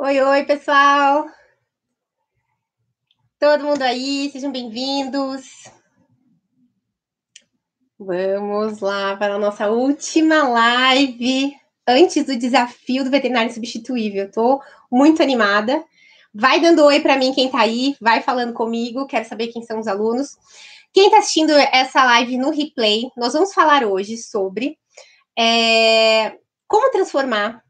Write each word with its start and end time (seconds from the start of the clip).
Oi, 0.00 0.20
oi, 0.20 0.44
pessoal! 0.44 1.26
Todo 3.36 3.64
mundo 3.64 3.82
aí, 3.82 4.30
sejam 4.30 4.52
bem-vindos. 4.52 5.64
Vamos 7.98 8.78
lá 8.78 9.16
para 9.16 9.34
a 9.34 9.38
nossa 9.40 9.68
última 9.68 10.48
live 10.48 11.52
antes 11.84 12.24
do 12.24 12.38
desafio 12.38 13.02
do 13.02 13.10
veterinário 13.10 13.52
substituível. 13.52 14.26
Estou 14.26 14.62
muito 14.88 15.20
animada. 15.20 15.84
Vai 16.32 16.60
dando 16.60 16.84
oi 16.84 17.00
para 17.00 17.16
mim 17.16 17.34
quem 17.34 17.46
está 17.46 17.62
aí, 17.62 17.96
vai 18.00 18.22
falando 18.22 18.52
comigo, 18.52 19.04
quero 19.08 19.24
saber 19.28 19.48
quem 19.48 19.64
são 19.64 19.80
os 19.80 19.88
alunos. 19.88 20.36
Quem 20.92 21.06
está 21.06 21.18
assistindo 21.18 21.50
essa 21.50 22.04
live 22.04 22.38
no 22.38 22.50
replay, 22.50 23.10
nós 23.16 23.32
vamos 23.32 23.52
falar 23.52 23.82
hoje 23.82 24.16
sobre 24.16 24.78
é, 25.36 26.38
como 26.68 26.88
transformar 26.92 27.64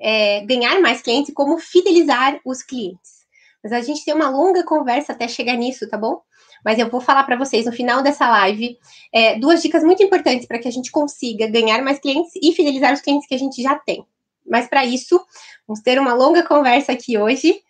é, 0.00 0.40
ganhar 0.46 0.80
mais 0.80 1.02
clientes 1.02 1.30
e 1.30 1.34
como 1.34 1.58
fidelizar 1.58 2.40
os 2.44 2.62
clientes. 2.62 3.20
Mas 3.62 3.72
a 3.72 3.80
gente 3.80 4.04
tem 4.04 4.14
uma 4.14 4.30
longa 4.30 4.64
conversa 4.64 5.12
até 5.12 5.28
chegar 5.28 5.54
nisso, 5.54 5.88
tá 5.88 5.98
bom? 5.98 6.22
Mas 6.64 6.78
eu 6.78 6.88
vou 6.88 7.00
falar 7.00 7.24
para 7.24 7.36
vocês 7.36 7.66
no 7.66 7.72
final 7.72 8.02
dessa 8.02 8.28
live 8.28 8.78
é, 9.12 9.38
duas 9.38 9.62
dicas 9.62 9.82
muito 9.82 10.02
importantes 10.02 10.46
para 10.46 10.58
que 10.58 10.68
a 10.68 10.70
gente 10.70 10.90
consiga 10.90 11.46
ganhar 11.46 11.82
mais 11.82 11.98
clientes 11.98 12.32
e 12.42 12.52
fidelizar 12.52 12.92
os 12.92 13.00
clientes 13.00 13.28
que 13.28 13.34
a 13.34 13.38
gente 13.38 13.62
já 13.62 13.76
tem. 13.76 14.04
Mas 14.46 14.68
para 14.68 14.84
isso, 14.84 15.20
vamos 15.66 15.82
ter 15.82 15.98
uma 15.98 16.14
longa 16.14 16.42
conversa 16.42 16.92
aqui 16.92 17.16
hoje. 17.16 17.62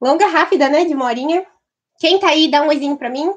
Longa, 0.00 0.26
rápida, 0.26 0.68
né? 0.68 0.84
De 0.84 0.94
morinha. 0.94 1.46
Quem 1.98 2.18
tá 2.18 2.28
aí, 2.28 2.50
dá 2.50 2.62
um 2.62 2.68
oizinho 2.68 2.96
para 2.96 3.10
mim. 3.10 3.32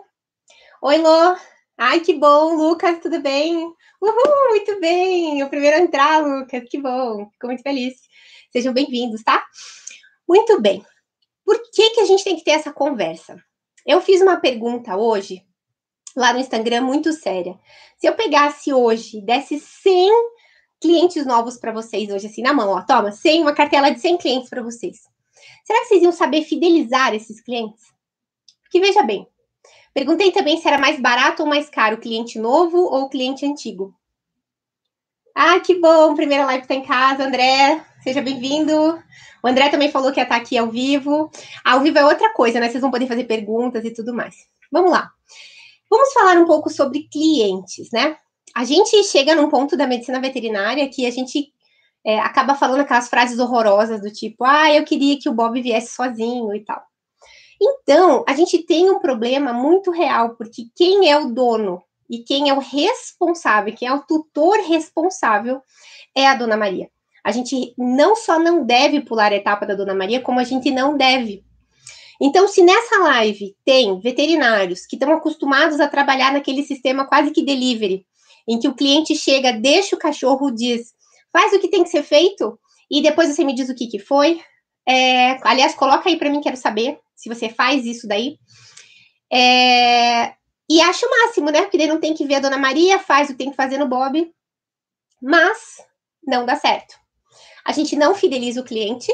Oi, 0.82 0.98
Lô. 0.98 1.36
Ai, 1.78 2.00
que 2.00 2.14
bom, 2.14 2.56
Lucas, 2.56 3.00
tudo 3.00 3.22
bem? 3.22 3.56
Uhul, 4.02 4.50
muito 4.50 4.80
bem. 4.80 5.44
O 5.44 5.50
primeiro 5.50 5.78
a 5.78 5.80
entrar, 5.80 6.26
Lucas, 6.26 6.64
que 6.70 6.80
bom. 6.80 7.30
Fico 7.32 7.48
muito 7.48 7.62
feliz. 7.62 8.07
Sejam 8.52 8.74
bem-vindos, 8.74 9.24
tá? 9.24 9.46
Muito 10.28 10.62
bem. 10.62 10.84
Por 11.44 11.62
que, 11.72 11.90
que 11.90 12.00
a 12.00 12.06
gente 12.06 12.23
tem 12.23 12.36
que 12.36 12.44
ter 12.44 12.52
essa 12.52 12.72
conversa? 12.72 13.38
Eu 13.86 14.02
fiz 14.02 14.22
uma 14.22 14.38
pergunta 14.38 14.95
hoje, 14.95 15.44
lá 16.16 16.31
no 16.31 16.40
Instagram, 16.40 16.81
muito 16.81 17.12
séria. 17.12 17.59
Se 17.98 18.08
eu 18.08 18.16
pegasse 18.16 18.73
hoje, 18.73 19.22
desse 19.22 19.59
100 19.59 20.12
clientes 20.81 21.25
novos 21.25 21.58
para 21.58 21.73
vocês 21.73 22.09
hoje, 22.09 22.28
assim, 22.28 22.42
na 22.42 22.53
mão, 22.53 22.70
ó, 22.70 22.81
toma, 22.81 23.12
100, 23.12 23.42
uma 23.42 23.53
cartela 23.53 23.90
de 23.90 24.00
100 24.00 24.18
clientes 24.18 24.50
para 24.50 24.64
vocês. 24.64 24.98
Será 25.66 25.81
que 25.81 25.88
vocês 25.88 26.03
iam 26.03 26.12
saber 26.14 26.44
fidelizar 26.44 27.14
esses 27.14 27.42
clientes? 27.42 27.84
Porque 28.64 28.80
veja 28.80 29.03
bem, 29.03 29.28
perguntei 29.94 30.31
também 30.31 30.59
se 30.59 30.68
era 30.68 30.78
mais 30.78 31.00
barato 31.02 31.44
ou 31.44 31.50
mais 31.50 31.70
caro 31.70 31.98
o 31.98 32.00
cliente 32.00 32.40
novo 32.40 32.78
ou 32.78 33.03
o 33.03 33.09
cliente 33.09 33.45
antigo. 33.45 33.94
Ah, 35.40 35.60
que 35.60 35.80
bom! 35.80 36.16
Primeira 36.16 36.46
live 36.46 36.64
está 36.64 36.74
em 36.74 36.82
casa, 36.82 37.24
André. 37.24 37.86
Seja 38.02 38.24
bem-vindo. 38.24 38.74
O 39.44 39.48
André 39.48 39.70
também 39.70 39.92
falou 39.92 40.12
que 40.12 40.20
ia 40.20 40.24
estar 40.24 40.36
aqui 40.36 40.58
ao 40.58 40.72
vivo. 40.72 41.30
Ao 41.64 41.80
vivo 41.80 42.00
é 42.00 42.04
outra 42.04 42.34
coisa, 42.34 42.60
né? 42.60 42.68
Vocês 42.68 42.82
vão 42.82 42.90
poder 42.90 43.06
fazer 43.06 43.26
perguntas 43.26 43.86
e 43.86 43.94
tudo 43.94 44.16
mais. 44.16 44.36
Vamos 44.72 44.90
lá. 44.90 45.12
Vamos 45.92 46.12
falar 46.12 46.38
um 46.40 46.48
pouco 46.48 46.72
sobre 46.72 47.08
clientes, 47.08 47.92
né? 47.92 48.18
A 48.56 48.66
gente 48.66 49.04
chega 49.04 49.36
num 49.36 49.48
ponto 49.48 49.78
da 49.78 49.86
medicina 49.86 50.20
veterinária 50.20 50.90
que 50.90 51.06
a 51.06 51.12
gente 51.12 51.54
é, 52.04 52.18
acaba 52.18 52.56
falando 52.56 52.80
aquelas 52.80 53.08
frases 53.08 53.38
horrorosas 53.38 54.02
do 54.02 54.12
tipo, 54.12 54.44
ah, 54.44 54.74
eu 54.74 54.84
queria 54.86 55.20
que 55.20 55.30
o 55.30 55.34
Bob 55.36 55.62
viesse 55.62 55.94
sozinho 55.94 56.52
e 56.56 56.62
tal. 56.62 56.82
Então, 57.62 58.26
a 58.28 58.34
gente 58.34 58.58
tem 58.66 58.90
um 58.90 58.98
problema 58.98 59.54
muito 59.54 59.92
real, 59.92 60.32
porque 60.32 60.64
quem 60.76 61.12
é 61.12 61.16
o 61.16 61.30
dono 61.30 61.84
e 62.09 62.19
quem 62.19 62.50
é 62.50 62.53
o 62.53 62.59
responsável, 62.59 63.73
quem 63.73 63.88
é 63.88 63.94
o 63.94 64.03
tutor 64.03 64.58
responsável 64.67 65.61
é 66.16 66.27
a 66.27 66.36
Dona 66.36 66.58
Maria. 66.58 66.89
A 67.23 67.31
gente 67.31 67.73
não 67.77 68.16
só 68.16 68.39
não 68.39 68.66
deve 68.66 69.02
pular 69.02 69.31
a 69.31 69.36
etapa 69.36 69.66
da 69.66 69.75
Dona 69.75 69.94
Maria, 69.94 70.22
como 70.22 70.39
a 70.39 70.44
gente 70.44 70.72
não 70.72 70.95
deve. 70.95 71.44
Então, 72.22 72.47
se 72.47 72.63
nessa 72.63 73.00
live 73.00 73.55
tem 73.63 74.00
veterinários 74.00 74.85
que 74.85 74.96
estão 74.96 75.12
acostumados 75.12 75.79
a 75.79 75.88
trabalhar 75.88 76.31
naquele 76.31 76.63
sistema 76.63 77.06
quase 77.06 77.31
que 77.31 77.44
delivery, 77.44 78.06
em 78.47 78.57
que 78.59 78.67
o 78.67 78.73
cliente 78.73 79.16
chega, 79.16 79.51
deixa 79.51 79.96
o 79.96 80.00
cachorro, 80.00 80.50
diz, 80.50 80.94
faz 81.31 81.53
o 81.53 81.59
que 81.59 81.67
tem 81.67 81.84
que 81.84 81.90
ser 81.90 82.03
feito, 82.03 82.57
e 82.90 83.01
depois 83.01 83.29
você 83.29 83.44
me 83.44 83.53
diz 83.53 83.69
o 83.69 83.75
que, 83.75 83.88
que 83.88 84.00
foi. 84.00 84.41
É, 84.88 85.38
aliás, 85.44 85.75
coloca 85.75 86.09
aí 86.09 86.17
para 86.17 86.29
mim, 86.29 86.41
quero 86.41 86.56
saber 86.56 86.97
se 87.13 87.28
você 87.28 87.50
faz 87.50 87.85
isso 87.85 88.07
daí. 88.07 88.40
É, 89.31 90.34
e 90.69 90.81
acho 90.81 91.05
o 91.05 91.09
máximo, 91.09 91.50
né? 91.50 91.61
Porque 91.61 91.78
daí 91.78 91.88
não 91.88 92.00
tem 92.00 92.13
que 92.13 92.25
ver 92.25 92.35
a 92.35 92.39
Dona 92.39 92.57
Maria, 92.57 93.00
faz 93.00 93.29
o 93.29 93.31
que 93.31 93.38
tem 93.38 93.50
que 93.51 93.55
fazer 93.55 93.78
no 93.78 93.88
Bob. 93.88 94.33
Mas 95.22 95.78
não 96.25 96.45
dá 96.45 96.55
certo. 96.55 96.95
A 97.63 97.72
gente 97.72 97.95
não 97.95 98.13
fideliza 98.13 98.61
o 98.61 98.63
cliente, 98.63 99.11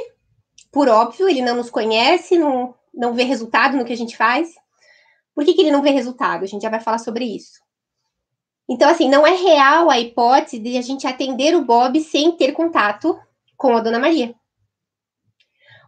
por 0.72 0.90
óbvio, 0.90 1.30
ele 1.30 1.42
não 1.42 1.56
nos 1.56 1.70
conhece, 1.70 2.38
não, 2.38 2.74
não 2.94 3.14
vê 3.14 3.24
resultado 3.24 3.78
no 3.78 3.86
que 3.86 3.94
a 3.94 3.98
gente 3.98 4.18
faz. 4.18 4.56
Por 5.36 5.46
que, 5.46 5.54
que 5.54 5.62
ele 5.62 5.72
não 5.72 5.82
vê 5.82 5.92
resultado? 5.92 6.44
A 6.44 6.48
gente 6.48 6.64
já 6.64 6.70
vai 6.70 6.80
falar 6.80 6.98
sobre 6.98 7.26
isso. 7.26 7.62
Então, 8.68 8.90
assim, 8.90 9.10
não 9.10 9.26
é 9.26 9.36
real 9.36 9.90
a 9.90 10.00
hipótese 10.00 10.58
de 10.58 10.78
a 10.78 10.82
gente 10.82 11.06
atender 11.06 11.56
o 11.56 11.64
Bob 11.64 12.00
sem 12.00 12.32
ter 12.32 12.54
contato 12.54 13.20
com 13.58 13.76
a 13.76 13.80
Dona 13.80 14.00
Maria. 14.00 14.34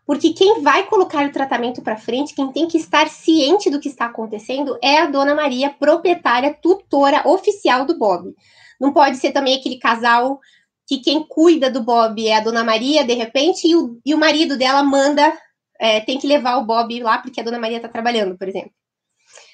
Porque 0.05 0.33
quem 0.33 0.61
vai 0.61 0.85
colocar 0.85 1.25
o 1.25 1.31
tratamento 1.31 1.81
para 1.81 1.97
frente, 1.97 2.35
quem 2.35 2.51
tem 2.51 2.67
que 2.67 2.77
estar 2.77 3.09
ciente 3.09 3.69
do 3.69 3.79
que 3.79 3.89
está 3.89 4.05
acontecendo 4.05 4.77
é 4.81 4.99
a 4.99 5.07
dona 5.07 5.33
Maria, 5.33 5.71
proprietária, 5.71 6.53
tutora 6.61 7.27
oficial 7.27 7.85
do 7.85 7.97
Bob. 7.97 8.35
Não 8.79 8.93
pode 8.93 9.17
ser 9.17 9.31
também 9.31 9.55
aquele 9.57 9.77
casal 9.77 10.39
que 10.87 10.99
quem 10.99 11.23
cuida 11.23 11.71
do 11.71 11.81
Bob 11.81 12.25
é 12.27 12.35
a 12.35 12.39
dona 12.39 12.63
Maria, 12.63 13.03
de 13.03 13.13
repente, 13.13 13.67
e 13.67 13.75
o, 13.75 13.99
e 14.05 14.13
o 14.13 14.17
marido 14.17 14.55
dela 14.55 14.83
manda, 14.83 15.35
é, 15.79 15.99
tem 16.01 16.19
que 16.19 16.27
levar 16.27 16.57
o 16.57 16.65
Bob 16.65 17.01
lá 17.01 17.17
porque 17.17 17.41
a 17.41 17.43
dona 17.43 17.57
Maria 17.57 17.77
está 17.77 17.89
trabalhando, 17.89 18.37
por 18.37 18.47
exemplo. 18.47 18.71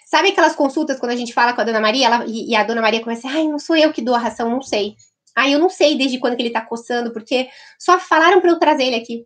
Sabe 0.05 0.29
aquelas 0.29 0.55
consultas 0.55 0.99
quando 0.99 1.13
a 1.13 1.15
gente 1.15 1.33
fala 1.33 1.53
com 1.53 1.61
a 1.61 1.63
dona 1.63 1.79
Maria 1.79 2.07
ela, 2.07 2.25
e, 2.27 2.49
e, 2.49 2.55
a 2.55 2.65
dona 2.65 2.81
Maria 2.81 3.01
começa, 3.01 3.29
ai, 3.29 3.47
não 3.47 3.57
sou 3.57 3.77
eu 3.77 3.93
que 3.93 4.01
dou 4.01 4.13
a 4.13 4.19
ração, 4.19 4.49
não 4.49 4.61
sei. 4.61 4.95
Ai, 5.33 5.53
eu 5.53 5.59
não 5.59 5.69
sei 5.69 5.97
desde 5.97 6.19
quando 6.19 6.35
que 6.35 6.41
ele 6.41 6.49
tá 6.49 6.59
coçando, 6.59 7.13
porque 7.13 7.47
só 7.79 7.97
falaram 7.97 8.41
para 8.41 8.51
eu 8.51 8.59
trazer 8.59 8.83
ele 8.83 8.97
aqui. 8.97 9.25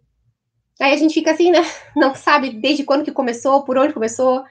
Aí 0.81 0.93
a 0.93 0.97
gente 0.97 1.13
fica 1.13 1.31
assim, 1.31 1.51
né? 1.51 1.59
Não 1.95 2.13
sabe 2.13 2.49
desde 2.51 2.83
quando 2.83 3.03
que 3.03 3.11
começou, 3.11 3.63
por 3.63 3.77
onde 3.77 3.93
começou, 3.93 4.43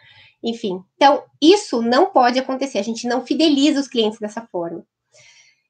enfim. 0.42 0.82
Então, 0.96 1.22
isso 1.40 1.80
não 1.80 2.06
pode 2.10 2.38
acontecer. 2.38 2.78
A 2.78 2.82
gente 2.82 3.08
não 3.08 3.24
fideliza 3.24 3.80
os 3.80 3.88
clientes 3.88 4.18
dessa 4.18 4.42
forma. 4.42 4.84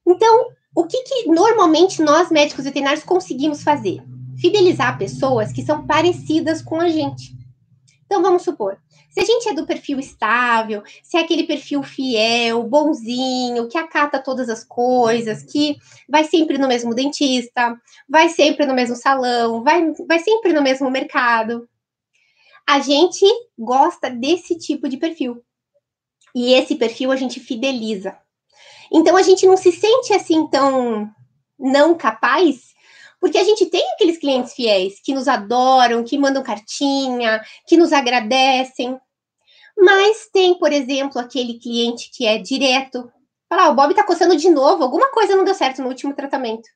Então, 0.06 0.48
o 0.75 0.84
que, 0.84 1.03
que 1.03 1.28
normalmente 1.28 2.03
nós, 2.03 2.31
médicos 2.31 2.64
veterinários, 2.64 3.04
conseguimos 3.04 3.62
fazer? 3.62 4.03
Fidelizar 4.37 4.98
pessoas 4.98 5.53
que 5.53 5.62
são 5.62 5.87
parecidas 5.87 6.60
com 6.60 6.81
a 6.81 6.88
gente. 6.88 7.32
Então, 8.04 8.20
vamos 8.20 8.43
supor, 8.43 8.78
se 9.14 9.20
a 9.20 9.25
gente 9.25 9.48
é 9.48 9.54
do 9.54 9.64
perfil 9.64 10.00
estável, 10.00 10.82
se 11.00 11.16
é 11.16 11.20
aquele 11.20 11.44
perfil 11.44 11.84
fiel, 11.84 12.64
bonzinho, 12.64 13.69
que 13.69 13.78
acata 13.78 14.20
todas 14.20 14.48
as 14.48 14.64
coisas, 14.64 15.44
que 15.44 15.76
vai 16.08 16.25
sempre 16.25 16.58
no 16.58 16.66
mesmo 16.66 16.92
dentista, 16.92 17.80
vai 18.08 18.28
sempre 18.28 18.66
no 18.66 18.75
mesmo 18.75 18.97
salão, 18.97 19.62
vai, 19.62 19.92
vai 20.08 20.19
sempre 20.19 20.52
no 20.52 20.60
mesmo 20.60 20.91
mercado. 20.91 21.69
A 22.66 22.80
gente 22.80 23.25
gosta 23.56 24.10
desse 24.10 24.58
tipo 24.58 24.88
de 24.88 24.97
perfil. 24.97 25.44
E 26.34 26.52
esse 26.52 26.75
perfil 26.75 27.12
a 27.12 27.16
gente 27.16 27.38
fideliza. 27.38 28.19
Então 28.92 29.16
a 29.16 29.22
gente 29.22 29.46
não 29.46 29.56
se 29.56 29.70
sente 29.70 30.12
assim 30.12 30.44
tão 30.48 31.08
não 31.56 31.94
capaz 31.94 32.74
porque 33.25 33.39
a 33.39 33.43
gente 33.43 33.65
tem 33.65 33.83
aqueles 33.95 34.19
clientes 34.19 34.53
fiéis 34.53 35.01
que 35.03 35.15
nos 35.15 35.29
adoram, 35.29 36.05
que 36.05 36.19
mandam 36.19 36.43
cartinha, 36.43 37.43
que 37.67 37.75
nos 37.75 37.91
agradecem. 37.91 39.01
Mas 39.75 40.29
tem, 40.31 40.59
por 40.59 40.71
exemplo, 40.71 41.19
aquele 41.19 41.59
cliente 41.59 42.11
que 42.12 42.27
é 42.27 42.37
direto. 42.37 43.11
Fala, 43.49 43.62
ah, 43.62 43.69
o 43.71 43.75
Bob 43.75 43.95
tá 43.95 44.05
coçando 44.05 44.37
de 44.37 44.51
novo, 44.51 44.83
alguma 44.83 45.11
coisa 45.11 45.35
não 45.35 45.43
deu 45.43 45.55
certo 45.55 45.81
no 45.81 45.89
último 45.89 46.12
tratamento. 46.12 46.69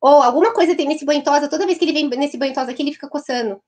Ou 0.00 0.22
alguma 0.22 0.54
coisa 0.54 0.76
tem 0.76 0.86
nesse 0.86 1.04
banhotosa, 1.04 1.48
toda 1.48 1.66
vez 1.66 1.78
que 1.78 1.84
ele 1.84 1.94
vem 1.94 2.08
nesse 2.10 2.38
banhotosa 2.38 2.70
aqui, 2.70 2.84
ele 2.84 2.92
fica 2.92 3.08
coçando. 3.08 3.60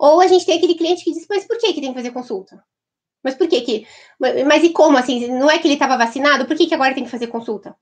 Ou 0.00 0.18
a 0.18 0.26
gente 0.28 0.46
tem 0.46 0.56
aquele 0.56 0.76
cliente 0.76 1.04
que 1.04 1.12
diz, 1.12 1.26
mas 1.28 1.46
por 1.46 1.58
que, 1.58 1.74
que 1.74 1.80
tem 1.82 1.90
que 1.90 1.98
fazer 1.98 2.10
consulta? 2.10 2.64
Mas 3.22 3.34
por 3.34 3.46
que 3.48 3.60
que... 3.60 3.86
Mas 4.18 4.64
e 4.64 4.70
como, 4.70 4.96
assim? 4.96 5.28
Não 5.28 5.50
é 5.50 5.58
que 5.58 5.66
ele 5.66 5.74
estava 5.74 5.98
vacinado? 5.98 6.46
Por 6.46 6.56
que, 6.56 6.66
que 6.66 6.74
agora 6.74 6.94
tem 6.94 7.04
que 7.04 7.10
fazer 7.10 7.26
consulta? 7.26 7.76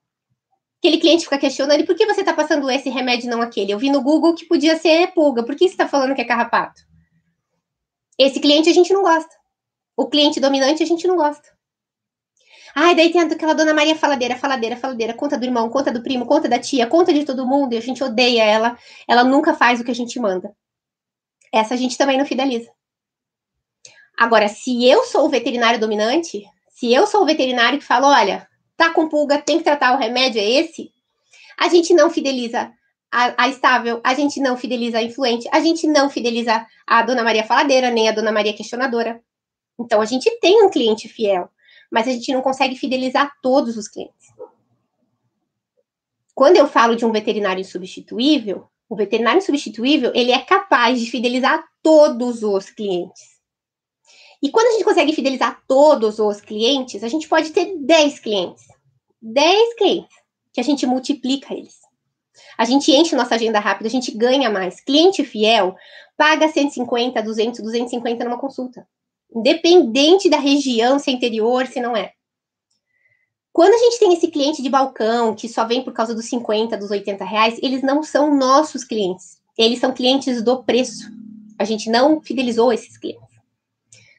Aquele 0.78 0.98
cliente 0.98 1.24
fica 1.24 1.38
questionando, 1.38 1.84
por 1.84 1.94
que 1.94 2.06
você 2.06 2.20
está 2.20 2.32
passando 2.32 2.70
esse 2.70 2.88
remédio 2.88 3.26
e 3.26 3.30
não 3.30 3.42
aquele? 3.42 3.72
Eu 3.72 3.78
vi 3.78 3.90
no 3.90 4.02
Google 4.02 4.34
que 4.34 4.46
podia 4.46 4.76
ser 4.76 5.12
pulga, 5.12 5.42
por 5.42 5.56
que 5.56 5.66
você 5.66 5.74
está 5.74 5.88
falando 5.88 6.14
que 6.14 6.20
é 6.20 6.24
carrapato? 6.24 6.82
Esse 8.18 8.40
cliente 8.40 8.68
a 8.68 8.72
gente 8.72 8.92
não 8.92 9.02
gosta. 9.02 9.34
O 9.96 10.08
cliente 10.08 10.40
dominante 10.40 10.82
a 10.82 10.86
gente 10.86 11.06
não 11.06 11.16
gosta. 11.16 11.56
Ai, 12.74 12.94
daí 12.94 13.10
tem 13.10 13.22
aquela 13.22 13.54
dona 13.54 13.72
Maria 13.72 13.96
faladeira, 13.96 14.36
faladeira, 14.36 14.76
faladeira, 14.76 15.14
conta 15.14 15.38
do 15.38 15.44
irmão, 15.46 15.70
conta 15.70 15.90
do 15.90 16.02
primo, 16.02 16.26
conta 16.26 16.46
da 16.46 16.58
tia, 16.58 16.86
conta 16.86 17.10
de 17.10 17.24
todo 17.24 17.46
mundo, 17.46 17.72
e 17.72 17.78
a 17.78 17.80
gente 17.80 18.04
odeia 18.04 18.44
ela, 18.44 18.78
ela 19.08 19.24
nunca 19.24 19.54
faz 19.54 19.80
o 19.80 19.84
que 19.84 19.90
a 19.90 19.94
gente 19.94 20.20
manda. 20.20 20.54
Essa 21.50 21.72
a 21.72 21.76
gente 21.76 21.96
também 21.96 22.18
não 22.18 22.26
fideliza. 22.26 22.70
Agora, 24.18 24.46
se 24.48 24.86
eu 24.86 25.04
sou 25.04 25.24
o 25.24 25.28
veterinário 25.30 25.80
dominante, 25.80 26.44
se 26.68 26.92
eu 26.92 27.06
sou 27.06 27.22
o 27.22 27.26
veterinário 27.26 27.78
que 27.78 27.84
fala, 27.84 28.08
olha, 28.08 28.46
tá 28.76 28.90
com 28.90 29.08
pulga, 29.08 29.38
tem 29.38 29.58
que 29.58 29.64
tratar 29.64 29.94
o 29.94 29.98
remédio, 29.98 30.40
é 30.40 30.44
esse, 30.44 30.92
a 31.58 31.68
gente 31.68 31.94
não 31.94 32.10
fideliza 32.10 32.70
a, 33.10 33.44
a, 33.44 33.48
estável, 33.48 34.00
a 34.04 34.14
gente 34.14 34.40
não 34.40 34.56
fideliza 34.56 34.98
a 34.98 35.02
influente, 35.02 35.48
a 35.50 35.60
gente 35.60 35.86
não 35.86 36.10
fideliza 36.10 36.66
a 36.86 37.02
Dona 37.02 37.24
Maria 37.24 37.44
Faladeira, 37.44 37.90
nem 37.90 38.08
a 38.08 38.12
Dona 38.12 38.30
Maria 38.30 38.52
Questionadora. 38.52 39.20
Então, 39.78 40.00
a 40.00 40.04
gente 40.04 40.30
tem 40.40 40.62
um 40.62 40.70
cliente 40.70 41.08
fiel, 41.08 41.48
mas 41.90 42.06
a 42.06 42.10
gente 42.10 42.32
não 42.32 42.42
consegue 42.42 42.76
fidelizar 42.76 43.32
todos 43.42 43.76
os 43.76 43.88
clientes. 43.88 44.26
Quando 46.34 46.56
eu 46.56 46.66
falo 46.66 46.96
de 46.96 47.06
um 47.06 47.12
veterinário 47.12 47.60
insubstituível, 47.60 48.68
o 48.88 48.96
veterinário 48.96 49.38
insubstituível, 49.38 50.12
ele 50.14 50.32
é 50.32 50.40
capaz 50.40 51.00
de 51.00 51.10
fidelizar 51.10 51.64
todos 51.82 52.42
os 52.42 52.68
clientes. 52.70 53.35
E 54.42 54.50
quando 54.50 54.68
a 54.68 54.72
gente 54.72 54.84
consegue 54.84 55.12
fidelizar 55.12 55.62
todos 55.66 56.18
os 56.18 56.40
clientes, 56.40 57.02
a 57.02 57.08
gente 57.08 57.28
pode 57.28 57.50
ter 57.50 57.76
10 57.78 58.20
clientes. 58.20 58.64
10 59.20 59.74
clientes, 59.74 60.16
que 60.52 60.60
a 60.60 60.64
gente 60.64 60.86
multiplica 60.86 61.52
eles. 61.54 61.86
A 62.56 62.64
gente 62.64 62.92
enche 62.92 63.16
nossa 63.16 63.34
agenda 63.34 63.58
rápida, 63.58 63.88
a 63.88 63.90
gente 63.90 64.10
ganha 64.10 64.50
mais. 64.50 64.80
Cliente 64.80 65.24
fiel 65.24 65.74
paga 66.16 66.48
150, 66.48 67.22
200, 67.22 67.60
250 67.60 68.24
numa 68.24 68.38
consulta. 68.38 68.86
Independente 69.34 70.30
da 70.30 70.38
região, 70.38 70.98
se 70.98 71.10
é 71.10 71.12
interior, 71.12 71.66
se 71.66 71.80
não 71.80 71.96
é. 71.96 72.12
Quando 73.52 73.74
a 73.74 73.78
gente 73.78 73.98
tem 73.98 74.12
esse 74.12 74.28
cliente 74.28 74.62
de 74.62 74.68
balcão 74.68 75.34
que 75.34 75.48
só 75.48 75.64
vem 75.64 75.82
por 75.82 75.92
causa 75.92 76.14
dos 76.14 76.26
50, 76.26 76.76
dos 76.76 76.90
80 76.90 77.24
reais, 77.24 77.58
eles 77.62 77.82
não 77.82 78.02
são 78.02 78.34
nossos 78.34 78.84
clientes. 78.84 79.38
Eles 79.56 79.78
são 79.78 79.92
clientes 79.92 80.42
do 80.42 80.62
preço. 80.62 81.10
A 81.58 81.64
gente 81.64 81.88
não 81.88 82.20
fidelizou 82.20 82.72
esses 82.72 82.98
clientes. 82.98 83.35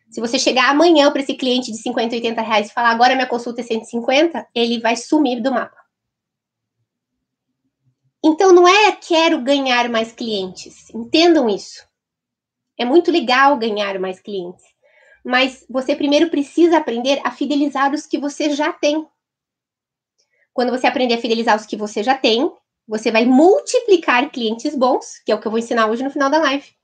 Se 0.10 0.22
você 0.22 0.40
chegar 0.40 0.70
amanhã 0.70 1.12
para 1.12 1.22
esse 1.22 1.36
cliente 1.36 1.72
de 1.72 1.78
50, 1.78 2.16
80 2.16 2.42
reais 2.42 2.70
e 2.70 2.74
falar 2.74 2.92
agora 2.92 3.16
minha 3.16 3.28
consulta 3.28 3.62
é 3.62 3.64
150, 3.64 4.48
ele 4.56 4.80
vai 4.80 4.96
sumir 4.96 5.42
do 5.42 5.52
mapa. 5.52 5.78
Então 8.24 8.52
não 8.52 8.68
é 8.68 8.92
quero 8.94 9.42
ganhar 9.42 9.90
mais 9.90 10.12
clientes. 10.12 10.90
Entendam 10.94 11.50
isso. 11.50 11.86
É 12.78 12.86
muito 12.86 13.12
legal 13.12 13.58
ganhar 13.58 14.00
mais 14.00 14.20
clientes. 14.20 14.64
Mas 15.24 15.66
você 15.70 15.96
primeiro 15.96 16.30
precisa 16.30 16.78
aprender 16.78 17.20
a 17.24 17.32
fidelizar 17.32 17.94
os 17.94 18.06
que 18.06 18.18
você 18.18 18.52
já 18.52 18.72
tem. 18.72 19.06
Quando 20.54 20.72
você 20.72 20.88
aprender 20.88 21.16
a 21.16 21.22
fidelizar 21.22 21.56
os 21.56 21.66
que 21.66 21.76
você 21.76 22.02
já 22.02 22.16
tem, 22.16 22.52
você 22.88 23.12
vai 23.12 23.26
multiplicar 23.26 24.32
clientes 24.32 24.74
bons, 24.74 25.20
que 25.26 25.32
é 25.32 25.36
o 25.36 25.40
que 25.40 25.46
eu 25.46 25.52
vou 25.52 25.60
ensinar 25.60 25.88
hoje 25.88 26.04
no 26.04 26.10
final 26.10 26.30
da 26.30 26.40
live. 26.40 26.77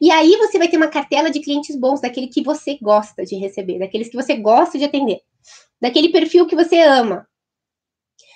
E 0.00 0.10
aí 0.10 0.36
você 0.36 0.58
vai 0.58 0.68
ter 0.68 0.76
uma 0.76 0.88
cartela 0.88 1.30
de 1.30 1.40
clientes 1.40 1.76
bons, 1.76 2.00
daquele 2.00 2.28
que 2.28 2.42
você 2.42 2.78
gosta 2.80 3.24
de 3.24 3.36
receber, 3.36 3.78
daqueles 3.78 4.08
que 4.08 4.16
você 4.16 4.36
gosta 4.36 4.78
de 4.78 4.84
atender, 4.84 5.20
daquele 5.80 6.10
perfil 6.10 6.46
que 6.46 6.56
você 6.56 6.80
ama, 6.80 7.26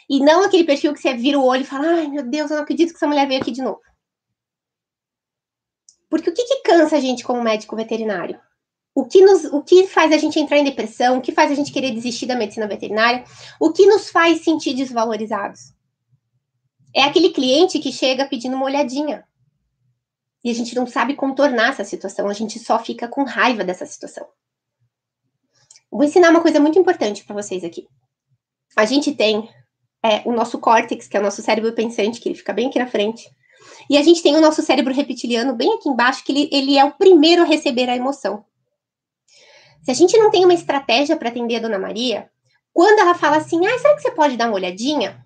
e 0.09 0.21
não 0.21 0.45
aquele 0.45 0.65
perfil 0.65 0.93
que 0.93 1.01
você 1.01 1.15
vira 1.15 1.39
o 1.39 1.45
olho 1.45 1.63
e 1.63 1.67
fala: 1.67 1.89
ai 1.89 2.09
meu 2.09 2.23
Deus, 2.23 2.51
eu 2.51 2.57
não 2.57 2.65
acredito 2.65 2.91
que 2.91 2.97
essa 2.97 3.07
mulher 3.07 3.27
veio 3.27 3.41
aqui 3.41 3.51
de 3.51 3.63
novo. 3.63 3.81
Porque 6.11 6.31
o 6.31 6.35
que, 6.35 6.45
que 6.45 6.63
cansa 6.63 6.97
a 6.97 7.01
gente 7.01 7.25
como 7.25 7.43
médico 7.43 7.75
veterinário? 7.75 8.39
O 8.95 9.05
que, 9.05 9.21
nos, 9.21 9.45
o 9.47 9.61
que 9.61 9.89
faz 9.89 10.13
a 10.13 10.17
gente 10.17 10.39
entrar 10.39 10.59
em 10.59 10.65
depressão? 10.65 11.19
O 11.19 11.21
que 11.21 11.33
faz 11.33 11.51
a 11.51 11.55
gente 11.55 11.73
querer 11.73 11.91
desistir 11.91 12.27
da 12.27 12.37
medicina 12.37 12.69
veterinária? 12.69 13.25
O 13.59 13.73
que 13.73 13.85
nos 13.87 14.09
faz 14.09 14.45
sentir 14.45 14.75
desvalorizados? 14.75 15.75
É 16.95 17.03
aquele 17.03 17.31
cliente 17.31 17.81
que 17.81 17.91
chega 17.91 18.29
pedindo 18.29 18.55
uma 18.55 18.67
olhadinha. 18.67 19.27
E 20.45 20.51
a 20.51 20.55
gente 20.55 20.75
não 20.75 20.87
sabe 20.87 21.15
contornar 21.15 21.71
essa 21.71 21.85
situação, 21.85 22.29
a 22.29 22.35
gente 22.35 22.59
só 22.59 22.79
fica 22.79 23.09
com 23.09 23.25
raiva 23.25 23.65
dessa 23.65 23.87
situação. 23.87 24.27
Vou 25.91 26.05
ensinar 26.05 26.31
uma 26.31 26.43
coisa 26.43 26.61
muito 26.61 26.79
importante 26.79 27.25
para 27.25 27.35
vocês 27.35 27.65
aqui. 27.65 27.89
A 28.77 28.85
gente 28.85 29.15
tem 29.15 29.49
é, 30.05 30.21
o 30.29 30.33
nosso 30.33 30.59
córtex, 30.59 31.09
que 31.09 31.17
é 31.17 31.21
o 31.21 31.23
nosso 31.23 31.41
cérebro 31.41 31.73
pensante, 31.73 32.21
que 32.21 32.29
ele 32.29 32.37
fica 32.37 32.53
bem 32.53 32.69
aqui 32.69 32.79
na 32.79 32.87
frente. 32.87 33.31
E 33.89 33.97
a 33.97 34.03
gente 34.03 34.23
tem 34.23 34.37
o 34.37 34.41
nosso 34.41 34.61
cérebro 34.61 34.93
reptiliano 34.93 35.55
bem 35.55 35.73
aqui 35.73 35.89
embaixo, 35.89 36.23
que 36.25 36.33
ele, 36.33 36.51
ele 36.53 36.79
é 36.79 36.85
o 36.85 36.93
primeiro 36.93 37.43
a 37.43 37.47
receber 37.47 37.89
a 37.89 37.97
emoção. 37.97 38.45
Se 39.83 39.91
a 39.91 39.95
gente 39.95 40.17
não 40.19 40.31
tem 40.31 40.45
uma 40.45 40.55
estratégia 40.55 41.17
para 41.17 41.29
atender 41.29 41.57
a 41.57 41.61
Dona 41.61 41.79
Maria, 41.79 42.31
quando 42.73 42.99
ela 42.99 43.15
fala 43.15 43.37
assim, 43.37 43.65
ah, 43.67 43.79
será 43.79 43.95
que 43.95 44.03
você 44.03 44.11
pode 44.11 44.37
dar 44.37 44.49
uma 44.49 44.57
olhadinha? 44.57 45.24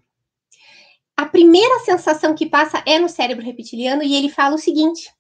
A 1.19 1.27
primeira 1.27 1.81
sensação 1.81 2.33
que 2.33 2.47
passa 2.47 2.81
é 2.87 2.97
no 2.97 3.09
cérebro 3.09 3.45
reptiliano 3.45 4.05
e 4.05 4.15
ele 4.15 4.31
fala 4.31 4.55
o 4.55 4.59
seguinte: 4.59 5.13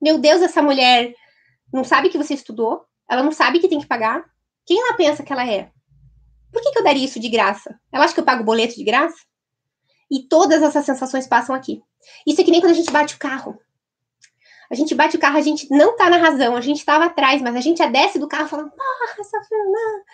Meu 0.00 0.16
Deus, 0.16 0.40
essa 0.40 0.62
mulher 0.62 1.14
não 1.70 1.84
sabe 1.84 2.08
que 2.08 2.16
você 2.16 2.32
estudou, 2.32 2.86
ela 3.06 3.22
não 3.22 3.30
sabe 3.30 3.58
que 3.58 3.68
tem 3.68 3.78
que 3.78 3.86
pagar. 3.86 4.24
Quem 4.64 4.80
ela 4.80 4.94
pensa 4.94 5.22
que 5.22 5.30
ela 5.30 5.46
é? 5.46 5.70
Por 6.50 6.62
que, 6.62 6.70
que 6.70 6.78
eu 6.78 6.82
daria 6.82 7.04
isso 7.04 7.20
de 7.20 7.28
graça? 7.28 7.78
Ela 7.92 8.06
acha 8.06 8.14
que 8.14 8.20
eu 8.20 8.24
pago 8.24 8.44
boleto 8.44 8.76
de 8.76 8.82
graça? 8.82 9.18
E 10.10 10.22
todas 10.22 10.62
essas 10.62 10.86
sensações 10.86 11.26
passam 11.26 11.54
aqui. 11.54 11.82
Isso 12.26 12.40
é 12.40 12.44
que 12.44 12.50
nem 12.50 12.62
quando 12.62 12.72
a 12.72 12.76
gente 12.76 12.90
bate 12.90 13.16
o 13.16 13.18
carro. 13.18 13.58
A 14.70 14.74
gente 14.74 14.94
bate 14.94 15.18
o 15.18 15.20
carro, 15.20 15.36
a 15.36 15.42
gente 15.42 15.68
não 15.70 15.96
tá 15.96 16.08
na 16.08 16.16
razão, 16.16 16.56
a 16.56 16.62
gente 16.62 16.82
tava 16.82 17.04
atrás, 17.04 17.42
mas 17.42 17.54
a 17.54 17.60
gente 17.60 17.76
já 17.76 17.86
desce 17.88 18.18
do 18.18 18.26
carro 18.26 18.48
falando, 18.48 18.72
essa 19.20 19.38
Fernanda. 19.44 20.04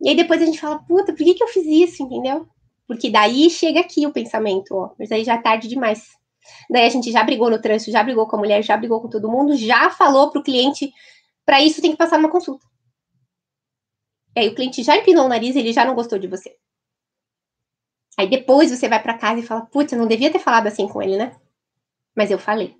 E 0.00 0.08
aí 0.08 0.16
depois 0.16 0.40
a 0.40 0.46
gente 0.46 0.58
fala, 0.58 0.78
puta, 0.78 1.12
por 1.12 1.22
que, 1.22 1.34
que 1.34 1.44
eu 1.44 1.48
fiz 1.48 1.66
isso, 1.66 2.02
entendeu? 2.02 2.48
Porque 2.90 3.08
daí 3.08 3.48
chega 3.48 3.78
aqui 3.78 4.04
o 4.04 4.12
pensamento, 4.12 4.74
ó, 4.74 4.90
mas 4.98 5.12
aí 5.12 5.22
já 5.22 5.34
é 5.34 5.38
tarde 5.40 5.68
demais. 5.68 6.08
Daí 6.68 6.84
a 6.84 6.88
gente 6.88 7.12
já 7.12 7.22
brigou 7.22 7.48
no 7.48 7.62
trânsito, 7.62 7.92
já 7.92 8.02
brigou 8.02 8.26
com 8.26 8.34
a 8.34 8.38
mulher, 8.40 8.64
já 8.64 8.76
brigou 8.76 9.00
com 9.00 9.08
todo 9.08 9.30
mundo, 9.30 9.56
já 9.56 9.90
falou 9.90 10.28
pro 10.32 10.42
cliente, 10.42 10.92
para 11.46 11.62
isso 11.62 11.80
tem 11.80 11.92
que 11.92 11.96
passar 11.96 12.18
numa 12.18 12.32
consulta. 12.32 12.66
E 14.34 14.40
aí 14.40 14.48
o 14.48 14.56
cliente 14.56 14.82
já 14.82 14.96
empinou 14.96 15.26
o 15.26 15.28
nariz, 15.28 15.54
ele 15.54 15.72
já 15.72 15.84
não 15.84 15.94
gostou 15.94 16.18
de 16.18 16.26
você. 16.26 16.56
Aí 18.18 18.28
depois 18.28 18.76
você 18.76 18.88
vai 18.88 19.00
para 19.00 19.16
casa 19.16 19.38
e 19.38 19.46
fala, 19.46 19.66
putz, 19.66 19.92
eu 19.92 19.98
não 20.00 20.08
devia 20.08 20.32
ter 20.32 20.40
falado 20.40 20.66
assim 20.66 20.88
com 20.88 21.00
ele, 21.00 21.16
né? 21.16 21.36
Mas 22.12 22.32
eu 22.32 22.40
falei. 22.40 22.74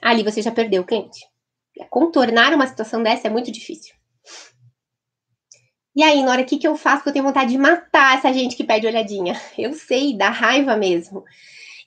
Ali 0.00 0.22
você 0.22 0.40
já 0.40 0.50
perdeu 0.50 0.80
o 0.80 0.86
cliente. 0.86 1.20
Contornar 1.90 2.54
uma 2.54 2.66
situação 2.66 3.02
dessa 3.02 3.26
é 3.26 3.30
muito 3.30 3.52
difícil. 3.52 3.94
E 5.94 6.02
aí, 6.02 6.22
na 6.22 6.30
hora 6.30 6.44
que, 6.44 6.58
que 6.58 6.66
eu 6.66 6.76
faço, 6.76 7.02
que 7.02 7.08
eu 7.10 7.12
tenho 7.12 7.24
vontade 7.24 7.50
de 7.50 7.58
matar 7.58 8.16
essa 8.16 8.32
gente 8.32 8.56
que 8.56 8.64
pede 8.64 8.86
olhadinha. 8.86 9.38
Eu 9.58 9.74
sei, 9.74 10.16
dá 10.16 10.30
raiva 10.30 10.74
mesmo. 10.74 11.22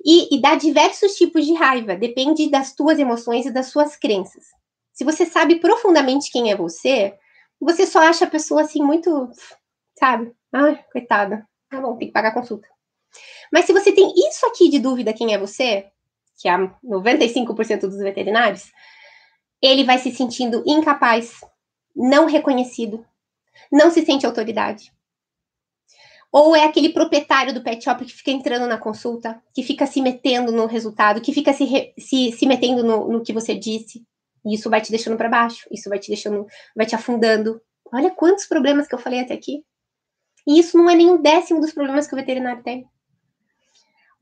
E, 0.03 0.35
e 0.35 0.39
dá 0.39 0.55
diversos 0.55 1.15
tipos 1.15 1.45
de 1.45 1.53
raiva, 1.53 1.95
depende 1.95 2.49
das 2.49 2.75
tuas 2.75 2.99
emoções 2.99 3.47
e 3.47 3.51
das 3.51 3.67
suas 3.67 3.95
crenças. 3.95 4.43
Se 4.93 5.03
você 5.03 5.25
sabe 5.25 5.55
profundamente 5.55 6.31
quem 6.31 6.51
é 6.51 6.55
você, 6.55 7.17
você 7.59 7.87
só 7.87 7.99
acha 7.99 8.25
a 8.25 8.29
pessoa 8.29 8.61
assim 8.61 8.83
muito, 8.83 9.29
sabe? 9.97 10.31
Ai, 10.53 10.79
coitada. 10.91 11.47
Tá 11.69 11.81
bom, 11.81 11.97
tem 11.97 12.07
que 12.07 12.13
pagar 12.13 12.29
a 12.29 12.33
consulta. 12.33 12.67
Mas 13.51 13.65
se 13.65 13.73
você 13.73 13.91
tem 13.91 14.13
isso 14.15 14.45
aqui 14.45 14.69
de 14.69 14.77
dúvida 14.77 15.13
quem 15.13 15.33
é 15.33 15.37
você, 15.37 15.87
que 16.37 16.47
é 16.47 16.55
95% 16.83 17.81
dos 17.81 17.97
veterinários, 17.97 18.71
ele 19.61 19.83
vai 19.83 19.97
se 19.97 20.11
sentindo 20.13 20.63
incapaz, 20.65 21.39
não 21.95 22.25
reconhecido, 22.25 23.05
não 23.71 23.91
se 23.91 24.05
sente 24.05 24.25
autoridade. 24.25 24.93
Ou 26.31 26.55
é 26.55 26.65
aquele 26.65 26.89
proprietário 26.89 27.53
do 27.53 27.63
pet 27.63 27.83
shop 27.83 28.03
que 28.03 28.11
fica 28.11 28.31
entrando 28.31 28.67
na 28.67 28.77
consulta, 28.77 29.41
que 29.53 29.63
fica 29.63 29.85
se 29.85 30.01
metendo 30.01 30.51
no 30.51 30.65
resultado, 30.65 31.21
que 31.21 31.33
fica 31.33 31.53
se, 31.53 31.63
re, 31.63 31.93
se, 31.97 32.31
se 32.33 32.45
metendo 32.45 32.83
no, 32.83 33.07
no 33.07 33.23
que 33.23 33.31
você 33.31 33.55
disse, 33.55 34.05
e 34.45 34.53
isso 34.53 34.69
vai 34.69 34.79
te 34.79 34.91
deixando 34.91 35.17
para 35.17 35.29
baixo, 35.29 35.67
isso 35.71 35.89
vai 35.89 35.97
te 35.97 36.09
deixando, 36.09 36.45
vai 36.75 36.85
te 36.85 36.93
afundando. 36.93 37.61
Olha 37.91 38.11
quantos 38.11 38.45
problemas 38.45 38.87
que 38.87 38.93
eu 38.93 38.99
falei 38.99 39.21
até 39.21 39.33
aqui. 39.33 39.63
E 40.47 40.59
isso 40.59 40.77
não 40.77 40.89
é 40.89 40.95
nem 40.95 41.09
um 41.09 41.21
décimo 41.21 41.59
dos 41.59 41.73
problemas 41.73 42.05
que 42.05 42.13
o 42.13 42.17
veterinário 42.17 42.61
tem. 42.61 42.85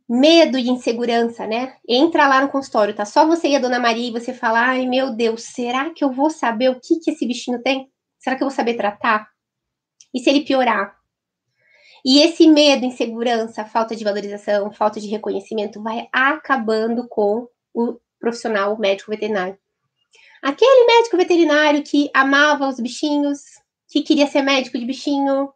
Medo 0.07 0.57
e 0.57 0.69
insegurança, 0.69 1.45
né? 1.47 1.75
Entra 1.87 2.27
lá 2.27 2.41
no 2.41 2.49
consultório, 2.49 2.93
tá 2.93 3.05
só 3.05 3.25
você 3.25 3.49
e 3.49 3.55
a 3.55 3.59
dona 3.59 3.79
Maria 3.79 4.09
e 4.09 4.11
você 4.11 4.33
fala: 4.33 4.59
ai 4.59 4.85
meu 4.85 5.15
Deus, 5.15 5.43
será 5.43 5.89
que 5.89 6.03
eu 6.03 6.11
vou 6.11 6.29
saber 6.29 6.69
o 6.69 6.79
que, 6.79 6.99
que 6.99 7.11
esse 7.11 7.25
bichinho 7.25 7.61
tem? 7.61 7.89
Será 8.23 8.37
que 8.37 8.43
eu 8.43 8.47
vou 8.47 8.55
saber 8.55 8.75
tratar? 8.75 9.27
E 10.13 10.19
se 10.19 10.29
ele 10.29 10.45
piorar? 10.45 10.95
E 12.05 12.19
esse 12.19 12.47
medo, 12.47 12.85
insegurança, 12.85 13.65
falta 13.65 13.97
de 13.97 14.03
valorização, 14.05 14.71
falta 14.71 15.01
de 15.01 15.09
reconhecimento 15.09 15.83
vai 15.83 16.07
acabando 16.09 17.05
com 17.09 17.49
o 17.73 17.99
profissional 18.17 18.79
médico 18.79 19.11
veterinário. 19.11 19.57
Aquele 20.41 20.85
médico 20.85 21.17
veterinário 21.17 21.83
que 21.83 22.09
amava 22.13 22.69
os 22.69 22.79
bichinhos, 22.79 23.41
que 23.89 24.01
queria 24.01 24.27
ser 24.27 24.41
médico 24.41 24.79
de 24.79 24.85
bichinho, 24.85 25.51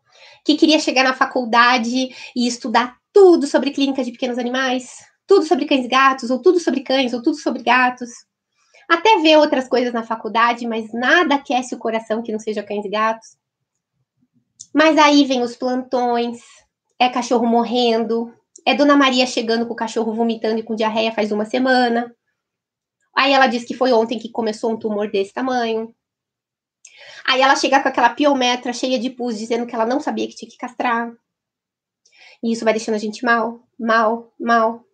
que 0.46 0.58
queria 0.58 0.80
chegar 0.80 1.06
na 1.06 1.14
faculdade 1.14 2.10
e 2.36 2.48
estudar 2.48 2.98
tudo 3.14 3.48
sobre 3.48 3.72
clínica 3.72 4.04
de 4.04 4.12
pequenos 4.12 4.38
animais, 4.38 5.06
tudo 5.26 5.46
sobre 5.46 5.66
cães 5.66 5.86
e 5.86 5.88
gatos, 5.88 6.30
ou 6.30 6.42
tudo 6.42 6.60
sobre 6.60 6.82
cães, 6.82 7.14
ou 7.14 7.22
tudo 7.22 7.38
sobre 7.38 7.64
gatos. 7.64 8.10
Até 8.88 9.18
ver 9.18 9.38
outras 9.38 9.68
coisas 9.68 9.94
na 9.94 10.04
faculdade, 10.04 10.66
mas 10.66 10.94
nada 10.94 11.36
aquece 11.36 11.76
o 11.76 11.78
coração 11.78 12.24
que 12.24 12.32
não 12.32 12.40
seja 12.40 12.64
cães 12.64 12.86
e 12.86 12.90
gatos. 12.90 13.38
Mas 14.74 14.98
aí 14.98 15.26
vem 15.26 15.42
os 15.42 15.56
plantões, 15.56 16.40
é 17.00 17.10
cachorro 17.10 17.46
morrendo, 17.46 18.34
é 18.66 18.74
Dona 18.74 18.96
Maria 18.96 19.26
chegando 19.26 19.66
com 19.66 19.74
o 19.74 19.78
cachorro 19.78 20.14
vomitando 20.14 20.60
e 20.60 20.64
com 20.64 20.76
diarreia 20.76 21.12
faz 21.12 21.32
uma 21.32 21.46
semana. 21.46 22.16
Aí 23.16 23.34
ela 23.34 23.48
diz 23.48 23.66
que 23.66 23.74
foi 23.74 23.92
ontem 23.92 24.20
que 24.20 24.30
começou 24.30 24.72
um 24.72 24.78
tumor 24.78 25.10
desse 25.10 25.34
tamanho. 25.34 25.94
Aí 27.26 27.42
ela 27.42 27.56
chega 27.56 27.82
com 27.82 27.90
aquela 27.90 28.10
piometra 28.12 28.72
cheia 28.72 29.00
de 29.00 29.10
pus, 29.10 29.38
dizendo 29.38 29.66
que 29.66 29.76
ela 29.76 29.86
não 29.86 30.00
sabia 30.00 30.28
que 30.28 30.36
tinha 30.36 30.50
que 30.50 30.58
castrar. 30.58 31.12
E 32.44 32.52
isso 32.52 32.64
vai 32.64 32.74
deixando 32.74 32.96
a 32.96 33.00
gente 33.00 33.26
mal, 33.26 33.68
mal, 33.80 34.34
mal. 34.40 34.86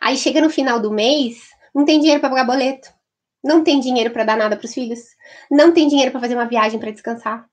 Aí 0.00 0.16
chega 0.16 0.40
no 0.40 0.50
final 0.50 0.80
do 0.80 0.90
mês, 0.90 1.50
não 1.74 1.84
tem 1.84 1.98
dinheiro 1.98 2.20
para 2.20 2.30
pagar 2.30 2.44
boleto, 2.44 2.92
não 3.42 3.64
tem 3.64 3.80
dinheiro 3.80 4.10
para 4.10 4.24
dar 4.24 4.36
nada 4.36 4.56
para 4.56 4.66
os 4.66 4.74
filhos, 4.74 5.00
não 5.50 5.72
tem 5.72 5.88
dinheiro 5.88 6.10
para 6.10 6.20
fazer 6.20 6.34
uma 6.34 6.46
viagem 6.46 6.78
para 6.78 6.90
descansar. 6.90 7.48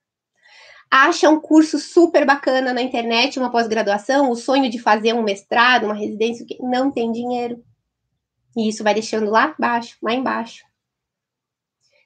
Acha 0.91 1.29
um 1.29 1.39
curso 1.39 1.77
super 1.77 2.25
bacana 2.25 2.73
na 2.73 2.81
internet, 2.81 3.37
uma 3.37 3.51
pós-graduação, 3.51 4.31
o 4.31 4.35
sonho 4.35 4.69
de 4.69 4.79
fazer 4.79 5.13
um 5.13 5.21
mestrado, 5.21 5.85
uma 5.85 5.93
residência, 5.93 6.45
não 6.61 6.91
tem 6.91 7.11
dinheiro. 7.11 7.63
E 8.57 8.67
isso 8.67 8.83
vai 8.83 8.93
deixando 8.93 9.29
lá 9.29 9.53
embaixo, 9.57 9.97
lá 10.01 10.13
embaixo. 10.13 10.63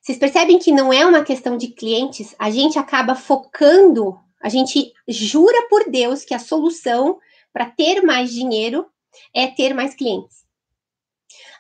Vocês 0.02 0.18
percebem 0.18 0.60
que 0.60 0.72
não 0.72 0.92
é 0.92 1.06
uma 1.06 1.24
questão 1.24 1.56
de 1.56 1.70
clientes, 1.70 2.36
a 2.38 2.52
gente 2.52 2.78
acaba 2.78 3.16
focando, 3.16 4.20
a 4.42 4.50
gente 4.50 4.92
jura 5.08 5.66
por 5.70 5.90
Deus 5.90 6.26
que 6.26 6.34
a 6.34 6.40
solução 6.40 7.18
para 7.54 7.70
ter 7.70 8.02
mais 8.02 8.34
dinheiro 8.34 8.86
é 9.34 9.48
ter 9.48 9.74
mais 9.74 9.96
clientes. 9.96 10.43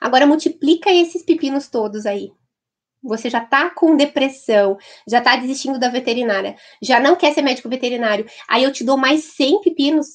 Agora 0.03 0.27
multiplica 0.27 0.91
esses 0.91 1.23
pepinos 1.23 1.69
todos 1.69 2.05
aí. 2.05 2.33
Você 3.01 3.29
já 3.29 3.39
tá 3.39 3.69
com 3.69 3.95
depressão, 3.95 4.77
já 5.07 5.21
tá 5.21 5.37
desistindo 5.37 5.79
da 5.79 5.87
veterinária, 5.87 6.57
já 6.81 6.99
não 6.99 7.15
quer 7.15 7.33
ser 7.33 7.41
médico 7.41 7.69
veterinário. 7.69 8.29
Aí 8.49 8.65
eu 8.65 8.73
te 8.73 8.83
dou 8.83 8.97
mais 8.97 9.23
100 9.23 9.61
pepinos. 9.61 10.07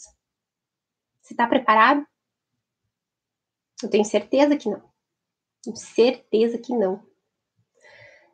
Você 1.22 1.34
tá 1.34 1.46
preparado? 1.46 2.06
Eu 3.82 3.88
tenho 3.88 4.04
certeza 4.04 4.58
que 4.58 4.68
não. 4.68 4.82
Tenho 5.62 5.76
certeza 5.76 6.58
que 6.58 6.74
não. 6.74 7.02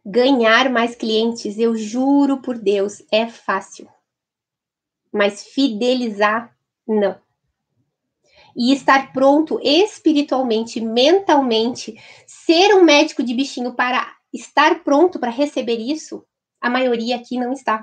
Ganhar 0.04 0.68
mais 0.68 0.96
clientes, 0.96 1.56
eu 1.56 1.76
juro 1.76 2.42
por 2.42 2.58
Deus, 2.58 3.00
é 3.12 3.28
fácil. 3.28 3.88
Mas 5.12 5.44
fidelizar, 5.44 6.52
não 6.84 7.23
e 8.56 8.72
estar 8.72 9.12
pronto 9.12 9.58
espiritualmente, 9.62 10.80
mentalmente, 10.80 11.94
ser 12.26 12.74
um 12.74 12.82
médico 12.82 13.22
de 13.22 13.34
bichinho 13.34 13.74
para 13.74 14.14
estar 14.32 14.82
pronto 14.82 15.18
para 15.18 15.30
receber 15.30 15.78
isso, 15.78 16.24
a 16.60 16.70
maioria 16.70 17.16
aqui 17.16 17.38
não 17.38 17.52
está. 17.52 17.78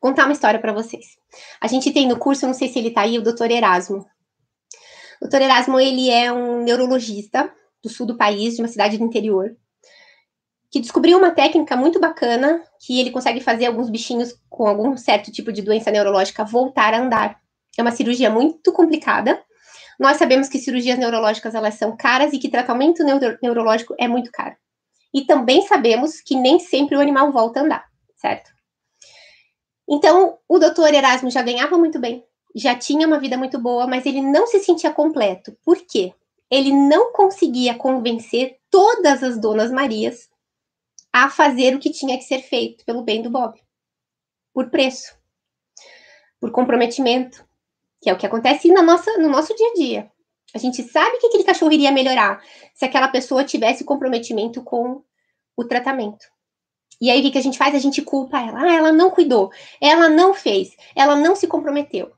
Vou 0.00 0.10
contar 0.10 0.24
uma 0.24 0.32
história 0.32 0.60
para 0.60 0.72
vocês. 0.72 1.16
A 1.60 1.66
gente 1.66 1.92
tem 1.92 2.06
no 2.06 2.18
curso, 2.18 2.46
não 2.46 2.54
sei 2.54 2.68
se 2.68 2.78
ele 2.78 2.88
está 2.88 3.02
aí, 3.02 3.18
o 3.18 3.22
doutor 3.22 3.50
Erasmo. 3.50 4.06
O 5.20 5.22
doutor 5.22 5.42
Erasmo, 5.42 5.78
ele 5.78 6.10
é 6.10 6.32
um 6.32 6.62
neurologista 6.62 7.52
do 7.82 7.88
sul 7.88 8.06
do 8.06 8.16
país, 8.16 8.56
de 8.56 8.62
uma 8.62 8.68
cidade 8.68 8.98
do 8.98 9.04
interior, 9.04 9.56
que 10.70 10.80
descobriu 10.80 11.18
uma 11.18 11.30
técnica 11.30 11.76
muito 11.76 12.00
bacana 12.00 12.62
que 12.80 13.00
ele 13.00 13.10
consegue 13.10 13.40
fazer 13.40 13.66
alguns 13.66 13.90
bichinhos 13.90 14.34
com 14.48 14.66
algum 14.66 14.96
certo 14.96 15.30
tipo 15.32 15.52
de 15.52 15.62
doença 15.62 15.90
neurológica 15.90 16.44
voltar 16.44 16.94
a 16.94 17.00
andar. 17.00 17.40
É 17.78 17.82
uma 17.82 17.92
cirurgia 17.92 18.28
muito 18.28 18.72
complicada. 18.72 19.40
Nós 20.00 20.16
sabemos 20.16 20.48
que 20.48 20.58
cirurgias 20.58 20.98
neurológicas 20.98 21.54
elas 21.54 21.74
são 21.74 21.96
caras 21.96 22.32
e 22.32 22.38
que 22.38 22.48
tratamento 22.48 23.04
neuro 23.04 23.38
neurológico 23.40 23.94
é 23.98 24.08
muito 24.08 24.32
caro. 24.32 24.56
E 25.14 25.24
também 25.24 25.62
sabemos 25.62 26.20
que 26.20 26.34
nem 26.34 26.58
sempre 26.58 26.96
o 26.96 27.00
animal 27.00 27.32
volta 27.32 27.60
a 27.60 27.62
andar, 27.62 27.88
certo? 28.16 28.50
Então, 29.88 30.38
o 30.46 30.58
doutor 30.58 30.92
Erasmo 30.92 31.30
já 31.30 31.40
ganhava 31.40 31.78
muito 31.78 31.98
bem, 31.98 32.24
já 32.54 32.74
tinha 32.74 33.06
uma 33.06 33.18
vida 33.18 33.38
muito 33.38 33.58
boa, 33.58 33.86
mas 33.86 34.04
ele 34.04 34.20
não 34.20 34.46
se 34.46 34.58
sentia 34.58 34.92
completo. 34.92 35.56
Por 35.64 35.78
quê? 35.86 36.12
Ele 36.50 36.72
não 36.72 37.12
conseguia 37.12 37.74
convencer 37.74 38.58
todas 38.70 39.22
as 39.22 39.40
donas 39.40 39.70
Marias 39.70 40.28
a 41.12 41.30
fazer 41.30 41.74
o 41.74 41.78
que 41.78 41.90
tinha 41.90 42.18
que 42.18 42.24
ser 42.24 42.40
feito 42.42 42.84
pelo 42.84 43.02
bem 43.02 43.22
do 43.22 43.30
Bob. 43.30 43.58
Por 44.52 44.68
preço, 44.68 45.16
por 46.38 46.50
comprometimento, 46.50 47.47
que 48.00 48.08
é 48.08 48.12
o 48.12 48.16
que 48.16 48.26
acontece 48.26 48.68
na 48.68 48.82
nossa, 48.82 49.16
no 49.18 49.28
nosso 49.28 49.54
dia 49.54 49.68
a 49.68 49.74
dia. 49.74 50.12
A 50.54 50.58
gente 50.58 50.82
sabe 50.82 51.18
que 51.18 51.26
aquele 51.26 51.44
cachorro 51.44 51.72
iria 51.72 51.92
melhorar 51.92 52.42
se 52.74 52.84
aquela 52.84 53.08
pessoa 53.08 53.44
tivesse 53.44 53.84
comprometimento 53.84 54.62
com 54.62 55.02
o 55.56 55.64
tratamento. 55.64 56.26
E 57.00 57.10
aí 57.10 57.20
o 57.20 57.22
que, 57.22 57.32
que 57.32 57.38
a 57.38 57.42
gente 57.42 57.58
faz? 57.58 57.74
A 57.74 57.78
gente 57.78 58.02
culpa 58.02 58.40
ela. 58.40 58.62
Ah, 58.62 58.74
ela 58.74 58.92
não 58.92 59.10
cuidou, 59.10 59.50
ela 59.80 60.08
não 60.08 60.32
fez, 60.32 60.70
ela 60.96 61.14
não 61.14 61.36
se 61.36 61.46
comprometeu. 61.46 62.12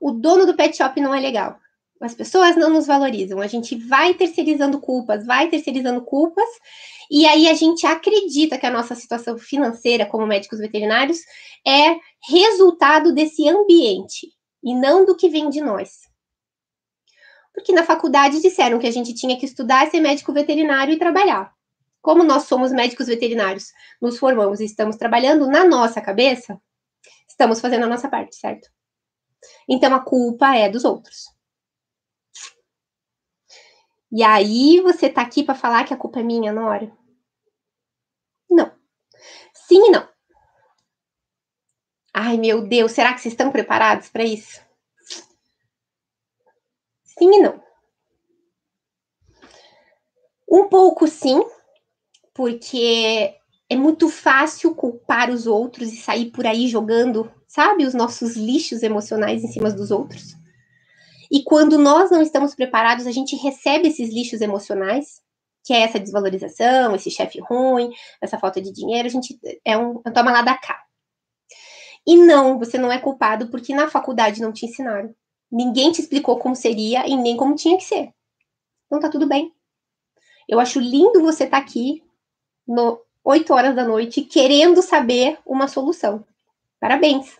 O 0.00 0.12
dono 0.12 0.44
do 0.44 0.56
pet 0.56 0.76
shop 0.76 1.00
não 1.00 1.14
é 1.14 1.20
legal. 1.20 1.58
As 2.00 2.14
pessoas 2.14 2.56
não 2.56 2.70
nos 2.70 2.86
valorizam. 2.86 3.40
A 3.40 3.46
gente 3.46 3.74
vai 3.74 4.14
terceirizando 4.14 4.80
culpas, 4.80 5.26
vai 5.26 5.48
terceirizando 5.48 6.02
culpas, 6.02 6.48
e 7.10 7.26
aí 7.26 7.48
a 7.48 7.54
gente 7.54 7.86
acredita 7.86 8.58
que 8.58 8.66
a 8.66 8.70
nossa 8.70 8.94
situação 8.94 9.38
financeira 9.38 10.06
como 10.06 10.26
médicos 10.26 10.58
veterinários 10.58 11.18
é 11.66 11.96
resultado 12.28 13.12
desse 13.12 13.48
ambiente 13.48 14.37
e 14.62 14.74
não 14.74 15.04
do 15.04 15.16
que 15.16 15.28
vem 15.28 15.48
de 15.50 15.60
nós. 15.60 16.08
Porque 17.52 17.72
na 17.72 17.84
faculdade 17.84 18.40
disseram 18.40 18.78
que 18.78 18.86
a 18.86 18.90
gente 18.90 19.14
tinha 19.14 19.38
que 19.38 19.46
estudar, 19.46 19.90
ser 19.90 20.00
médico 20.00 20.32
veterinário 20.32 20.94
e 20.94 20.98
trabalhar. 20.98 21.52
Como 22.00 22.22
nós 22.22 22.44
somos 22.44 22.72
médicos 22.72 23.08
veterinários, 23.08 23.72
nos 24.00 24.18
formamos 24.18 24.60
e 24.60 24.64
estamos 24.64 24.96
trabalhando 24.96 25.46
na 25.46 25.64
nossa 25.64 26.00
cabeça, 26.00 26.60
estamos 27.28 27.60
fazendo 27.60 27.84
a 27.84 27.88
nossa 27.88 28.08
parte, 28.08 28.36
certo? 28.36 28.70
Então 29.68 29.94
a 29.94 30.00
culpa 30.00 30.54
é 30.54 30.68
dos 30.68 30.84
outros. 30.84 31.26
E 34.10 34.22
aí 34.22 34.80
você 34.80 35.10
tá 35.10 35.22
aqui 35.22 35.42
para 35.42 35.54
falar 35.54 35.84
que 35.84 35.92
a 35.92 35.96
culpa 35.96 36.20
é 36.20 36.22
minha, 36.22 36.52
Nora? 36.52 36.90
Não. 38.48 38.72
Sim 39.52 39.88
e 39.88 39.90
não. 39.90 40.08
Ai, 42.20 42.36
meu 42.36 42.62
Deus, 42.62 42.90
será 42.90 43.14
que 43.14 43.20
vocês 43.20 43.32
estão 43.32 43.52
preparados 43.52 44.08
para 44.08 44.24
isso? 44.24 44.60
Sim 47.04 47.32
e 47.32 47.42
não. 47.42 47.62
Um 50.50 50.68
pouco 50.68 51.06
sim, 51.06 51.40
porque 52.34 53.36
é 53.70 53.76
muito 53.76 54.08
fácil 54.08 54.74
culpar 54.74 55.30
os 55.30 55.46
outros 55.46 55.92
e 55.92 55.96
sair 55.96 56.32
por 56.32 56.44
aí 56.44 56.66
jogando, 56.66 57.32
sabe, 57.46 57.84
os 57.84 57.94
nossos 57.94 58.34
lixos 58.34 58.82
emocionais 58.82 59.44
em 59.44 59.52
cima 59.52 59.70
dos 59.70 59.92
outros. 59.92 60.34
E 61.30 61.44
quando 61.44 61.78
nós 61.78 62.10
não 62.10 62.20
estamos 62.20 62.52
preparados, 62.52 63.06
a 63.06 63.12
gente 63.12 63.36
recebe 63.36 63.86
esses 63.86 64.12
lixos 64.12 64.40
emocionais, 64.40 65.22
que 65.62 65.72
é 65.72 65.82
essa 65.82 66.00
desvalorização, 66.00 66.96
esse 66.96 67.12
chefe 67.12 67.38
ruim, 67.38 67.92
essa 68.20 68.40
falta 68.40 68.60
de 68.60 68.72
dinheiro, 68.72 69.06
a 69.06 69.10
gente 69.10 69.38
é 69.64 69.78
um 69.78 70.02
toma 70.02 70.32
lá 70.32 70.42
da 70.42 70.58
cá. 70.58 70.87
E 72.06 72.16
não, 72.16 72.58
você 72.58 72.78
não 72.78 72.90
é 72.90 72.98
culpado 72.98 73.48
porque 73.48 73.74
na 73.74 73.88
faculdade 73.88 74.40
não 74.40 74.52
te 74.52 74.66
ensinaram. 74.66 75.14
Ninguém 75.50 75.92
te 75.92 76.00
explicou 76.00 76.38
como 76.38 76.54
seria 76.54 77.06
e 77.06 77.16
nem 77.16 77.36
como 77.36 77.54
tinha 77.54 77.76
que 77.76 77.84
ser. 77.84 78.12
Então 78.86 79.00
tá 79.00 79.08
tudo 79.08 79.26
bem. 79.26 79.52
Eu 80.48 80.58
acho 80.60 80.80
lindo 80.80 81.20
você 81.20 81.44
estar 81.44 81.58
tá 81.58 81.62
aqui 81.62 82.02
no 82.66 83.00
8 83.24 83.52
horas 83.52 83.76
da 83.76 83.84
noite 83.84 84.22
querendo 84.22 84.82
saber 84.82 85.38
uma 85.44 85.68
solução. 85.68 86.24
Parabéns. 86.80 87.36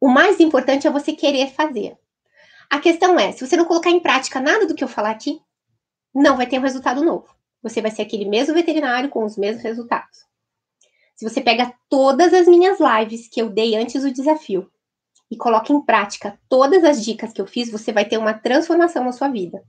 O 0.00 0.08
mais 0.08 0.40
importante 0.40 0.86
é 0.86 0.90
você 0.90 1.12
querer 1.12 1.52
fazer. 1.52 1.96
A 2.68 2.78
questão 2.78 3.18
é, 3.18 3.32
se 3.32 3.46
você 3.46 3.56
não 3.56 3.64
colocar 3.64 3.90
em 3.90 4.00
prática 4.00 4.40
nada 4.40 4.66
do 4.66 4.74
que 4.74 4.82
eu 4.82 4.88
falar 4.88 5.10
aqui, 5.10 5.40
não 6.14 6.36
vai 6.36 6.46
ter 6.46 6.58
um 6.58 6.62
resultado 6.62 7.04
novo. 7.04 7.28
Você 7.62 7.82
vai 7.82 7.90
ser 7.90 8.02
aquele 8.02 8.24
mesmo 8.24 8.54
veterinário 8.54 9.10
com 9.10 9.24
os 9.24 9.36
mesmos 9.36 9.62
resultados. 9.62 10.29
Se 11.20 11.28
você 11.28 11.42
pega 11.42 11.70
todas 11.90 12.32
as 12.32 12.48
minhas 12.48 12.78
lives 12.80 13.28
que 13.28 13.42
eu 13.42 13.50
dei 13.50 13.76
antes 13.76 14.02
do 14.02 14.10
desafio 14.10 14.70
e 15.30 15.36
coloca 15.36 15.70
em 15.70 15.84
prática 15.84 16.40
todas 16.48 16.82
as 16.82 17.04
dicas 17.04 17.30
que 17.30 17.42
eu 17.42 17.46
fiz, 17.46 17.70
você 17.70 17.92
vai 17.92 18.06
ter 18.06 18.16
uma 18.16 18.32
transformação 18.32 19.04
na 19.04 19.12
sua 19.12 19.28
vida. 19.28 19.62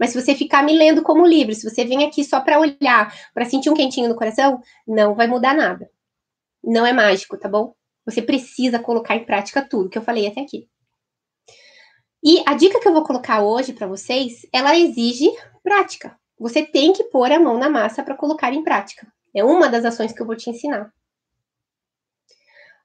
Mas 0.00 0.08
se 0.08 0.18
você 0.18 0.34
ficar 0.34 0.62
me 0.62 0.72
lendo 0.72 1.02
como 1.02 1.26
livro, 1.26 1.54
se 1.54 1.68
você 1.68 1.84
vem 1.84 2.06
aqui 2.06 2.24
só 2.24 2.40
para 2.40 2.58
olhar, 2.58 3.14
para 3.34 3.44
sentir 3.44 3.68
um 3.68 3.74
quentinho 3.74 4.08
no 4.08 4.16
coração, 4.16 4.62
não 4.86 5.14
vai 5.14 5.26
mudar 5.26 5.54
nada. 5.54 5.90
Não 6.64 6.86
é 6.86 6.92
mágico, 6.94 7.36
tá 7.36 7.50
bom? 7.50 7.74
Você 8.06 8.22
precisa 8.22 8.78
colocar 8.78 9.14
em 9.14 9.26
prática 9.26 9.60
tudo 9.60 9.90
que 9.90 9.98
eu 9.98 10.02
falei 10.02 10.26
até 10.26 10.40
aqui. 10.40 10.66
E 12.24 12.42
a 12.46 12.54
dica 12.54 12.80
que 12.80 12.88
eu 12.88 12.94
vou 12.94 13.04
colocar 13.04 13.42
hoje 13.42 13.74
para 13.74 13.86
vocês, 13.86 14.46
ela 14.50 14.74
exige 14.74 15.30
prática. 15.62 16.18
Você 16.38 16.64
tem 16.64 16.94
que 16.94 17.04
pôr 17.04 17.30
a 17.30 17.38
mão 17.38 17.58
na 17.58 17.68
massa 17.68 18.02
para 18.02 18.16
colocar 18.16 18.54
em 18.54 18.64
prática. 18.64 19.06
É 19.34 19.44
uma 19.44 19.68
das 19.68 19.84
ações 19.84 20.12
que 20.12 20.20
eu 20.20 20.26
vou 20.26 20.36
te 20.36 20.50
ensinar. 20.50 20.92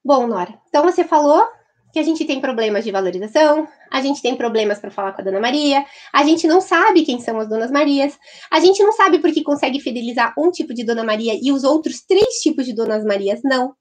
Bom, 0.04 0.28
Nora, 0.28 0.60
então 0.68 0.84
você 0.84 1.04
falou 1.04 1.48
que 1.94 2.00
a 2.00 2.04
gente 2.04 2.26
tem 2.26 2.42
problemas 2.42 2.84
de 2.84 2.92
valorização, 2.92 3.68
a 3.92 4.02
gente 4.02 4.22
tem 4.22 4.36
problemas 4.36 4.80
para 4.80 4.90
falar 4.90 5.14
com 5.14 5.22
a 5.22 5.24
Dona 5.24 5.40
Maria, 5.40 5.86
a 6.12 6.24
gente 6.24 6.48
não 6.48 6.60
sabe 6.60 7.06
quem 7.06 7.20
são 7.20 7.40
as 7.40 7.48
Donas 7.48 7.70
Marias, 7.70 8.18
a 8.50 8.60
gente 8.60 8.82
não 8.84 8.92
sabe 8.92 9.20
por 9.20 9.32
que 9.32 9.44
consegue 9.44 9.80
fidelizar 9.80 10.34
um 10.38 10.50
tipo 10.50 10.74
de 10.74 10.84
Dona 10.84 11.04
Maria 11.04 11.40
e 11.40 11.52
os 11.52 11.64
outros 11.64 12.02
três 12.02 12.42
tipos 12.42 12.66
de 12.66 12.74
Donas 12.74 13.06
Marias 13.06 13.42
não. 13.44 13.76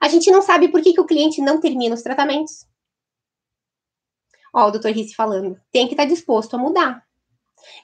A 0.00 0.08
gente 0.08 0.30
não 0.32 0.42
sabe 0.42 0.68
por 0.68 0.82
que, 0.82 0.92
que 0.92 1.00
o 1.00 1.06
cliente 1.06 1.40
não 1.40 1.60
termina 1.60 1.94
os 1.94 2.02
tratamentos. 2.02 2.66
Ó, 4.52 4.66
o 4.66 4.70
doutor 4.72 4.90
Risse 4.90 5.14
falando, 5.14 5.56
tem 5.70 5.86
que 5.86 5.94
estar 5.94 6.04
tá 6.04 6.08
disposto 6.08 6.54
a 6.54 6.58
mudar. 6.58 7.04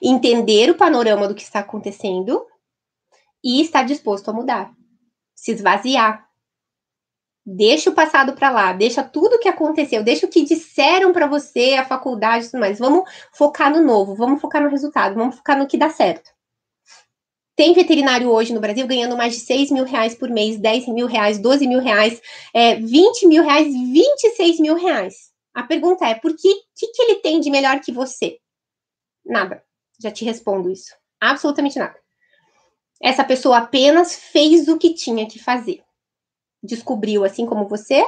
Entender 0.01 0.69
o 0.69 0.75
panorama 0.75 1.27
do 1.27 1.35
que 1.35 1.43
está 1.43 1.59
acontecendo 1.59 2.45
e 3.45 3.61
estar 3.61 3.83
disposto 3.83 4.29
a 4.29 4.33
mudar, 4.33 4.73
se 5.35 5.51
esvaziar. 5.51 6.25
Deixa 7.45 7.91
o 7.91 7.93
passado 7.93 8.33
para 8.33 8.49
lá, 8.49 8.73
deixa 8.73 9.03
tudo 9.03 9.35
o 9.35 9.39
que 9.39 9.47
aconteceu, 9.47 10.03
deixa 10.03 10.25
o 10.25 10.29
que 10.29 10.43
disseram 10.43 11.13
para 11.13 11.27
você, 11.27 11.75
a 11.75 11.85
faculdade 11.85 12.45
e 12.45 12.49
tudo 12.49 12.59
mais. 12.59 12.79
Vamos 12.79 13.07
focar 13.31 13.71
no 13.71 13.83
novo, 13.83 14.15
vamos 14.15 14.41
focar 14.41 14.63
no 14.63 14.69
resultado, 14.69 15.13
vamos 15.13 15.35
focar 15.35 15.55
no 15.55 15.67
que 15.67 15.77
dá 15.77 15.91
certo. 15.91 16.31
Tem 17.55 17.71
veterinário 17.73 18.31
hoje 18.31 18.51
no 18.51 18.59
Brasil 18.59 18.87
ganhando 18.87 19.15
mais 19.15 19.35
de 19.35 19.41
6 19.41 19.69
mil 19.69 19.85
reais 19.85 20.15
por 20.15 20.27
mês, 20.27 20.57
10 20.57 20.87
mil 20.87 21.05
reais, 21.05 21.37
12 21.37 21.67
mil 21.67 21.79
reais, 21.79 22.19
é, 22.51 22.75
20 22.75 23.27
mil 23.27 23.43
reais, 23.43 23.67
26 23.67 24.59
mil 24.59 24.75
reais. 24.75 25.31
A 25.53 25.61
pergunta 25.63 26.05
é, 26.05 26.15
por 26.15 26.35
que, 26.35 26.53
que, 26.75 26.87
que 26.87 27.01
ele 27.03 27.15
tem 27.21 27.39
de 27.39 27.51
melhor 27.51 27.79
que 27.79 27.91
você? 27.91 28.39
Nada. 29.23 29.63
Já 30.01 30.11
te 30.11 30.25
respondo 30.25 30.69
isso. 30.69 30.93
Absolutamente 31.21 31.77
nada. 31.77 32.04
Essa 33.05 33.23
pessoa 33.23 33.59
apenas 33.59 34.15
fez 34.15 34.67
o 34.67 34.77
que 34.77 34.93
tinha 34.93 35.27
que 35.27 35.37
fazer 35.37 35.85
descobriu, 36.65 37.23
assim 37.23 37.45
como 37.45 37.67
você, 37.67 38.03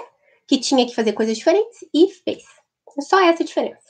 que 0.47 0.57
tinha 0.57 0.85
que 0.85 0.95
fazer 0.95 1.13
coisas 1.13 1.37
diferentes 1.37 1.79
e 1.93 2.09
fez. 2.09 2.43
É 2.97 3.01
só 3.01 3.19
essa 3.23 3.43
diferença. 3.43 3.87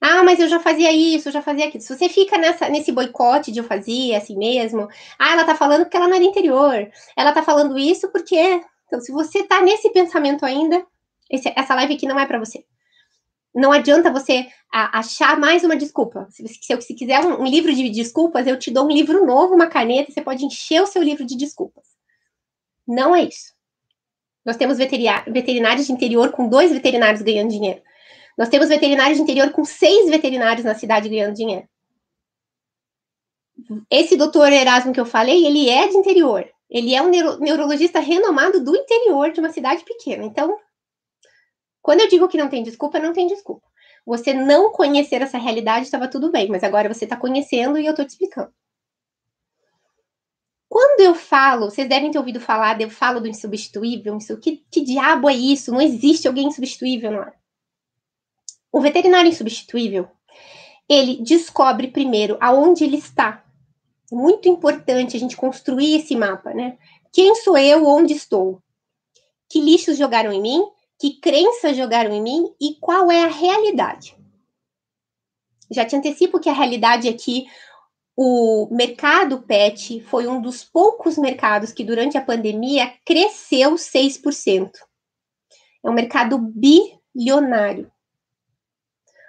Ah, 0.00 0.22
mas 0.24 0.40
eu 0.40 0.48
já 0.48 0.58
fazia 0.58 0.90
isso, 0.92 1.28
eu 1.28 1.32
já 1.32 1.42
fazia 1.42 1.66
aquilo. 1.66 1.82
Se 1.82 1.94
você 1.94 2.08
fica 2.08 2.38
nessa, 2.38 2.68
nesse 2.68 2.90
boicote 2.90 3.52
de 3.52 3.58
eu 3.58 3.64
fazia 3.64 4.16
assim 4.16 4.36
mesmo, 4.36 4.88
ah, 5.18 5.32
ela 5.32 5.44
tá 5.44 5.54
falando 5.54 5.84
porque 5.84 5.96
ela 5.96 6.08
não 6.08 6.16
é 6.16 6.22
interior. 6.22 6.90
Ela 7.16 7.32
tá 7.32 7.42
falando 7.42 7.78
isso 7.78 8.10
porque. 8.10 8.62
Então, 8.86 9.00
se 9.00 9.12
você 9.12 9.44
tá 9.44 9.60
nesse 9.60 9.90
pensamento 9.90 10.44
ainda, 10.44 10.84
esse, 11.30 11.52
essa 11.54 11.74
live 11.74 11.94
aqui 11.94 12.06
não 12.06 12.18
é 12.18 12.26
para 12.26 12.38
você. 12.38 12.64
Não 13.54 13.72
adianta 13.72 14.12
você 14.12 14.46
achar 14.70 15.38
mais 15.38 15.64
uma 15.64 15.76
desculpa. 15.76 16.28
Se, 16.30 16.46
se 16.46 16.94
quiser 16.94 17.20
um, 17.24 17.42
um 17.42 17.44
livro 17.44 17.74
de 17.74 17.88
desculpas, 17.90 18.46
eu 18.46 18.58
te 18.58 18.70
dou 18.70 18.84
um 18.84 18.90
livro 18.90 19.26
novo, 19.26 19.54
uma 19.54 19.66
caneta, 19.66 20.12
você 20.12 20.22
pode 20.22 20.44
encher 20.44 20.82
o 20.82 20.86
seu 20.86 21.02
livro 21.02 21.24
de 21.24 21.36
desculpas. 21.36 21.84
Não 22.86 23.14
é 23.14 23.24
isso. 23.24 23.52
Nós 24.44 24.56
temos 24.56 24.78
veterinários 24.78 25.86
de 25.86 25.92
interior 25.92 26.30
com 26.30 26.48
dois 26.48 26.72
veterinários 26.72 27.22
ganhando 27.22 27.50
dinheiro. 27.50 27.82
Nós 28.38 28.48
temos 28.48 28.68
veterinários 28.68 29.18
de 29.18 29.22
interior 29.22 29.50
com 29.50 29.64
seis 29.64 30.08
veterinários 30.08 30.64
na 30.64 30.74
cidade 30.74 31.08
ganhando 31.08 31.34
dinheiro. 31.34 31.68
Esse 33.90 34.16
doutor 34.16 34.52
Erasmo 34.52 34.92
que 34.92 35.00
eu 35.00 35.04
falei, 35.04 35.44
ele 35.44 35.68
é 35.68 35.88
de 35.88 35.96
interior. 35.96 36.48
Ele 36.70 36.94
é 36.94 37.02
um 37.02 37.08
neuro 37.08 37.38
neurologista 37.38 37.98
renomado 37.98 38.62
do 38.62 38.74
interior 38.74 39.32
de 39.32 39.40
uma 39.40 39.52
cidade 39.52 39.84
pequena. 39.84 40.24
Então, 40.24 40.56
quando 41.82 42.00
eu 42.00 42.08
digo 42.08 42.28
que 42.28 42.38
não 42.38 42.48
tem 42.48 42.62
desculpa, 42.62 42.98
não 42.98 43.12
tem 43.12 43.26
desculpa. 43.26 43.66
Você 44.06 44.32
não 44.32 44.72
conhecer 44.72 45.22
essa 45.22 45.38
realidade 45.38 45.84
estava 45.84 46.08
tudo 46.08 46.30
bem, 46.30 46.48
mas 46.48 46.64
agora 46.64 46.92
você 46.92 47.04
está 47.04 47.16
conhecendo 47.16 47.78
e 47.78 47.86
eu 47.86 47.90
estou 47.90 48.04
te 48.04 48.10
explicando. 48.10 48.52
Quando 50.68 51.00
eu 51.00 51.14
falo, 51.14 51.68
vocês 51.68 51.88
devem 51.88 52.10
ter 52.10 52.18
ouvido 52.18 52.40
falar, 52.40 52.80
eu 52.80 52.88
falo 52.88 53.20
do 53.20 53.26
insubstituível, 53.26 54.16
isso, 54.16 54.38
que, 54.38 54.64
que 54.70 54.80
diabo 54.82 55.28
é 55.28 55.34
isso? 55.34 55.72
Não 55.72 55.80
existe 55.80 56.28
alguém 56.28 56.46
insubstituível, 56.46 57.10
não 57.10 57.22
é? 57.22 57.32
O 58.72 58.80
veterinário 58.80 59.28
insubstituível, 59.28 60.08
ele 60.88 61.22
descobre 61.22 61.88
primeiro 61.88 62.36
aonde 62.40 62.84
ele 62.84 62.98
está. 62.98 63.44
É 64.12 64.14
muito 64.14 64.48
importante 64.48 65.16
a 65.16 65.20
gente 65.20 65.36
construir 65.36 65.96
esse 65.96 66.14
mapa, 66.14 66.54
né? 66.54 66.78
Quem 67.12 67.34
sou 67.34 67.58
eu, 67.58 67.84
onde 67.86 68.14
estou? 68.14 68.62
Que 69.48 69.60
lixos 69.60 69.98
jogaram 69.98 70.32
em 70.32 70.40
mim? 70.40 70.64
Que 71.00 71.18
crenças 71.18 71.78
jogaram 71.78 72.12
em 72.12 72.22
mim? 72.22 72.54
E 72.60 72.74
qual 72.74 73.10
é 73.10 73.24
a 73.24 73.28
realidade? 73.28 74.14
Já 75.70 75.86
te 75.86 75.96
antecipo 75.96 76.38
que 76.38 76.50
a 76.50 76.52
realidade 76.52 77.08
é 77.08 77.12
que 77.14 77.46
o 78.14 78.68
mercado 78.70 79.40
pet 79.40 80.02
foi 80.02 80.26
um 80.26 80.42
dos 80.42 80.62
poucos 80.62 81.16
mercados 81.16 81.72
que, 81.72 81.82
durante 81.82 82.18
a 82.18 82.22
pandemia, 82.22 82.92
cresceu 83.02 83.76
6%. 83.76 84.72
É 85.82 85.88
um 85.88 85.94
mercado 85.94 86.36
bilionário. 86.38 87.90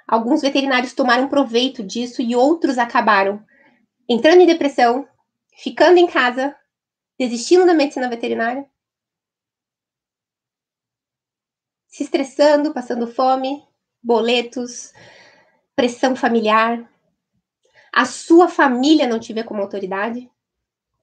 Alguns 0.06 0.42
veterinários 0.42 0.92
tomaram 0.92 1.30
proveito 1.30 1.82
disso 1.82 2.22
e 2.22 2.36
outros 2.36 2.78
acabaram 2.78 3.42
entrando 4.10 4.42
em 4.42 4.46
depressão, 4.46 5.08
ficando 5.56 6.00
em 6.00 6.08
casa, 6.08 6.54
desistindo 7.18 7.66
da 7.66 7.74
medicina 7.74 8.10
veterinária, 8.10 8.70
se 11.92 12.04
estressando, 12.04 12.74
passando 12.74 13.06
fome, 13.06 13.62
boletos, 14.02 14.94
pressão 15.76 16.16
familiar, 16.16 16.90
a 17.94 18.06
sua 18.06 18.48
família 18.48 19.08
não 19.08 19.20
te 19.20 19.34
vê 19.34 19.44
como 19.44 19.62
autoridade. 19.62 20.32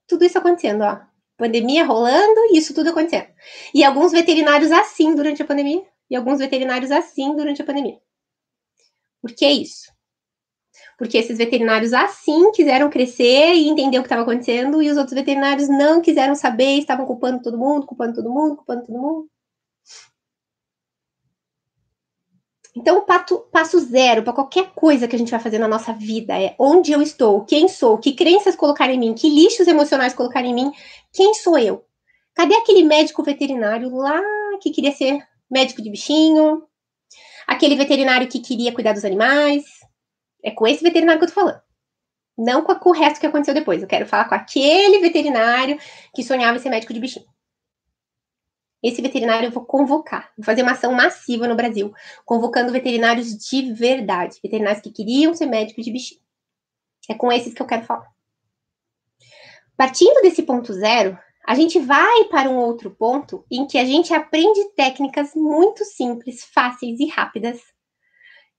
Tudo 0.06 0.24
isso 0.24 0.38
acontecendo, 0.38 0.82
ó. 0.82 1.00
Pandemia 1.36 1.84
rolando 1.84 2.40
e 2.50 2.58
isso 2.58 2.74
tudo 2.74 2.90
acontecendo. 2.90 3.28
E 3.74 3.84
alguns 3.84 4.10
veterinários 4.10 4.72
assim 4.72 5.14
durante 5.14 5.42
a 5.42 5.44
pandemia. 5.44 5.86
E 6.10 6.16
alguns 6.16 6.38
veterinários 6.38 6.90
assim 6.90 7.36
durante 7.36 7.60
a 7.60 7.64
pandemia. 7.64 8.00
Por 9.20 9.32
que 9.32 9.46
isso? 9.46 9.92
Porque 10.96 11.18
esses 11.18 11.36
veterinários 11.36 11.92
assim 11.92 12.50
quiseram 12.52 12.88
crescer 12.88 13.52
e 13.54 13.68
entender 13.68 13.98
o 13.98 14.02
que 14.02 14.06
estava 14.06 14.22
acontecendo, 14.22 14.82
e 14.82 14.90
os 14.90 14.96
outros 14.96 15.14
veterinários 15.14 15.68
não 15.68 16.00
quiseram 16.00 16.34
saber, 16.34 16.78
estavam 16.78 17.06
culpando 17.06 17.42
todo 17.42 17.58
mundo, 17.58 17.86
culpando 17.86 18.14
todo 18.14 18.30
mundo, 18.30 18.56
culpando 18.56 18.86
todo 18.86 18.98
mundo. 18.98 19.30
Então, 22.78 22.98
o 22.98 23.40
passo 23.40 23.80
zero 23.80 24.22
para 24.22 24.32
qualquer 24.32 24.70
coisa 24.72 25.08
que 25.08 25.16
a 25.16 25.18
gente 25.18 25.32
vai 25.32 25.40
fazer 25.40 25.58
na 25.58 25.66
nossa 25.66 25.92
vida 25.92 26.40
é 26.40 26.54
onde 26.56 26.92
eu 26.92 27.02
estou, 27.02 27.44
quem 27.44 27.66
sou, 27.66 27.98
que 27.98 28.12
crenças 28.12 28.54
colocar 28.54 28.88
em 28.88 28.96
mim, 28.96 29.14
que 29.14 29.28
lixos 29.28 29.66
emocionais 29.66 30.14
colocar 30.14 30.44
em 30.44 30.54
mim, 30.54 30.70
quem 31.12 31.34
sou 31.34 31.58
eu? 31.58 31.84
Cadê 32.36 32.54
aquele 32.54 32.84
médico 32.84 33.20
veterinário 33.24 33.92
lá 33.92 34.22
que 34.62 34.70
queria 34.70 34.92
ser 34.92 35.18
médico 35.50 35.82
de 35.82 35.90
bichinho? 35.90 36.62
Aquele 37.48 37.74
veterinário 37.74 38.28
que 38.28 38.38
queria 38.38 38.72
cuidar 38.72 38.92
dos 38.92 39.04
animais? 39.04 39.64
É 40.44 40.52
com 40.52 40.64
esse 40.64 40.84
veterinário 40.84 41.18
que 41.18 41.24
eu 41.24 41.30
tô 41.30 41.34
falando. 41.34 41.60
Não 42.38 42.62
com 42.62 42.90
o 42.90 42.92
resto 42.92 43.18
que 43.18 43.26
aconteceu 43.26 43.54
depois. 43.54 43.82
Eu 43.82 43.88
quero 43.88 44.06
falar 44.06 44.28
com 44.28 44.36
aquele 44.36 45.00
veterinário 45.00 45.76
que 46.14 46.22
sonhava 46.22 46.60
ser 46.60 46.70
médico 46.70 46.94
de 46.94 47.00
bichinho. 47.00 47.26
Esse 48.82 49.02
veterinário 49.02 49.48
eu 49.48 49.52
vou 49.52 49.64
convocar, 49.64 50.32
vou 50.36 50.44
fazer 50.44 50.62
uma 50.62 50.72
ação 50.72 50.92
massiva 50.92 51.48
no 51.48 51.56
Brasil, 51.56 51.92
convocando 52.24 52.72
veterinários 52.72 53.36
de 53.36 53.72
verdade, 53.72 54.38
veterinários 54.42 54.82
que 54.82 54.92
queriam 54.92 55.34
ser 55.34 55.46
médicos 55.46 55.84
de 55.84 55.92
bichinho. 55.92 56.20
É 57.08 57.14
com 57.14 57.32
esses 57.32 57.52
que 57.54 57.60
eu 57.60 57.66
quero 57.66 57.84
falar. 57.84 58.08
Partindo 59.76 60.20
desse 60.22 60.42
ponto 60.42 60.72
zero, 60.72 61.18
a 61.46 61.54
gente 61.54 61.78
vai 61.78 62.24
para 62.24 62.50
um 62.50 62.58
outro 62.58 62.90
ponto 62.90 63.44
em 63.50 63.66
que 63.66 63.78
a 63.78 63.84
gente 63.84 64.12
aprende 64.12 64.62
técnicas 64.76 65.34
muito 65.34 65.84
simples, 65.84 66.44
fáceis 66.44 67.00
e 67.00 67.06
rápidas, 67.06 67.60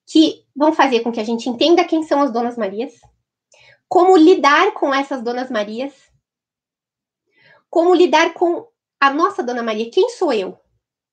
que 0.08 0.44
vão 0.56 0.74
fazer 0.74 1.02
com 1.02 1.12
que 1.12 1.20
a 1.20 1.24
gente 1.24 1.48
entenda 1.48 1.86
quem 1.86 2.04
são 2.04 2.22
as 2.22 2.32
Donas 2.32 2.58
Marias, 2.58 2.94
como 3.88 4.18
lidar 4.18 4.74
com 4.74 4.94
essas 4.94 5.22
Donas 5.22 5.52
Marias, 5.52 5.94
como 7.70 7.94
lidar 7.94 8.34
com 8.34 8.68
a 9.00 9.14
nossa 9.14 9.42
Dona 9.42 9.64
Maria, 9.64 9.90
quem 9.90 10.10
sou 10.10 10.34
eu? 10.34 10.60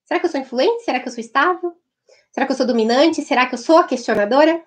Será 0.05 0.19
que 0.19 0.27
eu 0.27 0.31
sou 0.31 0.41
influente? 0.41 0.83
Será 0.83 1.01
que 1.01 1.09
eu 1.09 1.13
sou 1.13 1.21
estável? 1.21 1.75
Será 2.33 2.47
que 2.47 2.53
eu 2.53 2.57
sou 2.57 2.67
dominante? 2.67 3.23
Será 3.23 3.47
que 3.47 3.55
eu 3.55 3.59
sou 3.59 3.79
a 3.79 3.85
questionadora? 3.85 4.63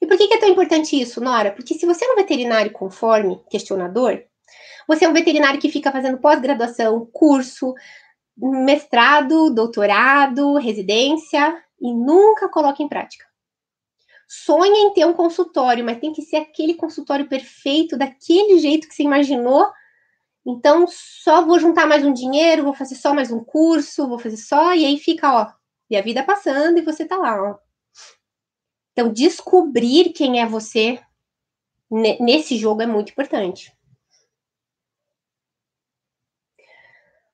E 0.00 0.06
por 0.06 0.16
que, 0.16 0.32
é 0.32 0.38
tão 0.38 0.48
importante 0.48 1.00
isso, 1.00 1.20
Nora? 1.20 1.52
Porque 1.52 1.74
se 1.74 1.86
você 1.86 2.04
é 2.04 2.12
um 2.12 2.16
veterinário 2.16 2.72
conforme, 2.72 3.42
questionador, 3.50 4.22
você 4.86 5.04
é 5.04 5.08
um 5.08 5.12
veterinário 5.12 5.60
que 5.60 5.70
fica 5.70 5.90
fazendo 5.90 6.18
pós-graduação, 6.18 7.08
curso, 7.12 7.74
mestrado, 8.36 9.52
doutorado, 9.54 10.56
residência 10.56 11.62
e 11.80 11.92
nunca 11.92 12.48
coloca 12.48 12.82
em 12.82 12.88
prática. 12.88 13.26
Sonha 14.26 14.88
em 14.88 14.92
ter 14.92 15.06
um 15.06 15.12
consultório, 15.12 15.84
mas 15.84 15.98
tem 15.98 16.12
que 16.12 16.22
ser 16.22 16.36
aquele 16.36 16.74
consultório 16.74 17.28
perfeito, 17.28 17.96
daquele 17.96 18.58
jeito 18.58 18.88
que 18.88 18.94
você 18.94 19.02
imaginou 19.02 19.66
então, 20.46 20.86
só 20.88 21.44
vou 21.44 21.58
juntar 21.58 21.86
mais 21.86 22.04
um 22.04 22.12
dinheiro, 22.12 22.64
vou 22.64 22.74
fazer 22.74 22.96
só 22.96 23.14
mais 23.14 23.30
um 23.30 23.42
curso, 23.42 24.08
vou 24.08 24.18
fazer 24.18 24.36
só, 24.36 24.74
e 24.74 24.84
aí 24.84 24.98
fica, 24.98 25.32
ó, 25.32 25.52
e 25.88 25.96
a 25.96 26.02
vida 26.02 26.22
passando 26.22 26.78
e 26.78 26.82
você 26.82 27.04
tá 27.04 27.16
lá, 27.16 27.42
ó. 27.42 27.58
Então, 28.92 29.12
descobrir 29.12 30.12
quem 30.12 30.40
é 30.40 30.46
você 30.46 31.00
nesse 31.90 32.56
jogo 32.56 32.82
é 32.82 32.86
muito 32.86 33.10
importante. 33.10 33.72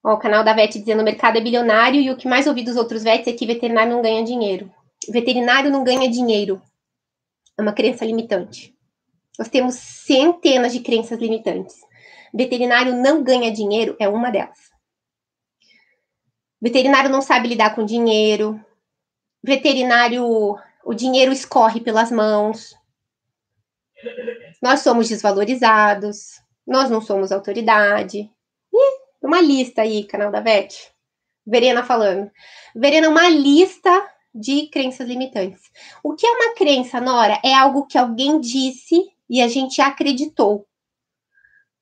Ó, 0.02 0.14
o 0.14 0.18
canal 0.18 0.42
da 0.42 0.54
Vet 0.54 0.78
dizendo 0.78 1.00
o 1.00 1.04
mercado 1.04 1.36
é 1.36 1.40
bilionário 1.40 2.00
e 2.00 2.10
o 2.10 2.16
que 2.16 2.28
mais 2.28 2.46
ouvi 2.46 2.62
dos 2.62 2.76
outros 2.76 3.02
vets 3.02 3.26
é 3.26 3.32
que 3.32 3.46
veterinário 3.46 3.92
não 3.92 4.02
ganha 4.02 4.24
dinheiro. 4.24 4.72
Veterinário 5.08 5.70
não 5.70 5.84
ganha 5.84 6.10
dinheiro. 6.10 6.62
É 7.58 7.62
uma 7.62 7.72
crença 7.72 8.04
limitante. 8.04 8.74
Nós 9.38 9.48
temos 9.48 9.74
centenas 9.74 10.72
de 10.72 10.80
crenças 10.80 11.18
limitantes. 11.18 11.76
Veterinário 12.32 12.94
não 12.94 13.22
ganha 13.22 13.52
dinheiro 13.52 13.96
é 13.98 14.08
uma 14.08 14.30
delas. 14.30 14.70
Veterinário 16.60 17.10
não 17.10 17.22
sabe 17.22 17.48
lidar 17.48 17.74
com 17.74 17.84
dinheiro. 17.84 18.62
Veterinário, 19.42 20.24
o 20.84 20.94
dinheiro 20.94 21.32
escorre 21.32 21.80
pelas 21.80 22.10
mãos. 22.10 22.74
Nós 24.62 24.80
somos 24.80 25.08
desvalorizados. 25.08 26.40
Nós 26.66 26.90
não 26.90 27.00
somos 27.00 27.32
autoridade. 27.32 28.30
Uma 29.20 29.40
lista 29.40 29.82
aí, 29.82 30.04
canal 30.04 30.30
da 30.30 30.40
VET. 30.40 30.92
Verena 31.46 31.82
falando. 31.82 32.30
Verena, 32.74 33.08
uma 33.08 33.28
lista 33.28 33.90
de 34.34 34.68
crenças 34.68 35.06
limitantes. 35.06 35.62
O 36.02 36.14
que 36.14 36.26
é 36.26 36.30
uma 36.30 36.54
crença, 36.54 37.00
Nora? 37.00 37.40
É 37.44 37.52
algo 37.52 37.86
que 37.86 37.98
alguém 37.98 38.40
disse 38.40 39.10
e 39.28 39.42
a 39.42 39.48
gente 39.48 39.80
acreditou. 39.80 40.66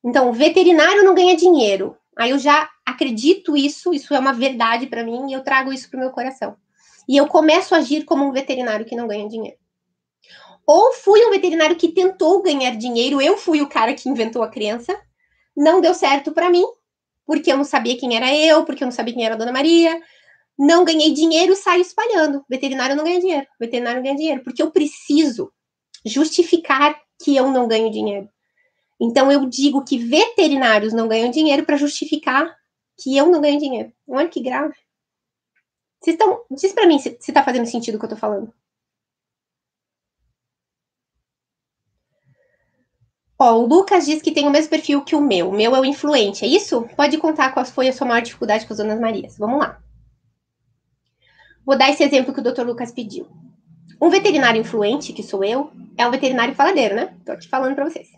Então, 0.04 0.32
veterinário 0.32 1.04
não 1.04 1.14
ganha 1.14 1.36
dinheiro. 1.36 1.96
Aí 2.16 2.30
eu 2.30 2.38
já 2.38 2.68
acredito 2.84 3.56
isso, 3.56 3.92
isso 3.94 4.14
é 4.14 4.18
uma 4.18 4.32
verdade 4.32 4.86
para 4.86 5.04
mim 5.04 5.30
e 5.30 5.32
eu 5.32 5.42
trago 5.42 5.72
isso 5.72 5.88
para 5.88 5.98
o 5.98 6.00
meu 6.00 6.10
coração. 6.10 6.56
E 7.08 7.16
eu 7.16 7.26
começo 7.26 7.74
a 7.74 7.78
agir 7.78 8.04
como 8.04 8.24
um 8.24 8.32
veterinário 8.32 8.84
que 8.84 8.96
não 8.96 9.06
ganha 9.06 9.28
dinheiro. 9.28 9.56
Ou 10.66 10.92
fui 10.92 11.24
um 11.24 11.30
veterinário 11.30 11.76
que 11.76 11.88
tentou 11.88 12.42
ganhar 12.42 12.76
dinheiro, 12.76 13.22
eu 13.22 13.38
fui 13.38 13.62
o 13.62 13.68
cara 13.68 13.94
que 13.94 14.08
inventou 14.08 14.42
a 14.42 14.50
criança, 14.50 14.94
não 15.56 15.80
deu 15.80 15.94
certo 15.94 16.32
para 16.32 16.50
mim, 16.50 16.64
porque 17.24 17.50
eu 17.50 17.56
não 17.56 17.64
sabia 17.64 17.96
quem 17.96 18.16
era 18.16 18.34
eu, 18.34 18.64
porque 18.64 18.82
eu 18.82 18.86
não 18.86 18.92
sabia 18.92 19.14
quem 19.14 19.24
era 19.24 19.34
a 19.34 19.38
Dona 19.38 19.52
Maria, 19.52 19.98
não 20.58 20.84
ganhei 20.84 21.12
dinheiro, 21.12 21.54
saio 21.54 21.80
espalhando. 21.80 22.44
Veterinário 22.50 22.96
não 22.96 23.04
ganha 23.04 23.20
dinheiro, 23.20 23.46
veterinário 23.58 23.98
não 23.98 24.04
ganha 24.04 24.16
dinheiro, 24.16 24.42
porque 24.42 24.60
eu 24.60 24.70
preciso 24.70 25.50
justificar 26.04 27.00
que 27.22 27.34
eu 27.34 27.50
não 27.50 27.66
ganho 27.66 27.90
dinheiro. 27.90 28.28
Então 29.00 29.30
eu 29.30 29.46
digo 29.46 29.84
que 29.84 29.98
veterinários 29.98 30.92
não 30.92 31.08
ganham 31.08 31.30
dinheiro 31.30 31.64
para 31.64 31.76
justificar 31.76 32.56
que 32.96 33.16
eu 33.16 33.30
não 33.30 33.40
ganho 33.40 33.60
dinheiro. 33.60 33.92
Olha 34.08 34.28
que 34.28 34.42
grave. 34.42 34.74
Vocês 36.00 36.14
estão. 36.14 36.42
Diz 36.50 36.72
para 36.72 36.86
mim 36.86 36.98
se, 36.98 37.16
se 37.20 37.32
tá 37.32 37.44
fazendo 37.44 37.66
sentido 37.66 37.96
o 37.96 37.98
que 37.98 38.04
eu 38.04 38.10
tô 38.10 38.16
falando. 38.16 38.52
Ó, 43.40 43.54
o 43.54 43.66
Lucas 43.66 44.04
diz 44.04 44.20
que 44.20 44.32
tem 44.32 44.48
o 44.48 44.50
mesmo 44.50 44.68
perfil 44.70 45.04
que 45.04 45.14
o 45.14 45.20
meu. 45.20 45.50
O 45.50 45.52
meu 45.52 45.76
é 45.76 45.80
o 45.80 45.84
influente, 45.84 46.44
é 46.44 46.48
isso? 46.48 46.88
Pode 46.96 47.16
contar 47.18 47.52
qual 47.52 47.64
foi 47.64 47.88
a 47.88 47.92
sua 47.92 48.06
maior 48.06 48.20
dificuldade 48.20 48.66
com 48.66 48.72
as 48.72 48.78
Donas 48.78 48.98
Marias. 48.98 49.38
Vamos 49.38 49.60
lá. 49.60 49.80
Vou 51.64 51.78
dar 51.78 51.90
esse 51.90 52.02
exemplo 52.02 52.34
que 52.34 52.40
o 52.40 52.42
Dr. 52.42 52.62
Lucas 52.62 52.90
pediu. 52.90 53.28
Um 54.00 54.10
veterinário 54.10 54.60
influente, 54.60 55.12
que 55.12 55.22
sou 55.22 55.44
eu, 55.44 55.70
é 55.96 56.06
um 56.06 56.10
veterinário 56.10 56.54
faladeiro, 56.54 56.96
né? 56.96 57.16
Tô 57.24 57.32
aqui 57.32 57.46
falando 57.46 57.76
para 57.76 57.88
vocês. 57.88 58.17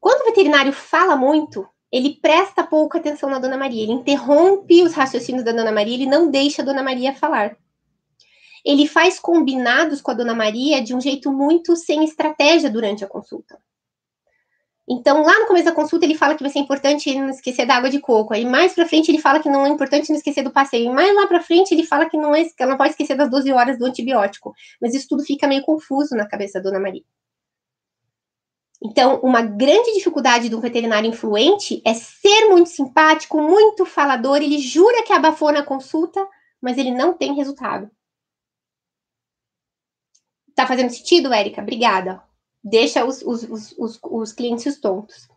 Quando 0.00 0.22
o 0.22 0.24
veterinário 0.24 0.72
fala 0.72 1.14
muito, 1.14 1.68
ele 1.92 2.18
presta 2.22 2.64
pouca 2.64 2.98
atenção 2.98 3.28
na 3.28 3.38
Dona 3.38 3.56
Maria, 3.56 3.82
ele 3.82 3.92
interrompe 3.92 4.82
os 4.82 4.94
raciocínios 4.94 5.44
da 5.44 5.52
Dona 5.52 5.70
Maria, 5.70 5.94
ele 5.94 6.06
não 6.06 6.30
deixa 6.30 6.62
a 6.62 6.64
Dona 6.64 6.82
Maria 6.82 7.14
falar. 7.14 7.56
Ele 8.64 8.86
faz 8.86 9.18
combinados 9.18 10.00
com 10.00 10.10
a 10.10 10.14
Dona 10.14 10.34
Maria 10.34 10.82
de 10.82 10.94
um 10.94 11.00
jeito 11.00 11.32
muito 11.32 11.76
sem 11.76 12.04
estratégia 12.04 12.70
durante 12.70 13.04
a 13.04 13.08
consulta. 13.08 13.58
Então, 14.92 15.22
lá 15.22 15.38
no 15.38 15.46
começo 15.46 15.66
da 15.66 15.72
consulta, 15.72 16.04
ele 16.04 16.16
fala 16.16 16.34
que 16.34 16.42
vai 16.42 16.50
ser 16.50 16.58
importante 16.58 17.14
não 17.14 17.30
esquecer 17.30 17.64
da 17.64 17.76
água 17.76 17.88
de 17.88 18.00
coco. 18.00 18.34
Aí, 18.34 18.44
mais 18.44 18.74
pra 18.74 18.84
frente, 18.84 19.08
ele 19.08 19.20
fala 19.20 19.38
que 19.38 19.48
não 19.48 19.64
é 19.64 19.68
importante 19.68 20.10
não 20.10 20.16
esquecer 20.16 20.42
do 20.42 20.50
passeio. 20.50 20.90
E 20.90 20.92
mais 20.92 21.14
lá 21.14 21.28
pra 21.28 21.40
frente, 21.40 21.72
ele 21.72 21.86
fala 21.86 22.10
que 22.10 22.16
não, 22.16 22.34
é, 22.34 22.44
que 22.44 22.66
não 22.66 22.76
pode 22.76 22.90
esquecer 22.90 23.16
das 23.16 23.30
12 23.30 23.52
horas 23.52 23.78
do 23.78 23.84
antibiótico. 23.84 24.52
Mas 24.82 24.92
isso 24.92 25.06
tudo 25.08 25.22
fica 25.22 25.46
meio 25.46 25.62
confuso 25.62 26.16
na 26.16 26.26
cabeça 26.26 26.60
da 26.60 26.68
Dona 26.70 26.80
Maria. 26.80 27.04
Então, 28.82 29.20
uma 29.20 29.42
grande 29.42 29.92
dificuldade 29.92 30.48
de 30.48 30.56
um 30.56 30.60
veterinário 30.60 31.08
influente 31.08 31.82
é 31.84 31.92
ser 31.92 32.48
muito 32.48 32.70
simpático, 32.70 33.40
muito 33.40 33.84
falador. 33.84 34.38
Ele 34.38 34.58
jura 34.58 35.02
que 35.02 35.12
abafou 35.12 35.52
na 35.52 35.62
consulta, 35.62 36.26
mas 36.60 36.78
ele 36.78 36.90
não 36.90 37.12
tem 37.12 37.34
resultado. 37.34 37.90
Tá 40.54 40.66
fazendo 40.66 40.90
sentido, 40.90 41.32
Érica? 41.32 41.60
Obrigada 41.60 42.22
deixa 42.62 43.04
os, 43.04 43.22
os, 43.22 43.42
os, 43.44 43.74
os, 43.78 43.98
os 44.02 44.32
clientes 44.32 44.78
tontos. 44.78 45.28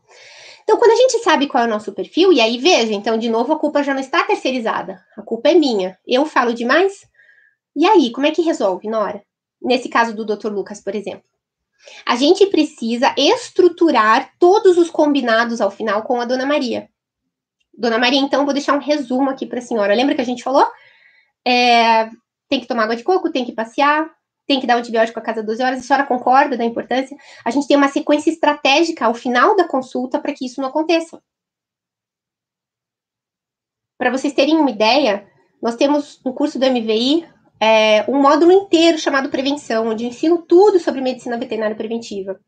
Então, 0.63 0.77
quando 0.77 0.91
a 0.91 0.95
gente 0.95 1.19
sabe 1.19 1.47
qual 1.47 1.63
é 1.63 1.67
o 1.67 1.69
nosso 1.69 1.91
perfil, 1.91 2.31
e 2.31 2.39
aí 2.39 2.57
veja, 2.57 2.93
então, 2.93 3.17
de 3.17 3.29
novo, 3.29 3.51
a 3.51 3.59
culpa 3.59 3.83
já 3.83 3.93
não 3.93 3.99
está 3.99 4.23
terceirizada. 4.23 5.03
A 5.17 5.21
culpa 5.21 5.49
é 5.49 5.53
minha. 5.53 5.97
Eu 6.07 6.25
falo 6.25 6.53
demais? 6.53 7.05
E 7.75 7.85
aí, 7.85 8.11
como 8.11 8.27
é 8.27 8.31
que 8.31 8.41
resolve, 8.41 8.87
Nora? 8.87 9.23
Nesse 9.61 9.89
caso 9.89 10.15
do 10.15 10.25
Dr. 10.25 10.49
Lucas, 10.49 10.81
por 10.81 10.95
exemplo. 10.95 11.23
A 12.05 12.15
gente 12.15 12.45
precisa 12.47 13.13
estruturar 13.17 14.31
todos 14.39 14.77
os 14.77 14.89
combinados 14.89 15.61
ao 15.61 15.71
final 15.71 16.03
com 16.03 16.19
a 16.19 16.25
Dona 16.25 16.45
Maria. 16.45 16.89
Dona 17.73 17.97
Maria, 17.97 18.19
então, 18.19 18.45
vou 18.45 18.53
deixar 18.53 18.73
um 18.73 18.79
resumo 18.79 19.29
aqui 19.29 19.45
para 19.45 19.59
a 19.59 19.61
senhora. 19.61 19.95
Lembra 19.95 20.15
que 20.15 20.21
a 20.21 20.25
gente 20.25 20.43
falou? 20.43 20.65
É, 21.45 22.09
tem 22.49 22.59
que 22.59 22.67
tomar 22.67 22.83
água 22.83 22.95
de 22.95 23.03
coco, 23.03 23.31
tem 23.31 23.45
que 23.45 23.51
passear, 23.51 24.09
tem 24.45 24.59
que 24.59 24.67
dar 24.67 24.75
antibiótico 24.75 25.19
a 25.19 25.21
cada 25.21 25.41
12 25.41 25.63
horas, 25.63 25.79
a 25.79 25.81
senhora 25.81 26.05
concorda 26.05 26.57
da 26.57 26.63
importância? 26.63 27.17
A 27.43 27.49
gente 27.49 27.67
tem 27.67 27.77
uma 27.77 27.87
sequência 27.87 28.29
estratégica 28.29 29.05
ao 29.05 29.13
final 29.13 29.55
da 29.55 29.67
consulta 29.67 30.19
para 30.19 30.33
que 30.33 30.45
isso 30.45 30.61
não 30.61 30.69
aconteça. 30.69 31.21
Para 33.97 34.11
vocês 34.11 34.33
terem 34.33 34.57
uma 34.57 34.69
ideia, 34.69 35.27
nós 35.61 35.75
temos 35.75 36.21
no 36.23 36.33
curso 36.33 36.59
do 36.59 36.65
MVI 36.65 37.27
é, 37.63 38.05
um 38.09 38.21
módulo 38.21 38.51
inteiro 38.51 38.97
chamado 38.97 39.29
Prevenção, 39.29 39.87
onde 39.87 40.05
ensino 40.05 40.41
tudo 40.41 40.79
sobre 40.79 41.01
medicina 41.01 41.37
veterinária 41.37 41.75
preventiva. 41.75 42.39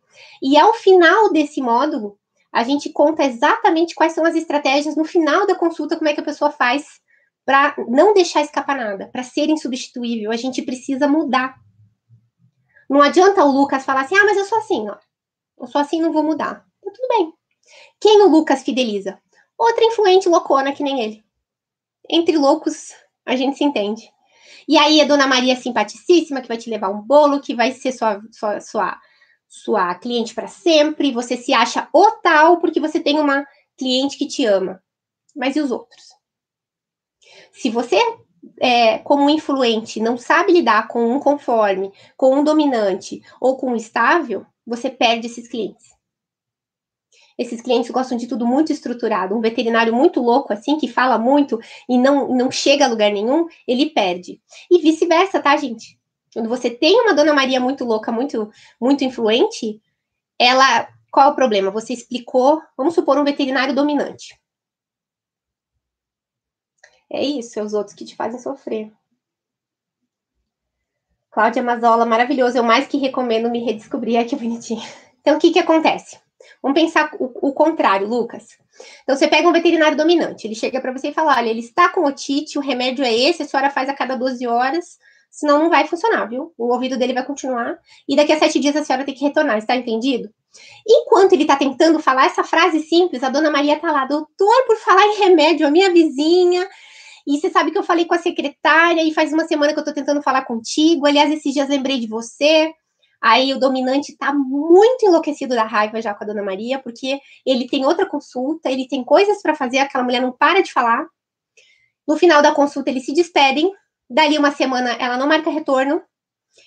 E 0.41 0.57
ao 0.57 0.73
final 0.73 1.31
desse 1.31 1.61
módulo, 1.61 2.17
a 2.51 2.63
gente 2.63 2.89
conta 2.91 3.23
exatamente 3.23 3.95
quais 3.95 4.13
são 4.13 4.25
as 4.25 4.35
estratégias 4.35 4.95
no 4.95 5.05
final 5.05 5.45
da 5.47 5.55
consulta, 5.55 5.95
como 5.95 6.09
é 6.09 6.13
que 6.13 6.21
a 6.21 6.25
pessoa 6.25 6.51
faz 6.51 6.99
para 7.45 7.75
não 7.87 8.13
deixar 8.13 8.41
escapar 8.41 8.77
nada, 8.77 9.07
para 9.11 9.23
ser 9.23 9.49
insubstituível. 9.49 10.31
A 10.31 10.35
gente 10.35 10.61
precisa 10.61 11.07
mudar 11.07 11.55
não 12.89 13.01
adianta 13.01 13.43
o 13.43 13.51
Lucas 13.51 13.83
falar 13.83 14.01
assim, 14.01 14.15
ah, 14.15 14.23
mas 14.25 14.37
eu 14.37 14.45
sou 14.45 14.59
assim, 14.59 14.87
ó. 14.87 14.97
Eu 15.59 15.67
sou 15.67 15.81
assim, 15.81 16.01
não 16.01 16.11
vou 16.11 16.23
mudar. 16.23 16.65
Então, 16.79 16.93
tudo 16.93 17.07
bem. 17.07 17.33
Quem 17.99 18.21
o 18.21 18.29
Lucas 18.29 18.63
fideliza? 18.63 19.19
Outra 19.57 19.85
influente 19.85 20.29
loucona 20.29 20.73
que 20.73 20.83
nem 20.83 21.01
ele. 21.01 21.25
Entre 22.09 22.37
loucos, 22.37 22.93
a 23.25 23.35
gente 23.35 23.57
se 23.57 23.63
entende. 23.63 24.11
E 24.67 24.77
aí 24.77 24.99
a 24.99 25.05
Dona 25.05 25.27
Maria 25.27 25.53
é 25.53 25.55
simpaticíssima, 25.55 26.41
que 26.41 26.47
vai 26.47 26.57
te 26.57 26.69
levar 26.69 26.89
um 26.89 27.01
bolo, 27.01 27.39
que 27.39 27.55
vai 27.55 27.71
ser 27.71 27.91
sua, 27.91 28.21
sua, 28.31 28.59
sua, 28.59 28.99
sua 29.47 29.95
cliente 29.95 30.33
para 30.33 30.47
sempre. 30.47 31.11
Você 31.11 31.37
se 31.37 31.53
acha 31.53 31.87
o 31.93 32.11
tal 32.21 32.57
porque 32.57 32.79
você 32.79 32.99
tem 32.99 33.19
uma 33.19 33.45
cliente 33.77 34.17
que 34.17 34.27
te 34.27 34.45
ama. 34.45 34.81
Mas 35.35 35.55
e 35.55 35.61
os 35.61 35.71
outros? 35.71 36.05
Se 37.51 37.69
você 37.69 37.99
é, 38.59 38.99
como 38.99 39.29
influente 39.29 39.99
não 39.99 40.17
sabe 40.17 40.53
lidar 40.53 40.87
com 40.87 41.15
um 41.15 41.19
conforme, 41.19 41.91
com 42.15 42.39
um 42.39 42.43
dominante 42.43 43.21
ou 43.39 43.57
com 43.57 43.71
um 43.71 43.75
estável, 43.75 44.45
você 44.65 44.89
perde 44.89 45.27
esses 45.27 45.47
clientes. 45.47 45.94
Esses 47.37 47.61
clientes 47.61 47.91
gostam 47.91 48.17
de 48.17 48.27
tudo 48.27 48.47
muito 48.47 48.71
estruturado. 48.71 49.35
Um 49.35 49.41
veterinário 49.41 49.93
muito 49.93 50.21
louco, 50.21 50.53
assim, 50.53 50.77
que 50.77 50.87
fala 50.87 51.17
muito 51.17 51.59
e 51.89 51.97
não, 51.97 52.29
não 52.29 52.49
chega 52.49 52.85
a 52.85 52.87
lugar 52.87 53.11
nenhum, 53.11 53.47
ele 53.67 53.89
perde. 53.89 54.41
E 54.71 54.79
vice-versa, 54.79 55.41
tá, 55.41 55.55
gente? 55.57 55.99
Quando 56.33 56.49
você 56.49 56.69
tem 56.69 56.99
uma 57.01 57.13
Dona 57.13 57.33
Maria 57.33 57.59
muito 57.59 57.83
louca, 57.83 58.11
muito, 58.11 58.49
muito 58.79 59.03
influente, 59.03 59.81
ela. 60.39 60.87
Qual 61.11 61.29
é 61.29 61.31
o 61.31 61.35
problema? 61.35 61.71
Você 61.71 61.93
explicou, 61.93 62.61
vamos 62.75 62.93
supor, 62.93 63.17
um 63.17 63.23
veterinário 63.23 63.73
dominante. 63.73 64.37
É 67.09 67.23
isso, 67.23 67.57
é 67.57 67.63
os 67.63 67.73
outros 67.73 67.95
que 67.95 68.03
te 68.03 68.15
fazem 68.15 68.39
sofrer. 68.39 68.91
Cláudia 71.31 71.63
Mazola, 71.63 72.05
maravilhoso. 72.05 72.57
Eu 72.57 72.63
mais 72.63 72.87
que 72.87 72.97
recomendo 72.97 73.49
me 73.49 73.63
redescobrir. 73.63 74.17
Ai, 74.17 74.25
que 74.25 74.35
bonitinho. 74.35 74.81
Então, 75.21 75.37
o 75.37 75.39
que 75.39 75.51
que 75.51 75.59
acontece? 75.59 76.19
Vamos 76.61 76.79
pensar 76.79 77.11
o, 77.19 77.49
o 77.49 77.53
contrário, 77.53 78.07
Lucas. 78.07 78.57
Então, 79.03 79.15
você 79.15 79.27
pega 79.27 79.47
um 79.47 79.53
veterinário 79.53 79.97
dominante. 79.97 80.47
Ele 80.47 80.55
chega 80.55 80.81
para 80.81 80.91
você 80.91 81.09
e 81.09 81.13
fala: 81.13 81.35
olha, 81.37 81.49
ele 81.49 81.59
está 81.59 81.89
com 81.89 82.05
otite, 82.05 82.57
o 82.57 82.61
remédio 82.61 83.03
é 83.03 83.13
esse, 83.13 83.43
a 83.43 83.45
senhora 83.45 83.69
faz 83.69 83.89
a 83.89 83.93
cada 83.93 84.15
12 84.15 84.45
horas, 84.47 84.97
senão 85.29 85.59
não 85.59 85.69
vai 85.69 85.87
funcionar, 85.87 86.25
viu? 86.25 86.53
O 86.57 86.73
ouvido 86.73 86.97
dele 86.97 87.13
vai 87.13 87.25
continuar. 87.25 87.77
E 88.07 88.15
daqui 88.15 88.31
a 88.31 88.39
sete 88.39 88.59
dias 88.59 88.75
a 88.75 88.83
senhora 88.83 89.05
tem 89.05 89.13
que 89.13 89.23
retornar, 89.23 89.57
está 89.57 89.75
entendido? 89.75 90.29
Enquanto 90.87 91.33
ele 91.33 91.43
está 91.43 91.55
tentando 91.55 91.99
falar 91.99 92.27
essa 92.27 92.43
frase 92.43 92.79
simples, 92.81 93.23
a 93.23 93.29
dona 93.29 93.51
Maria 93.51 93.75
está 93.75 93.91
lá, 93.91 94.05
doutor, 94.05 94.63
por 94.65 94.77
falar 94.77 95.05
em 95.07 95.19
remédio, 95.19 95.67
a 95.67 95.71
minha 95.71 95.91
vizinha 95.91 96.65
e 97.27 97.39
você 97.39 97.49
sabe 97.49 97.71
que 97.71 97.77
eu 97.77 97.83
falei 97.83 98.05
com 98.05 98.13
a 98.13 98.19
secretária 98.19 99.03
e 99.03 99.13
faz 99.13 99.33
uma 99.33 99.47
semana 99.47 99.73
que 99.73 99.79
eu 99.79 99.83
tô 99.83 99.91
tentando 99.91 100.21
falar 100.21 100.43
contigo. 100.45 101.07
Aliás, 101.07 101.31
esses 101.31 101.53
dias 101.53 101.67
lembrei 101.67 101.99
de 101.99 102.07
você. 102.07 102.71
Aí 103.21 103.53
o 103.53 103.59
dominante 103.59 104.15
tá 104.17 104.33
muito 104.33 105.05
enlouquecido 105.05 105.55
da 105.55 105.63
raiva 105.63 106.01
já 106.01 106.13
com 106.13 106.23
a 106.23 106.27
dona 106.27 106.43
Maria, 106.43 106.79
porque 106.79 107.19
ele 107.45 107.67
tem 107.67 107.85
outra 107.85 108.05
consulta, 108.05 108.69
ele 108.69 108.87
tem 108.87 109.03
coisas 109.03 109.41
para 109.41 109.55
fazer, 109.55 109.79
aquela 109.79 110.03
mulher 110.03 110.21
não 110.21 110.31
para 110.31 110.61
de 110.61 110.71
falar. 110.71 111.05
No 112.07 112.17
final 112.17 112.41
da 112.41 112.53
consulta, 112.53 112.89
eles 112.89 113.05
se 113.05 113.13
despedem. 113.13 113.71
Dali 114.09 114.37
uma 114.37 114.51
semana, 114.51 114.91
ela 114.93 115.17
não 115.17 115.27
marca 115.27 115.49
retorno. 115.49 116.01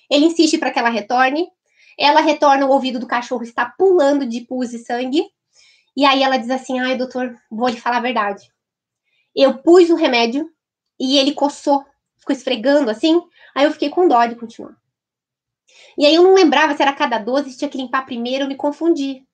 Ele 0.09 0.25
insiste 0.25 0.57
para 0.57 0.71
que 0.71 0.79
ela 0.79 0.89
retorne. 0.89 1.47
Ela 1.97 2.21
retorna, 2.21 2.65
o 2.65 2.71
ouvido 2.71 2.99
do 2.99 3.07
cachorro 3.07 3.43
está 3.43 3.65
pulando 3.65 4.25
de 4.25 4.41
pus 4.41 4.73
e 4.73 4.79
sangue. 4.79 5.25
E 5.95 6.05
aí 6.05 6.23
ela 6.23 6.37
diz 6.37 6.49
assim: 6.49 6.79
ai, 6.79 6.97
doutor, 6.97 7.35
vou 7.49 7.67
lhe 7.67 7.79
falar 7.79 7.97
a 7.97 8.01
verdade. 8.01 8.49
Eu 9.35 9.59
pus 9.59 9.89
o 9.89 9.95
remédio 9.95 10.49
e 10.99 11.17
ele 11.17 11.33
coçou, 11.33 11.85
ficou 12.17 12.35
esfregando 12.35 12.89
assim. 12.89 13.21
Aí 13.55 13.65
eu 13.65 13.71
fiquei 13.71 13.89
com 13.89 14.07
dó 14.07 14.25
de 14.25 14.35
continuar. 14.35 14.75
E 15.97 16.05
aí 16.05 16.15
eu 16.15 16.23
não 16.23 16.33
lembrava 16.33 16.75
se 16.75 16.81
era 16.81 16.93
cada 16.93 17.17
12, 17.17 17.51
se 17.51 17.57
tinha 17.57 17.69
que 17.69 17.77
limpar 17.77 18.05
primeiro, 18.05 18.45
eu 18.45 18.47
me 18.47 18.55
confundi. 18.55 19.25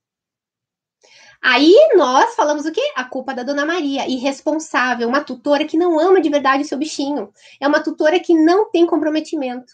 Aí 1.42 1.76
nós 1.96 2.34
falamos 2.36 2.66
o 2.66 2.72
quê? 2.72 2.82
A 2.96 3.04
culpa 3.04 3.34
da 3.34 3.44
Dona 3.44 3.66
Maria, 3.66 4.08
irresponsável, 4.10 5.08
uma 5.08 5.24
tutora 5.24 5.66
que 5.66 5.78
não 5.78 6.00
ama 6.00 6.20
de 6.20 6.30
verdade 6.30 6.64
o 6.64 6.66
seu 6.66 6.78
bichinho. 6.78 7.32
É 7.60 7.68
uma 7.68 7.84
tutora 7.84 8.20
que 8.20 8.34
não 8.34 8.72
tem 8.72 8.88
comprometimento. 8.88 9.74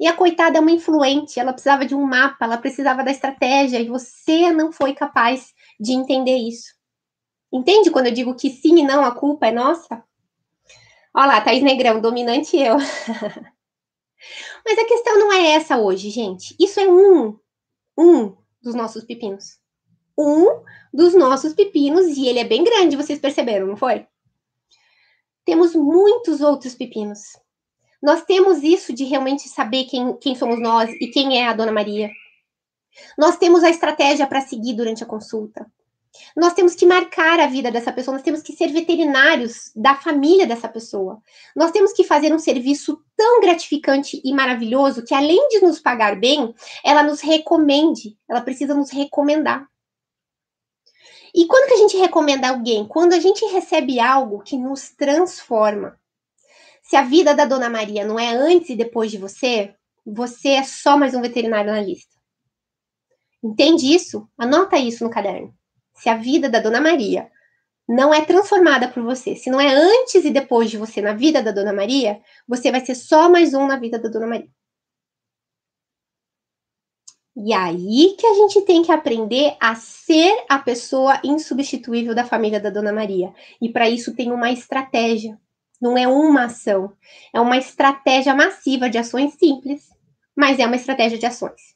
E 0.00 0.08
a 0.08 0.12
coitada 0.12 0.58
é 0.58 0.60
uma 0.60 0.72
influente, 0.72 1.38
ela 1.38 1.52
precisava 1.52 1.86
de 1.86 1.94
um 1.94 2.02
mapa, 2.02 2.44
ela 2.44 2.58
precisava 2.58 3.04
da 3.04 3.12
estratégia, 3.12 3.78
e 3.78 3.88
você 3.88 4.50
não 4.50 4.72
foi 4.72 4.92
capaz 4.94 5.54
de 5.78 5.92
entender 5.92 6.36
isso. 6.36 6.74
Entende 7.52 7.90
quando 7.90 8.06
eu 8.06 8.12
digo 8.12 8.34
que 8.34 8.50
sim 8.50 8.80
e 8.80 8.82
não, 8.82 9.04
a 9.04 9.14
culpa 9.14 9.46
é 9.46 9.52
nossa? 9.52 10.02
Olha 11.14 11.26
lá, 11.26 11.40
Thaís 11.40 11.62
Negrão, 11.62 12.00
dominante 12.00 12.56
eu. 12.56 12.76
Mas 14.64 14.78
a 14.78 14.86
questão 14.86 15.18
não 15.18 15.32
é 15.32 15.52
essa 15.52 15.78
hoje, 15.78 16.10
gente. 16.10 16.56
Isso 16.58 16.80
é 16.80 16.88
um, 16.88 17.38
um 17.98 18.34
dos 18.62 18.74
nossos 18.74 19.04
pepinos. 19.04 19.58
Um 20.16 20.62
dos 20.92 21.14
nossos 21.14 21.52
pepinos, 21.52 22.16
e 22.16 22.26
ele 22.26 22.38
é 22.38 22.44
bem 22.44 22.64
grande, 22.64 22.96
vocês 22.96 23.18
perceberam, 23.18 23.66
não 23.66 23.76
foi? 23.76 24.06
Temos 25.44 25.74
muitos 25.74 26.40
outros 26.40 26.74
pepinos. 26.74 27.20
Nós 28.02 28.22
temos 28.22 28.62
isso 28.62 28.92
de 28.92 29.04
realmente 29.04 29.48
saber 29.48 29.84
quem, 29.84 30.16
quem 30.18 30.34
somos 30.34 30.60
nós 30.60 30.90
e 31.00 31.08
quem 31.08 31.38
é 31.38 31.46
a 31.46 31.52
Dona 31.52 31.72
Maria. 31.72 32.10
Nós 33.18 33.36
temos 33.36 33.62
a 33.64 33.70
estratégia 33.70 34.26
para 34.26 34.40
seguir 34.40 34.74
durante 34.74 35.02
a 35.02 35.06
consulta. 35.06 35.66
Nós 36.36 36.52
temos 36.52 36.74
que 36.74 36.86
marcar 36.86 37.40
a 37.40 37.46
vida 37.46 37.70
dessa 37.70 37.92
pessoa, 37.92 38.14
nós 38.14 38.24
temos 38.24 38.42
que 38.42 38.52
ser 38.52 38.68
veterinários 38.68 39.70
da 39.74 39.94
família 39.94 40.46
dessa 40.46 40.68
pessoa. 40.68 41.20
Nós 41.54 41.70
temos 41.70 41.92
que 41.92 42.04
fazer 42.04 42.32
um 42.32 42.38
serviço 42.38 43.02
tão 43.16 43.40
gratificante 43.40 44.20
e 44.24 44.32
maravilhoso 44.32 45.04
que, 45.04 45.14
além 45.14 45.48
de 45.48 45.60
nos 45.60 45.78
pagar 45.80 46.18
bem, 46.18 46.54
ela 46.84 47.02
nos 47.02 47.20
recomende, 47.20 48.16
ela 48.28 48.40
precisa 48.40 48.74
nos 48.74 48.90
recomendar. 48.90 49.66
E 51.34 51.46
quando 51.46 51.66
que 51.66 51.74
a 51.74 51.78
gente 51.78 51.96
recomenda 51.96 52.48
alguém? 52.48 52.86
Quando 52.86 53.12
a 53.12 53.18
gente 53.18 53.44
recebe 53.46 53.98
algo 53.98 54.42
que 54.42 54.56
nos 54.56 54.90
transforma. 54.90 55.98
Se 56.82 56.96
a 56.96 57.02
vida 57.02 57.34
da 57.34 57.44
Dona 57.44 57.68
Maria 57.68 58.04
não 58.04 58.18
é 58.18 58.32
antes 58.32 58.70
e 58.70 58.76
depois 58.76 59.10
de 59.10 59.18
você, 59.18 59.74
você 60.06 60.50
é 60.50 60.62
só 60.62 60.96
mais 60.96 61.14
um 61.14 61.20
veterinário 61.20 61.72
na 61.72 61.80
lista. 61.80 62.14
Entende 63.42 63.92
isso? 63.92 64.28
Anota 64.38 64.78
isso 64.78 65.02
no 65.02 65.10
caderno. 65.10 65.52
Se 65.94 66.08
a 66.08 66.16
vida 66.16 66.48
da 66.48 66.60
Dona 66.60 66.80
Maria 66.80 67.30
não 67.88 68.12
é 68.12 68.24
transformada 68.24 68.88
por 68.88 69.02
você, 69.02 69.36
se 69.36 69.50
não 69.50 69.60
é 69.60 69.68
antes 69.72 70.24
e 70.24 70.30
depois 70.30 70.70
de 70.70 70.78
você 70.78 71.00
na 71.00 71.12
vida 71.12 71.42
da 71.42 71.52
Dona 71.52 71.72
Maria, 71.72 72.20
você 72.48 72.70
vai 72.70 72.84
ser 72.84 72.94
só 72.94 73.28
mais 73.28 73.54
um 73.54 73.66
na 73.66 73.76
vida 73.76 73.98
da 73.98 74.08
Dona 74.08 74.26
Maria. 74.26 74.50
E 77.36 77.52
aí 77.52 78.14
que 78.16 78.26
a 78.26 78.34
gente 78.34 78.62
tem 78.62 78.82
que 78.82 78.92
aprender 78.92 79.56
a 79.60 79.74
ser 79.74 80.44
a 80.48 80.58
pessoa 80.58 81.20
insubstituível 81.24 82.14
da 82.14 82.24
família 82.24 82.60
da 82.60 82.70
Dona 82.70 82.92
Maria. 82.92 83.34
E 83.60 83.68
para 83.68 83.88
isso 83.88 84.14
tem 84.14 84.30
uma 84.30 84.52
estratégia. 84.52 85.38
Não 85.80 85.98
é 85.98 86.06
uma 86.06 86.44
ação, 86.44 86.92
é 87.32 87.40
uma 87.40 87.58
estratégia 87.58 88.34
massiva 88.34 88.88
de 88.88 88.96
ações 88.96 89.34
simples, 89.34 89.88
mas 90.34 90.58
é 90.60 90.66
uma 90.66 90.76
estratégia 90.76 91.18
de 91.18 91.26
ações. 91.26 91.73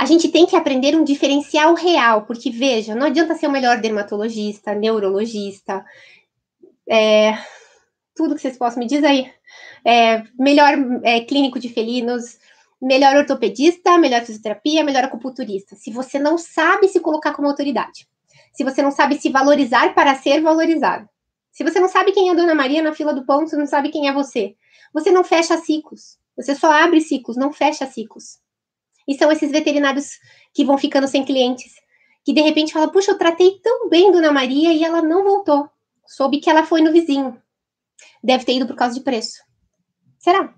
A 0.00 0.06
gente 0.06 0.30
tem 0.30 0.46
que 0.46 0.56
aprender 0.56 0.96
um 0.96 1.04
diferencial 1.04 1.74
real, 1.74 2.22
porque 2.22 2.50
veja, 2.50 2.94
não 2.94 3.08
adianta 3.08 3.34
ser 3.34 3.48
o 3.48 3.52
melhor 3.52 3.82
dermatologista, 3.82 4.74
neurologista, 4.74 5.84
é, 6.88 7.36
tudo 8.14 8.34
que 8.34 8.40
vocês 8.40 8.56
possam 8.56 8.78
me 8.78 8.86
dizer 8.86 9.04
aí, 9.06 9.30
é, 9.84 10.22
melhor 10.38 10.72
é, 11.02 11.20
clínico 11.20 11.58
de 11.58 11.68
felinos, 11.68 12.38
melhor 12.80 13.14
ortopedista, 13.14 13.98
melhor 13.98 14.22
fisioterapia, 14.22 14.82
melhor 14.82 15.04
acupunturista. 15.04 15.76
Se 15.76 15.90
você 15.90 16.18
não 16.18 16.38
sabe 16.38 16.88
se 16.88 16.98
colocar 17.00 17.34
como 17.34 17.48
autoridade, 17.48 18.08
se 18.54 18.64
você 18.64 18.80
não 18.80 18.90
sabe 18.90 19.20
se 19.20 19.28
valorizar 19.28 19.94
para 19.94 20.14
ser 20.14 20.40
valorizado, 20.40 21.06
se 21.52 21.62
você 21.62 21.78
não 21.78 21.90
sabe 21.90 22.12
quem 22.12 22.30
é 22.30 22.32
a 22.32 22.34
Dona 22.34 22.54
Maria 22.54 22.80
na 22.80 22.94
fila 22.94 23.12
do 23.12 23.26
pão, 23.26 23.46
você 23.46 23.54
não 23.54 23.66
sabe 23.66 23.90
quem 23.90 24.08
é 24.08 24.14
você. 24.14 24.54
Você 24.94 25.10
não 25.10 25.22
fecha 25.22 25.58
ciclos. 25.58 26.16
Você 26.38 26.54
só 26.54 26.72
abre 26.72 27.02
ciclos, 27.02 27.36
não 27.36 27.52
fecha 27.52 27.84
ciclos. 27.84 28.38
E 29.06 29.14
são 29.14 29.30
esses 29.30 29.50
veterinários 29.50 30.18
que 30.54 30.64
vão 30.64 30.78
ficando 30.78 31.08
sem 31.08 31.24
clientes, 31.24 31.72
que 32.24 32.32
de 32.32 32.40
repente 32.40 32.72
falam: 32.72 32.90
Puxa, 32.90 33.12
eu 33.12 33.18
tratei 33.18 33.60
tão 33.62 33.88
bem 33.88 34.12
Dona 34.12 34.32
Maria 34.32 34.72
e 34.72 34.84
ela 34.84 35.02
não 35.02 35.24
voltou. 35.24 35.68
Soube 36.06 36.40
que 36.40 36.50
ela 36.50 36.64
foi 36.64 36.80
no 36.80 36.92
vizinho. 36.92 37.40
Deve 38.22 38.44
ter 38.44 38.56
ido 38.56 38.66
por 38.66 38.76
causa 38.76 38.94
de 38.94 39.00
preço. 39.00 39.42
Será? 40.18 40.54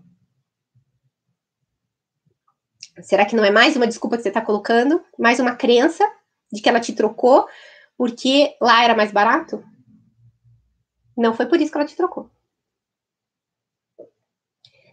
Será 3.02 3.24
que 3.24 3.36
não 3.36 3.44
é 3.44 3.50
mais 3.50 3.76
uma 3.76 3.86
desculpa 3.86 4.16
que 4.16 4.22
você 4.22 4.28
está 4.28 4.40
colocando? 4.40 5.02
Mais 5.18 5.40
uma 5.40 5.56
crença 5.56 6.04
de 6.52 6.60
que 6.60 6.68
ela 6.68 6.80
te 6.80 6.92
trocou 6.92 7.46
porque 7.96 8.56
lá 8.60 8.82
era 8.82 8.94
mais 8.94 9.12
barato? 9.12 9.64
Não 11.16 11.34
foi 11.34 11.46
por 11.46 11.60
isso 11.60 11.70
que 11.70 11.78
ela 11.78 11.86
te 11.86 11.96
trocou. 11.96 12.30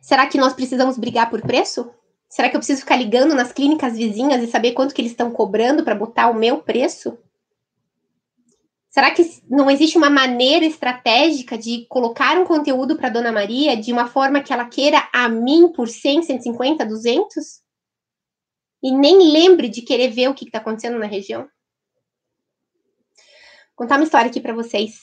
Será 0.01 0.27
que 0.27 0.38
nós 0.38 0.53
precisamos 0.53 0.97
brigar 0.97 1.29
por 1.29 1.41
preço? 1.41 1.93
Será 2.29 2.47
que 2.47 2.55
eu 2.55 2.59
preciso 2.59 2.81
ficar 2.81 2.95
ligando 2.95 3.33
nas 3.33 3.51
clínicas 3.51 3.97
vizinhas 3.97 4.43
e 4.43 4.47
saber 4.47 4.73
quanto 4.73 4.93
que 4.93 5.01
eles 5.01 5.11
estão 5.11 5.31
cobrando 5.31 5.83
para 5.83 5.95
botar 5.95 6.29
o 6.29 6.35
meu 6.35 6.61
preço? 6.61 7.17
Será 8.89 9.11
que 9.11 9.23
não 9.49 9.69
existe 9.69 9.97
uma 9.97 10.09
maneira 10.09 10.65
estratégica 10.65 11.57
de 11.57 11.85
colocar 11.87 12.37
um 12.37 12.45
conteúdo 12.45 12.95
para 12.95 13.09
Dona 13.09 13.31
Maria 13.31 13.75
de 13.75 13.91
uma 13.91 14.07
forma 14.07 14.41
que 14.41 14.53
ela 14.53 14.65
queira 14.65 15.09
a 15.11 15.27
mim 15.27 15.71
por 15.71 15.87
100, 15.87 16.23
150, 16.23 16.85
200? 16.85 17.61
E 18.81 18.91
nem 18.91 19.31
lembre 19.31 19.67
de 19.67 19.81
querer 19.81 20.09
ver 20.09 20.29
o 20.29 20.33
que 20.33 20.45
está 20.45 20.59
acontecendo 20.59 20.99
na 20.99 21.05
região? 21.05 21.41
Vou 23.69 23.75
contar 23.75 23.95
uma 23.95 24.03
história 24.03 24.29
aqui 24.29 24.39
para 24.39 24.53
vocês 24.53 25.01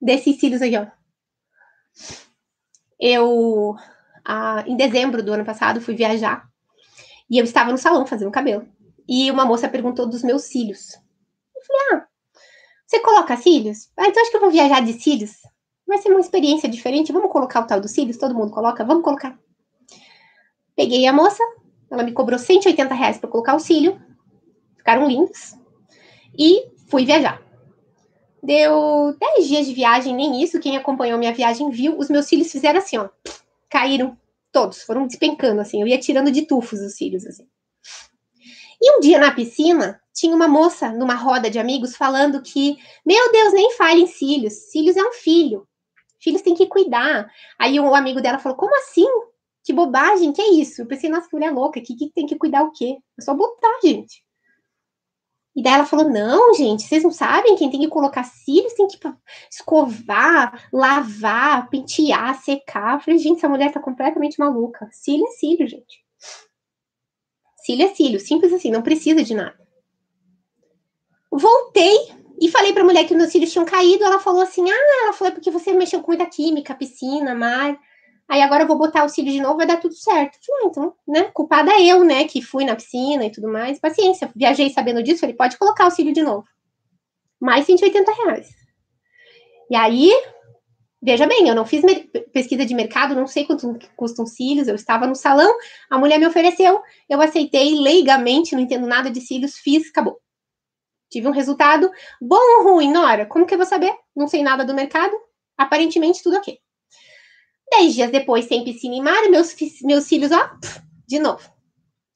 desses 0.00 0.38
cílios 0.38 0.62
aí, 0.62 0.76
ó. 0.76 0.86
Eu, 3.00 3.76
em 4.66 4.76
dezembro 4.76 5.22
do 5.22 5.32
ano 5.32 5.44
passado, 5.44 5.80
fui 5.80 5.94
viajar 5.94 6.48
e 7.30 7.38
eu 7.38 7.44
estava 7.44 7.70
no 7.70 7.78
salão 7.78 8.06
fazendo 8.06 8.30
cabelo. 8.30 8.66
E 9.08 9.30
uma 9.30 9.44
moça 9.44 9.68
perguntou 9.68 10.06
dos 10.06 10.22
meus 10.22 10.42
cílios. 10.44 10.94
Eu 11.54 11.62
falei, 11.62 11.82
ah, 11.92 12.06
você 12.86 13.00
coloca 13.00 13.36
cílios? 13.36 13.90
Ah, 13.96 14.06
então 14.06 14.22
acho 14.22 14.30
que 14.30 14.36
eu 14.36 14.40
vou 14.40 14.50
viajar 14.50 14.80
de 14.80 14.94
cílios. 14.94 15.36
Vai 15.86 15.98
ser 15.98 16.10
uma 16.10 16.20
experiência 16.20 16.68
diferente. 16.68 17.12
Vamos 17.12 17.30
colocar 17.30 17.60
o 17.60 17.66
tal 17.66 17.80
dos 17.80 17.90
cílios? 17.90 18.18
Todo 18.18 18.34
mundo 18.34 18.50
coloca? 18.50 18.84
Vamos 18.84 19.02
colocar. 19.02 19.38
Peguei 20.76 21.06
a 21.06 21.12
moça, 21.12 21.42
ela 21.90 22.02
me 22.02 22.12
cobrou 22.12 22.38
180 22.38 22.94
reais 22.94 23.18
para 23.18 23.28
colocar 23.28 23.54
o 23.54 23.60
cílio. 23.60 24.00
Ficaram 24.76 25.08
lindos. 25.08 25.54
E 26.38 26.70
fui 26.88 27.04
viajar. 27.04 27.42
Deu 28.42 29.16
10 29.18 29.48
dias 29.48 29.66
de 29.66 29.74
viagem, 29.74 30.14
nem 30.14 30.42
isso. 30.42 30.60
Quem 30.60 30.76
acompanhou 30.76 31.18
minha 31.18 31.32
viagem 31.32 31.70
viu. 31.70 31.98
Os 31.98 32.08
meus 32.08 32.26
cílios 32.26 32.52
fizeram 32.52 32.78
assim, 32.78 32.98
ó. 32.98 33.08
Caíram 33.68 34.16
todos, 34.52 34.82
foram 34.82 35.06
despencando, 35.06 35.60
assim. 35.60 35.80
Eu 35.80 35.86
ia 35.86 35.98
tirando 35.98 36.30
de 36.30 36.46
tufos 36.46 36.80
os 36.80 36.94
cílios, 36.94 37.26
assim. 37.26 37.46
E 38.80 38.96
um 38.96 39.00
dia 39.00 39.18
na 39.18 39.32
piscina, 39.32 40.00
tinha 40.14 40.34
uma 40.34 40.48
moça 40.48 40.92
numa 40.92 41.14
roda 41.14 41.50
de 41.50 41.58
amigos 41.58 41.96
falando 41.96 42.42
que, 42.42 42.76
meu 43.04 43.32
Deus, 43.32 43.52
nem 43.52 43.72
fale 43.72 44.02
em 44.02 44.06
cílios. 44.06 44.52
Cílios 44.70 44.96
é 44.96 45.02
um 45.02 45.12
filho. 45.12 45.66
Filhos 46.20 46.42
tem 46.42 46.54
que 46.54 46.66
cuidar. 46.66 47.30
Aí 47.58 47.78
o 47.78 47.94
amigo 47.94 48.20
dela 48.20 48.38
falou: 48.38 48.56
Como 48.56 48.76
assim? 48.76 49.06
Que 49.68 49.72
bobagem, 49.74 50.32
que 50.32 50.40
é 50.40 50.50
isso? 50.52 50.80
Eu 50.80 50.86
pensei, 50.86 51.10
nossa, 51.10 51.28
que 51.28 51.36
mulher 51.36 51.52
louca, 51.52 51.78
que, 51.78 51.94
que 51.94 52.10
tem 52.10 52.24
que 52.24 52.38
cuidar 52.38 52.62
o 52.62 52.72
quê? 52.72 52.96
É 53.18 53.22
só 53.22 53.34
botar, 53.34 53.78
gente. 53.84 54.24
E 55.58 55.62
daí 55.62 55.74
ela 55.74 55.84
falou: 55.84 56.08
não, 56.08 56.54
gente, 56.54 56.84
vocês 56.84 57.02
não 57.02 57.10
sabem 57.10 57.56
quem 57.56 57.68
tem 57.68 57.80
que 57.80 57.88
colocar 57.88 58.22
cílios, 58.22 58.74
tem 58.74 58.86
que 58.86 58.96
escovar, 59.50 60.68
lavar, 60.72 61.68
pentear, 61.68 62.40
secar. 62.40 62.94
Eu 62.94 63.00
falei, 63.00 63.18
gente, 63.18 63.38
essa 63.38 63.48
mulher 63.48 63.72
tá 63.72 63.80
completamente 63.80 64.38
maluca. 64.38 64.88
Cílio 64.92 65.26
é 65.26 65.30
cílio, 65.32 65.66
gente. 65.66 66.04
Cílio 67.56 67.86
é 67.86 67.92
cílio, 67.92 68.20
simples 68.20 68.52
assim, 68.52 68.70
não 68.70 68.82
precisa 68.82 69.24
de 69.24 69.34
nada. 69.34 69.58
Voltei 71.28 72.06
e 72.40 72.48
falei 72.48 72.72
pra 72.72 72.84
mulher 72.84 73.04
que 73.08 73.16
meus 73.16 73.32
cílios 73.32 73.50
tinham 73.50 73.66
caído. 73.66 74.04
Ela 74.04 74.20
falou 74.20 74.42
assim: 74.42 74.70
ah, 74.70 75.02
ela 75.02 75.12
falou, 75.12 75.32
é 75.32 75.34
porque 75.34 75.50
você 75.50 75.72
mexeu 75.72 76.00
com 76.02 76.12
muita 76.12 76.26
química, 76.26 76.72
piscina, 76.72 77.34
mar. 77.34 77.76
Aí 78.28 78.42
agora 78.42 78.64
eu 78.64 78.66
vou 78.66 78.76
botar 78.76 79.04
o 79.04 79.08
cílio 79.08 79.32
de 79.32 79.40
novo, 79.40 79.56
vai 79.56 79.66
dar 79.66 79.78
tudo 79.78 79.94
certo. 79.94 80.38
Falei, 80.44 80.62
ah, 80.62 80.66
então, 80.66 80.94
né? 81.06 81.24
Culpada 81.32 81.80
eu, 81.80 82.04
né? 82.04 82.24
Que 82.24 82.42
fui 82.42 82.64
na 82.64 82.76
piscina 82.76 83.24
e 83.24 83.32
tudo 83.32 83.48
mais. 83.48 83.80
Paciência, 83.80 84.30
viajei 84.36 84.68
sabendo 84.68 85.02
disso. 85.02 85.20
Falei, 85.20 85.34
pode 85.34 85.56
colocar 85.56 85.86
o 85.86 85.90
cílio 85.90 86.12
de 86.12 86.22
novo. 86.22 86.44
Mais 87.40 87.64
180 87.64 88.12
reais. 88.12 88.50
E 89.70 89.76
aí, 89.76 90.12
veja 91.00 91.26
bem, 91.26 91.48
eu 91.48 91.54
não 91.54 91.64
fiz 91.64 91.82
pesquisa 92.32 92.66
de 92.66 92.74
mercado, 92.74 93.14
não 93.14 93.26
sei 93.26 93.46
quanto 93.46 93.78
custam 93.96 94.26
cílios. 94.26 94.68
Eu 94.68 94.74
estava 94.74 95.06
no 95.06 95.14
salão, 95.14 95.56
a 95.88 95.98
mulher 95.98 96.18
me 96.18 96.26
ofereceu, 96.26 96.82
eu 97.08 97.20
aceitei 97.22 97.80
leigamente, 97.80 98.54
não 98.54 98.62
entendo 98.62 98.86
nada 98.86 99.10
de 99.10 99.22
cílios, 99.22 99.56
fiz, 99.56 99.88
acabou. 99.88 100.20
Tive 101.10 101.26
um 101.26 101.32
resultado 101.32 101.90
bom 102.20 102.58
ou 102.58 102.74
ruim, 102.74 102.92
Nora? 102.92 103.24
Como 103.24 103.46
que 103.46 103.54
eu 103.54 103.58
vou 103.58 103.66
saber? 103.66 103.94
Não 104.14 104.28
sei 104.28 104.42
nada 104.42 104.66
do 104.66 104.74
mercado. 104.74 105.16
Aparentemente, 105.56 106.22
tudo 106.22 106.36
ok. 106.36 106.58
Dez 107.70 107.94
dias 107.94 108.10
depois, 108.10 108.46
sem 108.46 108.64
piscina 108.64 108.96
e 108.96 109.00
mar, 109.00 109.28
meus, 109.30 109.54
meus 109.82 110.08
filhos, 110.08 110.30
ó, 110.32 110.50
de 111.06 111.18
novo. 111.18 111.50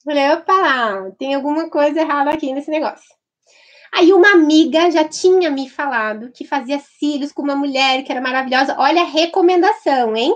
Falei, 0.03 0.29
opa 0.31 1.11
tem 1.17 1.33
alguma 1.33 1.69
coisa 1.69 2.01
errada 2.01 2.31
aqui 2.31 2.51
nesse 2.51 2.69
negócio. 2.69 3.13
Aí 3.93 4.11
uma 4.11 4.31
amiga 4.31 4.89
já 4.89 5.07
tinha 5.07 5.51
me 5.51 5.69
falado 5.69 6.31
que 6.31 6.45
fazia 6.45 6.79
cílios 6.79 7.31
com 7.31 7.43
uma 7.43 7.55
mulher 7.55 8.03
que 8.03 8.11
era 8.11 8.19
maravilhosa. 8.19 8.75
Olha 8.79 9.03
a 9.03 9.05
recomendação, 9.05 10.15
hein? 10.15 10.35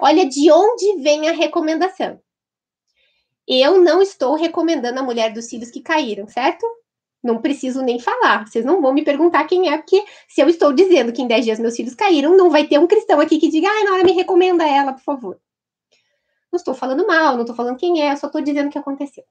Olha 0.00 0.28
de 0.28 0.50
onde 0.50 1.00
vem 1.00 1.28
a 1.28 1.32
recomendação. 1.32 2.20
Eu 3.46 3.80
não 3.80 4.02
estou 4.02 4.34
recomendando 4.34 4.98
a 4.98 5.02
mulher 5.02 5.32
dos 5.32 5.44
cílios 5.46 5.70
que 5.70 5.80
caíram, 5.80 6.26
certo? 6.26 6.66
Não 7.24 7.40
preciso 7.40 7.80
nem 7.80 7.98
falar. 7.98 8.46
Vocês 8.46 8.66
não 8.66 8.82
vão 8.82 8.92
me 8.92 9.02
perguntar 9.02 9.44
quem 9.44 9.72
é, 9.72 9.78
porque 9.78 10.04
se 10.28 10.42
eu 10.42 10.48
estou 10.48 10.74
dizendo 10.74 11.10
que 11.10 11.22
em 11.22 11.26
10 11.26 11.44
dias 11.46 11.58
meus 11.58 11.74
filhos 11.74 11.94
caíram, 11.94 12.36
não 12.36 12.50
vai 12.50 12.66
ter 12.66 12.78
um 12.78 12.86
cristão 12.86 13.18
aqui 13.18 13.38
que 13.38 13.48
diga, 13.48 13.66
ai, 13.66 13.84
Nora, 13.84 14.04
me 14.04 14.12
recomenda 14.12 14.68
ela, 14.68 14.92
por 14.92 15.02
favor. 15.02 15.40
Não 16.52 16.58
estou 16.58 16.74
falando 16.74 17.06
mal, 17.06 17.34
não 17.34 17.40
estou 17.40 17.56
falando 17.56 17.78
quem 17.78 18.02
é, 18.02 18.14
só 18.14 18.26
estou 18.26 18.42
dizendo 18.42 18.68
o 18.68 18.70
que 18.70 18.78
aconteceu. 18.78 19.24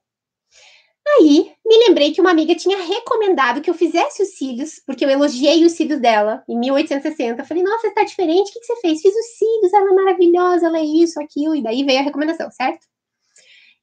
Aí, 1.06 1.52
me 1.64 1.78
lembrei 1.86 2.12
que 2.12 2.20
uma 2.20 2.30
amiga 2.30 2.54
tinha 2.56 2.78
recomendado 2.78 3.60
que 3.60 3.70
eu 3.70 3.74
fizesse 3.74 4.22
os 4.22 4.30
cílios, 4.30 4.80
porque 4.84 5.04
eu 5.04 5.10
elogiei 5.10 5.64
os 5.64 5.72
cílios 5.72 6.00
dela 6.00 6.42
em 6.48 6.58
1860. 6.58 7.44
Falei, 7.44 7.62
nossa, 7.62 7.86
está 7.86 8.02
diferente, 8.02 8.50
o 8.50 8.52
que, 8.52 8.60
que 8.60 8.66
você 8.66 8.76
fez? 8.80 9.00
Fiz 9.02 9.14
os 9.14 9.38
cílios, 9.38 9.72
ela 9.72 9.90
é 9.90 9.94
maravilhosa, 9.94 10.66
ela 10.66 10.78
é 10.78 10.84
isso, 10.84 11.20
aquilo, 11.22 11.54
e 11.54 11.62
daí 11.62 11.84
veio 11.84 12.00
a 12.00 12.02
recomendação, 12.02 12.50
certo? 12.50 12.86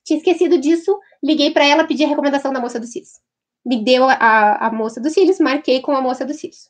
Tinha 0.04 0.18
esquecido 0.18 0.58
disso, 0.58 1.00
liguei 1.24 1.52
para 1.52 1.66
ela, 1.66 1.86
pedi 1.86 2.04
a 2.04 2.08
recomendação 2.08 2.52
da 2.52 2.60
moça 2.60 2.80
dos 2.80 2.92
cílios. 2.92 3.12
Me 3.66 3.84
deu 3.84 4.06
a, 4.10 4.68
a 4.68 4.72
moça 4.72 5.00
dos 5.00 5.14
cílios, 5.14 5.40
marquei 5.40 5.82
com 5.82 5.92
a 5.92 6.02
moça 6.02 6.26
dos 6.26 6.38
cílios. 6.38 6.70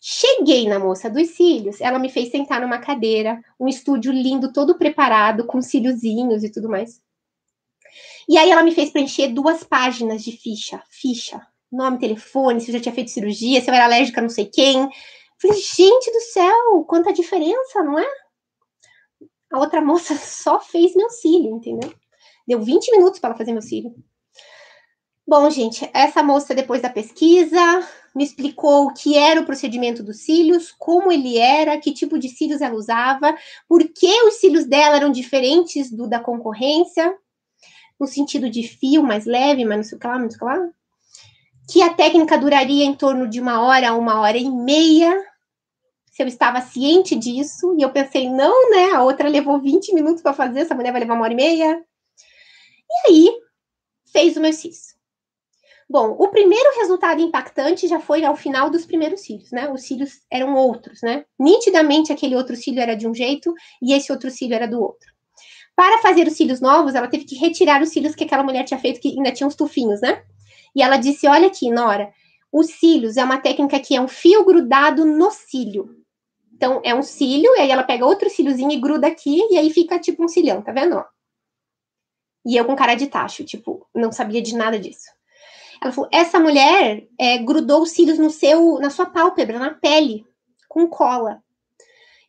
Cheguei 0.00 0.66
na 0.66 0.78
moça 0.78 1.10
dos 1.10 1.28
cílios, 1.30 1.80
ela 1.80 1.98
me 1.98 2.08
fez 2.08 2.30
sentar 2.30 2.60
numa 2.60 2.78
cadeira, 2.78 3.38
um 3.58 3.68
estúdio 3.68 4.10
lindo, 4.12 4.52
todo 4.52 4.78
preparado, 4.78 5.46
com 5.46 5.60
cíliozinhos 5.60 6.42
e 6.42 6.50
tudo 6.50 6.70
mais. 6.70 7.02
E 8.28 8.38
aí 8.38 8.50
ela 8.50 8.62
me 8.62 8.72
fez 8.72 8.90
preencher 8.90 9.28
duas 9.28 9.62
páginas 9.62 10.22
de 10.22 10.32
ficha. 10.32 10.82
Ficha. 10.88 11.46
Nome, 11.70 11.98
telefone, 11.98 12.60
se 12.60 12.70
eu 12.70 12.74
já 12.74 12.80
tinha 12.80 12.94
feito 12.94 13.10
cirurgia, 13.10 13.60
se 13.60 13.70
eu 13.70 13.74
era 13.74 13.84
alérgica 13.84 14.22
não 14.22 14.28
sei 14.28 14.46
quem. 14.46 14.88
Falei, 15.36 15.58
gente 15.60 16.12
do 16.12 16.20
céu, 16.20 16.84
quanta 16.86 17.12
diferença, 17.12 17.82
não 17.82 17.98
é? 17.98 18.06
A 19.52 19.58
outra 19.58 19.80
moça 19.80 20.14
só 20.18 20.60
fez 20.60 20.94
meu 20.94 21.10
cílio, 21.10 21.56
entendeu? 21.56 21.92
Deu 22.46 22.60
20 22.60 22.90
minutos 22.92 23.20
para 23.20 23.30
ela 23.30 23.38
fazer 23.38 23.52
meu 23.52 23.62
cílio. 23.62 23.94
Bom, 25.30 25.48
gente, 25.48 25.88
essa 25.94 26.24
moça, 26.24 26.56
depois 26.56 26.82
da 26.82 26.90
pesquisa, 26.90 27.56
me 28.12 28.24
explicou 28.24 28.86
o 28.86 28.92
que 28.92 29.16
era 29.16 29.40
o 29.40 29.46
procedimento 29.46 30.02
dos 30.02 30.22
cílios, 30.24 30.74
como 30.76 31.12
ele 31.12 31.38
era, 31.38 31.78
que 31.78 31.92
tipo 31.92 32.18
de 32.18 32.28
cílios 32.28 32.60
ela 32.60 32.74
usava, 32.74 33.38
por 33.68 33.80
que 33.90 34.12
os 34.24 34.40
cílios 34.40 34.66
dela 34.66 34.96
eram 34.96 35.12
diferentes 35.12 35.88
do 35.88 36.08
da 36.08 36.18
concorrência 36.18 37.16
no 38.00 38.08
sentido 38.08 38.50
de 38.50 38.66
fio 38.66 39.04
mais 39.04 39.24
leve, 39.24 39.64
mas 39.64 39.76
não 39.76 39.84
sei 39.84 39.98
o 39.98 40.00
que 40.00 40.06
lá, 40.08 40.18
não 40.18 40.28
sei 40.28 40.36
o 40.36 40.40
que 40.40 40.44
lá, 40.46 40.68
que 41.70 41.80
a 41.80 41.94
técnica 41.94 42.36
duraria 42.36 42.84
em 42.84 42.96
torno 42.96 43.28
de 43.28 43.40
uma 43.40 43.60
hora 43.62 43.90
a 43.90 43.94
uma 43.94 44.18
hora 44.18 44.36
e 44.36 44.50
meia, 44.50 45.16
se 46.06 46.24
eu 46.24 46.26
estava 46.26 46.60
ciente 46.60 47.14
disso, 47.14 47.76
e 47.78 47.82
eu 47.82 47.92
pensei, 47.92 48.28
não, 48.28 48.68
né, 48.72 48.90
a 48.94 49.04
outra 49.04 49.28
levou 49.28 49.60
20 49.60 49.94
minutos 49.94 50.22
para 50.24 50.32
fazer, 50.32 50.62
essa 50.62 50.74
mulher 50.74 50.90
vai 50.90 51.02
levar 51.02 51.14
uma 51.14 51.22
hora 51.22 51.32
e 51.32 51.36
meia. 51.36 51.84
E 52.90 53.08
aí, 53.08 53.30
fez 54.12 54.36
o 54.36 54.40
meu 54.40 54.52
cílios. 54.52 54.98
Bom, 55.90 56.14
o 56.20 56.28
primeiro 56.28 56.70
resultado 56.78 57.20
impactante 57.20 57.88
já 57.88 57.98
foi 57.98 58.24
ao 58.24 58.36
final 58.36 58.70
dos 58.70 58.86
primeiros 58.86 59.22
cílios, 59.22 59.50
né? 59.50 59.68
Os 59.72 59.82
cílios 59.82 60.20
eram 60.30 60.54
outros, 60.54 61.02
né? 61.02 61.24
Nitidamente 61.36 62.12
aquele 62.12 62.36
outro 62.36 62.54
cílio 62.54 62.80
era 62.80 62.94
de 62.94 63.08
um 63.08 63.12
jeito 63.12 63.52
e 63.82 63.92
esse 63.92 64.12
outro 64.12 64.30
cílio 64.30 64.54
era 64.54 64.68
do 64.68 64.80
outro. 64.80 65.12
Para 65.74 65.98
fazer 65.98 66.28
os 66.28 66.34
cílios 66.34 66.60
novos, 66.60 66.94
ela 66.94 67.08
teve 67.08 67.24
que 67.24 67.34
retirar 67.34 67.82
os 67.82 67.88
cílios 67.88 68.14
que 68.14 68.22
aquela 68.22 68.44
mulher 68.44 68.62
tinha 68.62 68.78
feito, 68.78 69.00
que 69.00 69.08
ainda 69.08 69.32
tinha 69.32 69.48
uns 69.48 69.56
tufinhos, 69.56 70.00
né? 70.00 70.22
E 70.76 70.80
ela 70.80 70.96
disse: 70.96 71.26
Olha 71.26 71.48
aqui, 71.48 71.72
Nora, 71.72 72.12
os 72.52 72.68
cílios 72.68 73.16
é 73.16 73.24
uma 73.24 73.38
técnica 73.38 73.80
que 73.80 73.96
é 73.96 74.00
um 74.00 74.06
fio 74.06 74.44
grudado 74.44 75.04
no 75.04 75.32
cílio. 75.32 75.96
Então, 76.54 76.80
é 76.84 76.94
um 76.94 77.02
cílio, 77.02 77.52
e 77.56 77.62
aí 77.62 77.70
ela 77.72 77.82
pega 77.82 78.06
outro 78.06 78.30
cíliozinho 78.30 78.70
e 78.70 78.80
gruda 78.80 79.08
aqui, 79.08 79.44
e 79.50 79.58
aí 79.58 79.70
fica 79.70 79.98
tipo 79.98 80.22
um 80.22 80.28
cilhão, 80.28 80.62
tá 80.62 80.70
vendo? 80.70 81.04
E 82.46 82.56
eu 82.56 82.64
com 82.64 82.76
cara 82.76 82.94
de 82.94 83.08
tacho, 83.08 83.44
tipo, 83.44 83.88
não 83.92 84.12
sabia 84.12 84.40
de 84.40 84.54
nada 84.54 84.78
disso. 84.78 85.10
Ela 85.82 85.92
falou: 85.92 86.10
essa 86.12 86.38
mulher 86.38 87.06
é, 87.18 87.38
grudou 87.38 87.82
os 87.82 87.90
cílios 87.90 88.18
no 88.18 88.30
seu, 88.30 88.78
na 88.78 88.90
sua 88.90 89.06
pálpebra, 89.06 89.58
na 89.58 89.70
pele, 89.70 90.24
com 90.68 90.86
cola. 90.86 91.42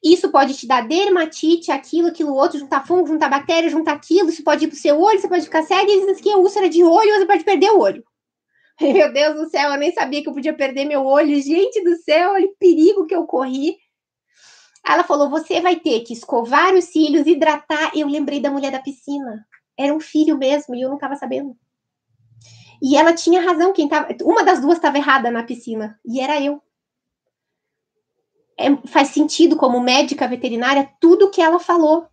Isso 0.03 0.31
pode 0.31 0.55
te 0.55 0.65
dar 0.65 0.87
dermatite, 0.87 1.71
aquilo, 1.71 2.07
aquilo 2.07 2.33
outro, 2.33 2.57
juntar 2.57 2.85
fungo, 2.87 3.07
juntar 3.07 3.29
bactéria, 3.29 3.69
juntar 3.69 3.93
aquilo, 3.93 4.29
isso 4.29 4.43
pode 4.43 4.65
ir 4.65 4.67
pro 4.67 4.77
seu 4.77 4.99
olho, 4.99 5.19
você 5.19 5.27
pode 5.27 5.43
ficar 5.43 5.61
cego, 5.61 5.91
e 5.91 5.95
isso 5.95 6.19
aqui 6.19 6.31
é 6.31 6.35
úlcera 6.35 6.67
de 6.67 6.83
olho, 6.83 7.13
você 7.13 7.25
pode 7.27 7.43
perder 7.43 7.69
o 7.69 7.79
olho. 7.79 8.03
Meu 8.81 9.13
Deus 9.13 9.35
do 9.35 9.49
céu, 9.49 9.69
eu 9.71 9.77
nem 9.77 9.93
sabia 9.93 10.23
que 10.23 10.29
eu 10.29 10.33
podia 10.33 10.55
perder 10.55 10.85
meu 10.85 11.05
olho. 11.05 11.39
Gente 11.39 11.83
do 11.83 11.95
céu, 11.97 12.31
olha 12.31 12.47
o 12.47 12.55
perigo 12.57 13.05
que 13.05 13.15
eu 13.15 13.25
corri. 13.25 13.77
Ela 14.85 15.03
falou: 15.03 15.29
você 15.29 15.61
vai 15.61 15.75
ter 15.79 16.01
que 16.01 16.13
escovar 16.13 16.73
os 16.73 16.85
cílios, 16.85 17.27
hidratar. 17.27 17.91
Eu 17.95 18.07
lembrei 18.07 18.39
da 18.39 18.49
mulher 18.49 18.71
da 18.71 18.79
piscina. 18.79 19.45
Era 19.77 19.93
um 19.93 19.99
filho 19.99 20.37
mesmo, 20.37 20.73
e 20.73 20.81
eu 20.81 20.89
não 20.89 20.95
estava 20.95 21.15
sabendo. 21.15 21.55
E 22.81 22.97
ela 22.97 23.13
tinha 23.13 23.41
razão, 23.41 23.73
quem 23.73 23.87
tava, 23.87 24.07
uma 24.23 24.43
das 24.43 24.59
duas 24.59 24.77
estava 24.77 24.97
errada 24.97 25.29
na 25.29 25.43
piscina, 25.43 25.99
e 26.05 26.19
era 26.19 26.41
eu 26.41 26.61
é, 28.61 28.75
faz 28.87 29.09
sentido 29.09 29.55
como 29.55 29.79
médica 29.79 30.27
veterinária 30.27 30.89
tudo 30.99 31.31
que 31.31 31.41
ela 31.41 31.59
falou. 31.59 32.05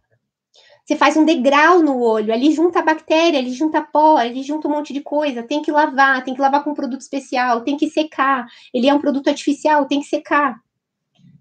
Você 0.84 0.96
faz 0.96 1.18
um 1.18 1.24
degrau 1.24 1.82
no 1.82 2.00
olho, 2.00 2.32
ali 2.32 2.50
junta 2.50 2.80
bactéria, 2.80 3.38
ali 3.38 3.52
junta 3.52 3.82
pó, 3.82 4.16
ali 4.16 4.42
junta 4.42 4.66
um 4.68 4.70
monte 4.70 4.94
de 4.94 5.02
coisa. 5.02 5.42
Tem 5.42 5.60
que 5.60 5.70
lavar, 5.70 6.24
tem 6.24 6.34
que 6.34 6.40
lavar 6.40 6.64
com 6.64 6.70
um 6.70 6.74
produto 6.74 7.02
especial, 7.02 7.60
tem 7.60 7.76
que 7.76 7.90
secar. 7.90 8.46
Ele 8.72 8.88
é 8.88 8.94
um 8.94 8.98
produto 8.98 9.28
artificial, 9.28 9.84
tem 9.84 10.00
que 10.00 10.06
secar. 10.06 10.58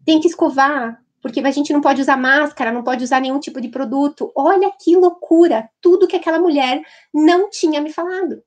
Tem 0.05 0.19
que 0.19 0.27
escovar, 0.27 1.01
porque 1.21 1.39
a 1.39 1.51
gente 1.51 1.71
não 1.71 1.79
pode 1.79 2.01
usar 2.01 2.17
máscara, 2.17 2.73
não 2.73 2.83
pode 2.83 3.05
usar 3.05 3.21
nenhum 3.21 3.39
tipo 3.39 3.61
de 3.61 3.69
produto. 3.69 4.31
Olha 4.35 4.69
que 4.77 4.97
loucura, 4.97 5.69
tudo 5.79 6.07
que 6.07 6.17
aquela 6.17 6.39
mulher 6.39 6.81
não 7.13 7.49
tinha 7.49 7.79
me 7.79 7.91
falado. 7.91 8.43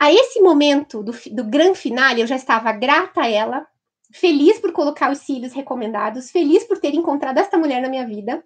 A 0.00 0.12
esse 0.12 0.40
momento 0.40 1.02
do, 1.02 1.12
do 1.32 1.44
grande 1.44 1.78
finale, 1.78 2.20
eu 2.20 2.26
já 2.26 2.36
estava 2.36 2.70
grata 2.72 3.22
a 3.22 3.28
ela, 3.28 3.66
feliz 4.12 4.58
por 4.60 4.72
colocar 4.72 5.10
os 5.10 5.18
cílios 5.18 5.52
recomendados, 5.52 6.30
feliz 6.30 6.64
por 6.64 6.78
ter 6.78 6.94
encontrado 6.94 7.38
esta 7.38 7.58
mulher 7.58 7.82
na 7.82 7.88
minha 7.88 8.06
vida 8.06 8.44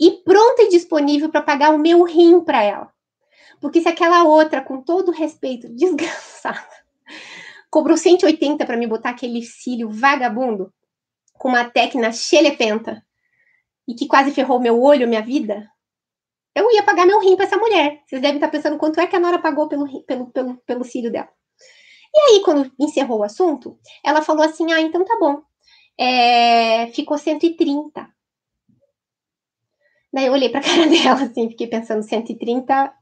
e 0.00 0.12
pronta 0.24 0.62
e 0.62 0.70
disponível 0.70 1.30
para 1.30 1.42
pagar 1.42 1.74
o 1.74 1.78
meu 1.78 2.02
rim 2.04 2.40
para 2.40 2.62
ela. 2.62 2.90
Porque 3.60 3.82
se 3.82 3.88
aquela 3.88 4.24
outra, 4.24 4.62
com 4.62 4.80
todo 4.80 5.12
respeito, 5.12 5.68
desgraçada, 5.76 6.66
cobrou 7.70 7.96
180 7.96 8.64
para 8.64 8.76
me 8.76 8.86
botar 8.86 9.10
aquele 9.10 9.42
cílio 9.42 9.90
vagabundo 9.90 10.72
com 11.34 11.48
uma 11.48 11.68
técnica 11.68 12.12
xelepenta 12.12 13.04
e 13.86 13.94
que 13.94 14.06
quase 14.06 14.30
ferrou 14.30 14.58
meu 14.58 14.80
olho, 14.80 15.06
minha 15.06 15.22
vida, 15.22 15.68
eu 16.54 16.70
ia 16.72 16.82
pagar 16.82 17.06
meu 17.06 17.20
rim 17.20 17.36
para 17.36 17.46
essa 17.46 17.56
mulher. 17.56 18.02
Vocês 18.06 18.20
devem 18.20 18.36
estar 18.36 18.48
pensando 18.48 18.78
quanto 18.78 19.00
é 19.00 19.06
que 19.06 19.16
a 19.16 19.20
Nora 19.20 19.38
pagou 19.38 19.68
pelo, 19.68 20.04
pelo, 20.04 20.26
pelo, 20.30 20.56
pelo 20.58 20.84
cílio 20.84 21.10
dela. 21.10 21.28
E 22.12 22.20
aí, 22.20 22.42
quando 22.42 22.70
encerrou 22.78 23.20
o 23.20 23.22
assunto, 23.22 23.78
ela 24.04 24.22
falou 24.22 24.44
assim: 24.44 24.72
ah, 24.72 24.80
então 24.80 25.04
tá 25.04 25.16
bom. 25.18 25.42
É, 25.98 26.88
ficou 26.88 27.16
130. 27.16 28.08
Daí 30.12 30.26
eu 30.26 30.32
olhei 30.32 30.48
pra 30.48 30.60
cara 30.62 30.86
dela, 30.86 31.22
assim, 31.22 31.48
fiquei 31.48 31.68
pensando: 31.68 32.02
130 32.02 32.92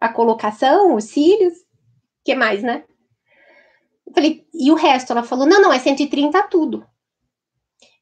a 0.00 0.08
colocação, 0.12 0.94
os 0.94 1.04
cílios, 1.04 1.54
que 2.24 2.34
mais, 2.34 2.62
né? 2.62 2.84
Eu 4.06 4.12
falei, 4.14 4.46
e 4.52 4.70
o 4.72 4.74
resto? 4.74 5.12
Ela 5.12 5.22
falou: 5.22 5.46
não, 5.46 5.60
não, 5.60 5.72
é 5.72 5.78
130 5.78 6.42
tudo. 6.44 6.84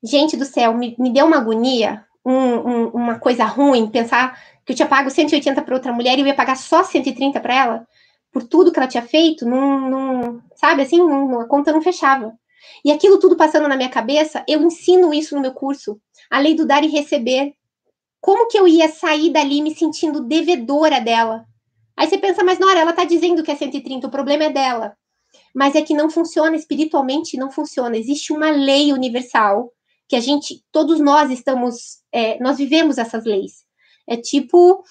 Gente 0.02 0.36
do 0.36 0.44
céu, 0.44 0.72
me, 0.72 0.94
me 0.98 1.12
deu 1.12 1.26
uma 1.26 1.38
agonia, 1.38 2.05
um, 2.26 2.68
um, 2.68 2.88
uma 2.88 3.20
coisa 3.20 3.44
ruim, 3.44 3.88
pensar 3.88 4.36
que 4.64 4.72
eu 4.72 4.76
tinha 4.76 4.88
pago 4.88 5.08
180 5.08 5.62
para 5.62 5.74
outra 5.74 5.92
mulher 5.92 6.18
e 6.18 6.22
eu 6.22 6.26
ia 6.26 6.34
pagar 6.34 6.56
só 6.56 6.82
130 6.82 7.38
para 7.38 7.54
ela 7.54 7.86
por 8.32 8.42
tudo 8.42 8.72
que 8.72 8.78
ela 8.78 8.88
tinha 8.88 9.02
feito, 9.02 9.46
não, 9.46 10.42
sabe, 10.56 10.82
assim, 10.82 10.98
não, 10.98 11.40
a 11.40 11.46
conta 11.46 11.72
não 11.72 11.80
fechava. 11.80 12.34
E 12.84 12.90
aquilo 12.90 13.18
tudo 13.18 13.36
passando 13.36 13.68
na 13.68 13.76
minha 13.76 13.88
cabeça, 13.88 14.44
eu 14.46 14.60
ensino 14.62 15.14
isso 15.14 15.34
no 15.34 15.40
meu 15.40 15.52
curso, 15.52 15.98
a 16.28 16.38
lei 16.38 16.54
do 16.54 16.66
dar 16.66 16.84
e 16.84 16.88
receber. 16.88 17.54
Como 18.20 18.48
que 18.48 18.58
eu 18.58 18.66
ia 18.66 18.88
sair 18.88 19.30
dali 19.30 19.62
me 19.62 19.74
sentindo 19.74 20.20
devedora 20.20 21.00
dela? 21.00 21.46
Aí 21.96 22.08
você 22.08 22.18
pensa, 22.18 22.44
mas 22.44 22.58
Nora, 22.58 22.80
ela 22.80 22.92
tá 22.92 23.04
dizendo 23.04 23.42
que 23.42 23.50
é 23.50 23.56
130, 23.56 24.06
o 24.06 24.10
problema 24.10 24.44
é 24.44 24.50
dela. 24.50 24.94
Mas 25.54 25.74
é 25.74 25.80
que 25.80 25.94
não 25.94 26.10
funciona 26.10 26.56
espiritualmente, 26.56 27.38
não 27.38 27.50
funciona. 27.50 27.96
Existe 27.96 28.32
uma 28.32 28.50
lei 28.50 28.92
universal 28.92 29.72
que 30.08 30.16
a 30.16 30.20
gente, 30.20 30.64
todos 30.70 31.00
nós 31.00 31.30
estamos, 31.30 32.02
é, 32.12 32.38
nós 32.40 32.58
vivemos 32.58 32.98
essas 32.98 33.24
leis. 33.24 33.64
É 34.06 34.16
tipo 34.16 34.82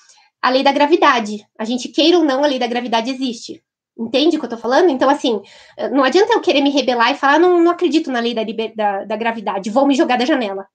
a 0.41 0.49
lei 0.49 0.63
da 0.63 0.72
gravidade. 0.72 1.45
A 1.57 1.66
gente 1.66 1.89
queira 1.89 2.18
ou 2.18 2.24
não, 2.24 2.43
a 2.43 2.47
lei 2.47 2.59
da 2.59 2.68
gravidade 2.68 3.09
existe. 3.09 3.63
Entende 3.97 4.36
o 4.36 4.39
que 4.39 4.45
eu 4.45 4.49
tô 4.49 4.57
falando? 4.57 4.89
Então, 4.89 5.09
assim, 5.09 5.41
não 5.91 6.03
adianta 6.03 6.34
eu 6.34 6.41
querer 6.41 6.61
me 6.61 6.70
rebelar 6.70 7.11
e 7.11 7.18
falar, 7.18 7.39
não, 7.39 7.61
não 7.63 7.72
acredito 7.72 8.11
na 8.11 8.20
lei 8.20 8.34
da, 8.34 8.43
da, 8.76 9.05
da 9.05 9.16
gravidade, 9.16 9.70
vou 9.70 9.88
me 9.88 9.95
jogar 9.95 10.18
da 10.18 10.26
janela. 10.26 10.68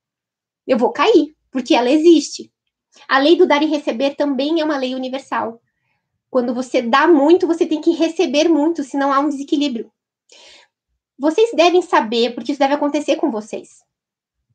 Eu 0.67 0.79
vou 0.79 0.91
cair, 0.91 1.37
porque 1.51 1.75
ela 1.75 1.91
existe. 1.91 2.51
A 3.07 3.19
lei 3.19 3.37
do 3.37 3.47
dar 3.47 3.63
e 3.63 3.67
receber 3.67 4.17
também 4.17 4.61
é 4.61 4.65
uma 4.65 4.79
lei 4.79 4.95
universal. 4.95 5.61
Quando 6.31 6.55
você 6.55 6.81
dá 6.81 7.07
muito, 7.07 7.47
você 7.47 7.67
tem 7.67 7.81
que 7.81 7.91
receber 7.91 8.49
muito, 8.49 8.83
senão 8.83 9.13
há 9.13 9.19
um 9.21 9.29
desequilíbrio. 9.29 9.93
Vocês 11.19 11.51
devem 11.55 11.83
saber, 11.83 12.35
porque 12.35 12.53
isso 12.53 12.59
deve 12.59 12.75
acontecer 12.75 13.17
com 13.17 13.31
vocês. 13.31 13.85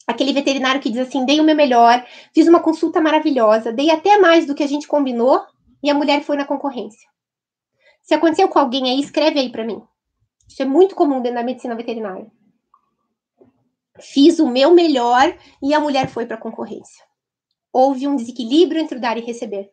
Aquele 0.07 0.33
veterinário 0.33 0.81
que 0.81 0.89
diz 0.89 1.07
assim: 1.07 1.25
dei 1.25 1.39
o 1.39 1.43
meu 1.43 1.55
melhor, 1.55 2.05
fiz 2.33 2.47
uma 2.47 2.59
consulta 2.59 3.01
maravilhosa, 3.01 3.71
dei 3.71 3.89
até 3.89 4.17
mais 4.17 4.45
do 4.45 4.53
que 4.53 4.63
a 4.63 4.67
gente 4.67 4.87
combinou 4.87 5.41
e 5.81 5.89
a 5.89 5.93
mulher 5.93 6.21
foi 6.21 6.37
na 6.37 6.45
concorrência. 6.45 7.07
Se 8.01 8.13
aconteceu 8.13 8.47
com 8.47 8.59
alguém 8.59 8.89
aí, 8.89 8.99
escreve 8.99 9.39
aí 9.39 9.51
para 9.51 9.65
mim. 9.65 9.81
Isso 10.47 10.61
é 10.61 10.65
muito 10.65 10.95
comum 10.95 11.21
dentro 11.21 11.39
da 11.39 11.43
medicina 11.43 11.75
veterinária. 11.75 12.31
Fiz 13.99 14.39
o 14.39 14.47
meu 14.47 14.73
melhor 14.73 15.35
e 15.61 15.73
a 15.73 15.79
mulher 15.79 16.07
foi 16.07 16.25
para 16.25 16.35
a 16.35 16.39
concorrência. 16.39 17.03
Houve 17.73 18.07
um 18.07 18.15
desequilíbrio 18.15 18.79
entre 18.79 18.97
o 18.97 19.01
dar 19.01 19.17
e 19.17 19.21
receber. 19.21 19.71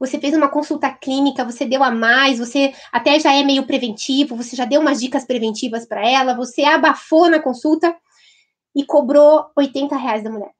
Você 0.00 0.18
fez 0.18 0.34
uma 0.34 0.48
consulta 0.48 0.90
clínica, 0.90 1.44
você 1.44 1.64
deu 1.64 1.82
a 1.84 1.90
mais, 1.90 2.38
você 2.40 2.74
até 2.90 3.20
já 3.20 3.32
é 3.32 3.44
meio 3.44 3.64
preventivo, 3.64 4.34
você 4.34 4.56
já 4.56 4.64
deu 4.64 4.80
umas 4.80 5.00
dicas 5.00 5.24
preventivas 5.24 5.86
para 5.86 6.04
ela, 6.04 6.34
você 6.34 6.64
abafou 6.64 7.30
na 7.30 7.38
consulta 7.38 7.96
e 8.74 8.84
cobrou 8.84 9.50
80 9.56 9.96
reais 9.96 10.22
da 10.22 10.30
mulher. 10.30 10.52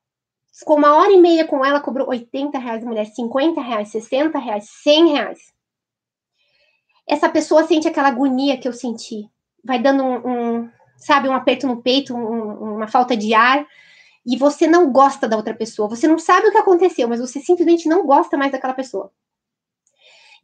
Ficou 0.53 0.77
uma 0.77 0.95
hora 0.95 1.11
e 1.13 1.21
meia 1.21 1.47
com 1.47 1.65
ela, 1.65 1.81
cobrou 1.81 2.09
80 2.09 2.59
reais 2.59 2.83
da 2.83 2.87
mulher, 2.87 3.07
50 3.07 3.61
reais, 3.61 3.89
60 3.89 4.39
reais, 4.39 4.69
100 4.83 5.09
reais. 5.13 5.53
Essa 7.09 7.29
pessoa 7.29 7.65
sente 7.65 7.89
aquela 7.89 8.09
agonia 8.09 8.59
que 8.59 8.69
eu 8.69 8.73
senti. 8.73 9.29
Vai 9.65 9.81
dando 9.81 10.03
um, 10.03 10.61
um 10.61 10.71
sabe, 10.97 11.29
um 11.29 11.35
aperto 11.35 11.67
no 11.67 11.83
peito, 11.83 12.15
um, 12.15 12.77
uma 12.77 12.87
falta 12.87 13.17
de 13.17 13.35
ar, 13.35 13.67
e 14.25 14.37
você 14.37 14.67
não 14.67 14.93
gosta 14.93 15.29
da 15.29 15.37
outra 15.37 15.55
pessoa. 15.55 15.89
Você 15.89 16.07
não 16.07 16.19
sabe 16.19 16.47
o 16.47 16.53
que 16.53 16.59
aconteceu, 16.59 17.09
mas 17.09 17.21
você 17.21 17.41
simplesmente 17.41 17.89
não 17.89 18.07
gosta 18.07 18.37
mais 18.37 18.53
daquela 18.53 18.75
pessoa. 18.75 19.11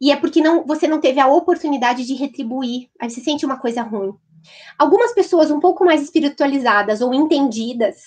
E 0.01 0.11
é 0.11 0.15
porque 0.15 0.41
não, 0.41 0.65
você 0.65 0.87
não 0.87 0.99
teve 0.99 1.19
a 1.19 1.27
oportunidade 1.27 2.05
de 2.05 2.13
retribuir. 2.13 2.89
Aí 2.99 3.09
você 3.09 3.21
sente 3.21 3.45
uma 3.45 3.57
coisa 3.57 3.81
ruim. 3.81 4.13
Algumas 4.77 5.13
pessoas 5.13 5.51
um 5.51 5.59
pouco 5.59 5.83
mais 5.85 6.01
espiritualizadas 6.01 7.01
ou 7.01 7.13
entendidas, 7.13 8.03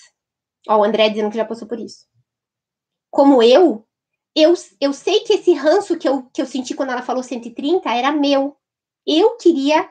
ó, 0.67 0.77
o 0.77 0.83
André 0.83 1.09
dizendo 1.09 1.29
que 1.29 1.37
já 1.37 1.45
passou 1.45 1.67
por 1.67 1.79
isso. 1.79 2.05
Como 3.09 3.43
eu, 3.43 3.85
eu, 4.35 4.53
eu 4.81 4.93
sei 4.93 5.19
que 5.21 5.33
esse 5.33 5.53
ranço 5.53 5.97
que 5.97 6.07
eu, 6.07 6.23
que 6.33 6.41
eu 6.41 6.45
senti 6.45 6.73
quando 6.73 6.91
ela 6.91 7.01
falou 7.01 7.21
130 7.21 7.89
era 7.93 8.11
meu. 8.11 8.57
Eu 9.05 9.37
queria 9.37 9.87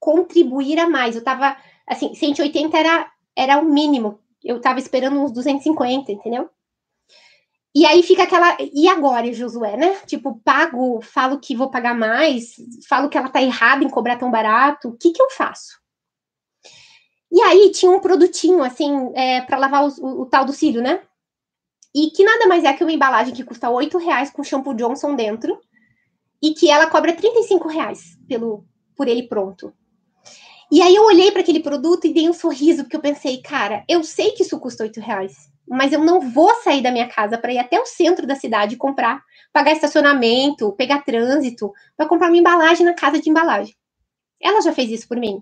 contribuir 0.00 0.78
a 0.78 0.88
mais. 0.88 1.14
Eu 1.14 1.22
tava, 1.22 1.56
assim, 1.86 2.14
180 2.14 2.76
era, 2.76 3.12
era 3.36 3.58
o 3.58 3.64
mínimo. 3.64 4.18
Eu 4.42 4.60
tava 4.60 4.78
esperando 4.78 5.20
uns 5.20 5.30
250, 5.30 6.10
entendeu? 6.10 6.50
E 7.74 7.86
aí 7.86 8.02
fica 8.02 8.24
aquela. 8.24 8.56
E 8.60 8.88
agora, 8.88 9.32
Josué, 9.32 9.76
né? 9.76 9.96
Tipo, 10.06 10.40
pago, 10.44 11.00
falo 11.02 11.38
que 11.38 11.54
vou 11.54 11.70
pagar 11.70 11.94
mais, 11.94 12.54
falo 12.88 13.08
que 13.08 13.16
ela 13.16 13.28
tá 13.28 13.40
errada 13.40 13.84
em 13.84 13.88
cobrar 13.88 14.16
tão 14.16 14.30
barato, 14.30 14.88
o 14.88 14.96
que 14.96 15.12
que 15.12 15.22
eu 15.22 15.30
faço? 15.30 15.78
E 17.32 17.40
aí 17.42 17.70
tinha 17.70 17.92
um 17.92 18.00
produtinho, 18.00 18.62
assim, 18.62 19.12
é, 19.14 19.40
para 19.42 19.56
lavar 19.56 19.86
o, 19.86 19.88
o, 20.00 20.22
o, 20.22 20.26
tal 20.26 20.44
do 20.44 20.52
cílio, 20.52 20.82
né? 20.82 21.00
E 21.94 22.10
que 22.10 22.24
nada 22.24 22.46
mais 22.48 22.64
é 22.64 22.72
que 22.72 22.82
uma 22.82 22.92
embalagem 22.92 23.32
que 23.32 23.44
custa 23.44 23.70
8 23.70 23.98
reais 23.98 24.30
com 24.30 24.42
shampoo 24.42 24.74
Johnson 24.74 25.14
dentro 25.14 25.56
e 26.42 26.52
que 26.54 26.68
ela 26.70 26.88
cobra 26.88 27.12
35 27.12 27.68
reais 27.68 28.18
pelo, 28.26 28.64
por 28.96 29.06
ele 29.06 29.28
pronto. 29.28 29.72
E 30.72 30.82
aí 30.82 30.94
eu 30.94 31.04
olhei 31.04 31.30
para 31.30 31.40
aquele 31.40 31.60
produto 31.60 32.06
e 32.06 32.12
dei 32.12 32.28
um 32.28 32.32
sorriso, 32.32 32.82
porque 32.82 32.96
eu 32.96 33.00
pensei, 33.00 33.40
cara, 33.42 33.84
eu 33.88 34.02
sei 34.02 34.32
que 34.32 34.42
isso 34.42 34.58
custa 34.58 34.84
8 34.84 35.00
reais 35.00 35.50
mas 35.70 35.92
eu 35.92 36.00
não 36.00 36.20
vou 36.20 36.52
sair 36.62 36.82
da 36.82 36.90
minha 36.90 37.08
casa 37.08 37.38
para 37.38 37.52
ir 37.52 37.58
até 37.58 37.78
o 37.78 37.86
centro 37.86 38.26
da 38.26 38.34
cidade 38.34 38.76
comprar, 38.76 39.22
pagar 39.52 39.70
estacionamento, 39.70 40.72
pegar 40.72 41.04
trânsito, 41.04 41.72
para 41.96 42.08
comprar 42.08 42.26
uma 42.26 42.36
embalagem 42.36 42.84
na 42.84 42.92
casa 42.92 43.20
de 43.20 43.30
embalagem. 43.30 43.76
Ela 44.42 44.60
já 44.62 44.72
fez 44.72 44.90
isso 44.90 45.06
por 45.06 45.16
mim. 45.16 45.40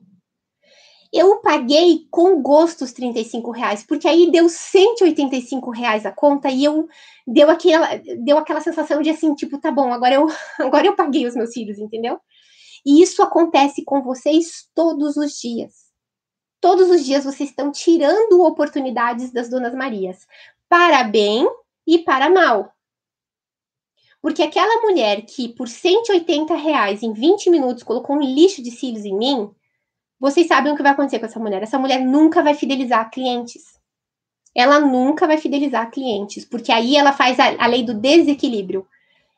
Eu 1.10 1.36
paguei 1.36 2.06
com 2.10 2.42
gosto 2.42 2.84
os 2.84 2.92
35 2.92 3.50
reais, 3.50 3.82
porque 3.82 4.06
aí 4.06 4.30
deu 4.30 4.50
185 4.50 5.70
reais 5.70 6.04
a 6.04 6.12
conta 6.12 6.50
e 6.50 6.62
eu 6.62 6.86
deu 7.26 7.48
aquela, 7.48 7.96
deu 8.18 8.36
aquela 8.36 8.60
sensação 8.60 9.00
de 9.00 9.08
assim, 9.08 9.34
tipo, 9.34 9.58
tá 9.58 9.70
bom, 9.70 9.90
agora 9.94 10.16
eu, 10.16 10.26
agora 10.60 10.86
eu 10.86 10.94
paguei 10.94 11.26
os 11.26 11.34
meus 11.34 11.54
filhos, 11.54 11.78
entendeu? 11.78 12.20
E 12.84 13.02
isso 13.02 13.22
acontece 13.22 13.82
com 13.82 14.02
vocês 14.02 14.68
todos 14.74 15.16
os 15.16 15.32
dias 15.40 15.87
todos 16.60 16.90
os 16.90 17.04
dias 17.04 17.24
vocês 17.24 17.50
estão 17.50 17.70
tirando 17.70 18.42
oportunidades 18.42 19.32
das 19.32 19.48
Donas 19.48 19.74
Marias, 19.74 20.26
para 20.68 21.04
bem 21.04 21.48
e 21.86 21.98
para 21.98 22.30
mal. 22.30 22.72
Porque 24.20 24.42
aquela 24.42 24.82
mulher 24.82 25.22
que 25.22 25.48
por 25.48 25.68
180 25.68 26.54
reais 26.54 27.02
em 27.02 27.12
20 27.12 27.50
minutos 27.50 27.82
colocou 27.82 28.16
um 28.16 28.22
lixo 28.22 28.62
de 28.62 28.70
cílios 28.70 29.04
em 29.04 29.16
mim, 29.16 29.50
vocês 30.18 30.48
sabem 30.48 30.72
o 30.72 30.76
que 30.76 30.82
vai 30.82 30.92
acontecer 30.92 31.20
com 31.20 31.26
essa 31.26 31.38
mulher. 31.38 31.62
Essa 31.62 31.78
mulher 31.78 32.00
nunca 32.00 32.42
vai 32.42 32.54
fidelizar 32.54 33.10
clientes. 33.10 33.78
Ela 34.54 34.80
nunca 34.80 35.26
vai 35.26 35.38
fidelizar 35.38 35.90
clientes, 35.90 36.44
porque 36.44 36.72
aí 36.72 36.96
ela 36.96 37.12
faz 37.12 37.38
a, 37.38 37.62
a 37.62 37.66
lei 37.66 37.84
do 37.84 37.94
desequilíbrio. 37.94 38.86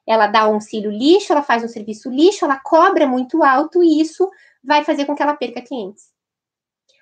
Ela 0.06 0.26
dá 0.26 0.48
um 0.48 0.60
cílio 0.60 0.90
lixo, 0.90 1.32
ela 1.32 1.42
faz 1.42 1.62
um 1.62 1.68
serviço 1.68 2.08
lixo, 2.08 2.44
ela 2.44 2.58
cobra 2.58 3.06
muito 3.06 3.44
alto 3.44 3.84
e 3.84 4.00
isso 4.00 4.28
vai 4.64 4.82
fazer 4.82 5.04
com 5.04 5.14
que 5.14 5.22
ela 5.22 5.36
perca 5.36 5.60
clientes. 5.60 6.10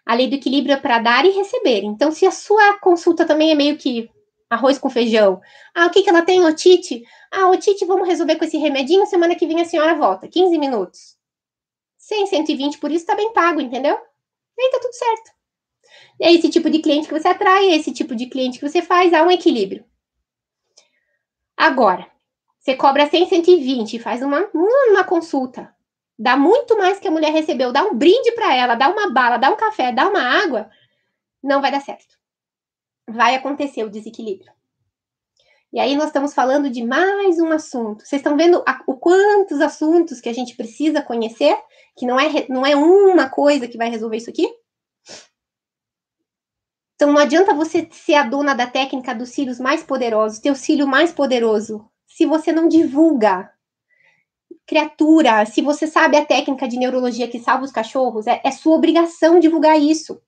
A 0.09 0.15
lei 0.15 0.27
do 0.27 0.37
equilíbrio 0.37 0.73
é 0.73 0.77
para 0.79 1.01
dar 1.01 1.27
e 1.27 1.31
receber. 1.33 1.85
Então, 1.85 2.11
se 2.11 2.25
a 2.25 2.31
sua 2.31 2.79
consulta 2.79 3.27
também 3.27 3.51
é 3.51 3.55
meio 3.55 3.77
que 3.77 4.11
arroz 4.49 4.79
com 4.79 4.89
feijão. 4.89 5.39
Ah, 5.75 5.85
o 5.85 5.91
que, 5.91 6.03
que 6.03 6.09
ela 6.09 6.23
tem? 6.23 6.43
Otite? 6.43 7.05
Ah, 7.31 7.51
otite, 7.51 7.85
vamos 7.85 8.09
resolver 8.09 8.37
com 8.37 8.45
esse 8.47 8.57
remedinho. 8.57 9.05
Semana 9.05 9.35
que 9.35 9.47
vem 9.47 9.61
a 9.61 9.67
senhora 9.67 9.95
volta. 9.95 10.27
15 10.27 10.57
minutos. 10.57 11.19
100, 11.99 12.27
120 12.27 12.79
por 12.79 12.91
isso 12.91 13.05
tá 13.05 13.15
bem 13.15 13.35
pago, 13.35 13.61
entendeu? 13.61 13.99
E 14.57 14.63
aí 14.63 14.71
tá 14.71 14.79
tudo 14.81 14.95
certo. 14.95 15.31
É 16.19 16.33
esse 16.33 16.49
tipo 16.49 16.71
de 16.71 16.79
cliente 16.79 17.07
que 17.07 17.13
você 17.13 17.29
atrai, 17.29 17.69
é 17.69 17.77
esse 17.77 17.93
tipo 17.93 18.17
de 18.17 18.27
cliente 18.29 18.59
que 18.59 18.67
você 18.67 18.81
faz, 18.81 19.13
há 19.13 19.23
um 19.23 19.31
equilíbrio. 19.31 19.85
Agora, 21.55 22.11
você 22.59 22.75
cobra 22.75 23.11
100, 23.11 23.29
120 23.29 23.93
e 23.93 23.99
faz 23.99 24.23
uma, 24.23 24.49
uma 24.55 25.05
consulta 25.05 25.77
dá 26.19 26.37
muito 26.37 26.77
mais 26.77 26.99
que 26.99 27.07
a 27.07 27.11
mulher 27.11 27.33
recebeu, 27.33 27.73
dá 27.73 27.85
um 27.85 27.95
brinde 27.95 28.33
para 28.33 28.55
ela, 28.55 28.75
dá 28.75 28.89
uma 28.89 29.13
bala, 29.13 29.37
dá 29.37 29.51
um 29.51 29.57
café, 29.57 29.93
dá 29.93 30.09
uma 30.09 30.21
água, 30.21 30.69
não 31.43 31.61
vai 31.61 31.71
dar 31.71 31.81
certo. 31.81 32.19
Vai 33.09 33.35
acontecer 33.35 33.85
o 33.85 33.91
desequilíbrio. 33.91 34.53
E 35.73 35.79
aí 35.79 35.95
nós 35.95 36.07
estamos 36.07 36.35
falando 36.35 36.71
de 36.71 36.85
mais 36.85 37.39
um 37.39 37.53
assunto. 37.53 38.05
Vocês 38.05 38.21
estão 38.21 38.37
vendo 38.37 38.63
a, 38.67 38.83
o 38.87 38.97
quantos 38.97 39.61
assuntos 39.61 40.21
que 40.21 40.29
a 40.29 40.33
gente 40.33 40.57
precisa 40.57 41.03
conhecer, 41.03 41.57
que 41.97 42.07
não 42.07 42.19
é, 42.19 42.47
não 42.49 42.67
é 42.67 42.75
uma 42.75 43.29
coisa 43.29 43.69
que 43.69 43.77
vai 43.77 43.91
resolver 43.91 44.17
isso 44.17 44.31
aqui? 44.31 44.49
Então 46.95 47.13
não 47.13 47.21
adianta 47.21 47.55
você 47.55 47.87
ser 47.93 48.15
a 48.15 48.25
dona 48.25 48.55
da 48.55 48.67
técnica 48.67 49.15
dos 49.15 49.29
cílios 49.29 49.61
mais 49.61 49.85
poderosos, 49.85 50.41
ter 50.41 50.51
o 50.51 50.57
cílio 50.57 50.87
mais 50.87 51.13
poderoso, 51.13 51.89
se 52.07 52.27
você 52.27 52.51
não 52.51 52.67
divulga 52.67 53.53
criatura, 54.69 55.47
se 55.47 55.63
você 55.63 55.87
sabe 55.87 56.19
a 56.19 56.27
técnica 56.27 56.69
de 56.69 56.77
neurologia 56.77 57.27
que 57.27 57.41
salva 57.41 57.65
os 57.65 57.73
cachorros, 57.73 58.27
é, 58.27 58.39
é 58.45 58.51
sua 58.51 58.77
obrigação 58.77 59.41
divulgar 59.41 59.81
isso. 59.81 60.21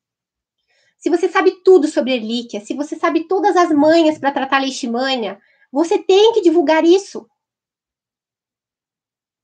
Se 0.97 1.11
você 1.11 1.29
sabe 1.29 1.63
tudo 1.63 1.87
sobre 1.87 2.13
relíquia, 2.19 2.61
se 2.61 2.73
você 2.73 2.97
sabe 2.97 3.25
todas 3.25 3.55
as 3.55 3.71
manhas 3.71 4.19
para 4.19 4.33
tratar 4.33 4.61
leishmania, 4.61 5.39
você 5.71 5.99
tem 5.99 6.33
que 6.33 6.41
divulgar 6.41 6.85
isso. 6.85 7.29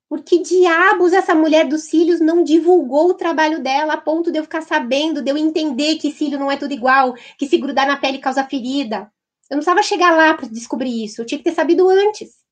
Por 0.09 0.23
que 0.23 0.39
diabos 0.39 1.13
essa 1.13 1.35
mulher 1.35 1.69
dos 1.69 1.83
cílios 1.83 2.19
não 2.19 2.43
divulgou 2.43 3.11
o 3.11 3.15
trabalho 3.15 3.63
dela 3.63 3.95
a 3.95 4.01
ponto 4.01 4.33
de 4.33 4.39
eu 4.39 4.45
ficar 4.45 4.63
sabendo, 4.63 5.21
de 5.21 5.31
eu 5.31 5.37
entender 5.37 5.97
que 5.97 6.11
cílio 6.11 6.39
não 6.39 6.51
é 6.51 6.57
tudo 6.57 6.73
igual, 6.73 7.15
que 7.37 7.47
se 7.47 7.59
grudar 7.59 7.87
na 7.87 7.99
pele 7.99 8.19
causa 8.19 8.45
ferida? 8.45 9.13
Eu 9.51 9.57
não 9.57 9.63
precisava 9.63 9.83
chegar 9.83 10.17
lá 10.17 10.33
para 10.33 10.49
descobrir 10.49 11.05
isso, 11.05 11.21
eu 11.21 11.27
tinha 11.27 11.39
que 11.39 11.45
ter 11.45 11.53
sabido 11.53 11.87
antes. 11.87 12.46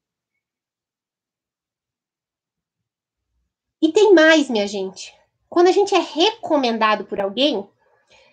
E 3.84 3.92
tem 3.92 4.14
mais, 4.14 4.48
minha 4.48 4.66
gente. 4.66 5.14
Quando 5.46 5.66
a 5.66 5.70
gente 5.70 5.94
é 5.94 5.98
recomendado 5.98 7.04
por 7.04 7.20
alguém, 7.20 7.68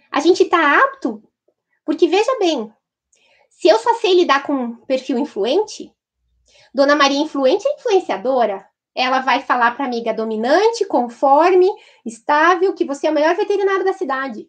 a 0.10 0.22
gente 0.22 0.44
está 0.44 0.80
apto, 0.80 1.22
porque 1.84 2.08
veja 2.08 2.40
bem, 2.40 2.72
se 3.50 3.68
eu 3.68 3.78
só 3.78 3.96
sei 3.96 4.14
lidar 4.14 4.44
com 4.44 4.54
um 4.54 4.76
perfil 4.86 5.20
influente, 5.20 5.94
Dona 6.74 6.96
Maria 6.96 7.20
influente 7.20 7.68
é 7.68 7.74
influenciadora. 7.74 8.66
Ela 8.96 9.20
vai 9.20 9.42
falar 9.42 9.76
para 9.76 9.84
amiga 9.84 10.14
dominante, 10.14 10.86
conforme, 10.86 11.70
estável, 12.06 12.74
que 12.74 12.86
você 12.86 13.08
é 13.08 13.12
o 13.12 13.14
melhor 13.14 13.36
veterinário 13.36 13.84
da 13.84 13.92
cidade. 13.92 14.48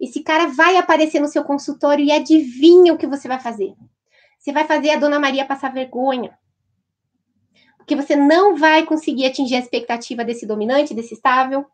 Esse 0.00 0.24
cara 0.24 0.48
vai 0.48 0.76
aparecer 0.76 1.20
no 1.20 1.28
seu 1.28 1.44
consultório 1.44 2.04
e 2.04 2.10
adivinha 2.10 2.92
o 2.92 2.98
que 2.98 3.06
você 3.06 3.28
vai 3.28 3.38
fazer. 3.38 3.72
Você 4.36 4.50
vai 4.50 4.66
fazer 4.66 4.90
a 4.90 4.98
Dona 4.98 5.20
Maria 5.20 5.46
passar 5.46 5.72
vergonha 5.72 6.36
porque 7.88 7.96
você 7.96 8.14
não 8.14 8.54
vai 8.54 8.84
conseguir 8.84 9.24
atingir 9.24 9.54
a 9.54 9.60
expectativa 9.60 10.22
desse 10.22 10.44
dominante, 10.44 10.92
desse 10.92 11.14
estável. 11.14 11.64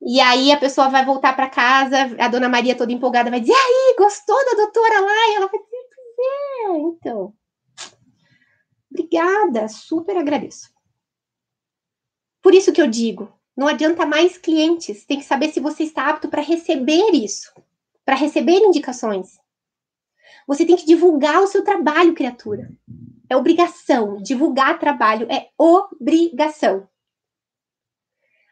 E 0.00 0.20
aí 0.20 0.52
a 0.52 0.56
pessoa 0.56 0.88
vai 0.88 1.04
voltar 1.04 1.34
para 1.34 1.50
casa, 1.50 1.96
a 2.16 2.28
dona 2.28 2.48
Maria 2.48 2.76
toda 2.76 2.92
empolgada 2.92 3.28
vai 3.28 3.40
dizer: 3.40 3.54
"Aí, 3.54 3.96
gostou 3.98 4.36
da 4.44 4.54
doutora 4.54 5.00
lá?" 5.00 5.28
E 5.30 5.34
ela 5.34 5.48
vai 5.48 5.58
dizer: 5.58 5.88
"Pois 5.96 6.76
é, 6.76 6.78
então". 6.78 7.34
Obrigada, 8.88 9.66
super 9.66 10.16
agradeço. 10.16 10.72
Por 12.40 12.54
isso 12.54 12.72
que 12.72 12.80
eu 12.80 12.86
digo, 12.86 13.32
não 13.56 13.66
adianta 13.66 14.06
mais 14.06 14.38
clientes, 14.38 15.04
tem 15.04 15.18
que 15.18 15.24
saber 15.24 15.50
se 15.50 15.58
você 15.58 15.82
está 15.82 16.08
apto 16.08 16.28
para 16.28 16.40
receber 16.40 17.10
isso, 17.14 17.52
para 18.04 18.14
receber 18.14 18.58
indicações. 18.58 19.40
Você 20.46 20.64
tem 20.64 20.76
que 20.76 20.86
divulgar 20.86 21.40
o 21.40 21.48
seu 21.48 21.64
trabalho, 21.64 22.14
criatura. 22.14 22.70
É 23.32 23.36
obrigação. 23.36 24.18
Divulgar 24.18 24.78
trabalho 24.78 25.26
é 25.30 25.48
obrigação. 25.56 26.86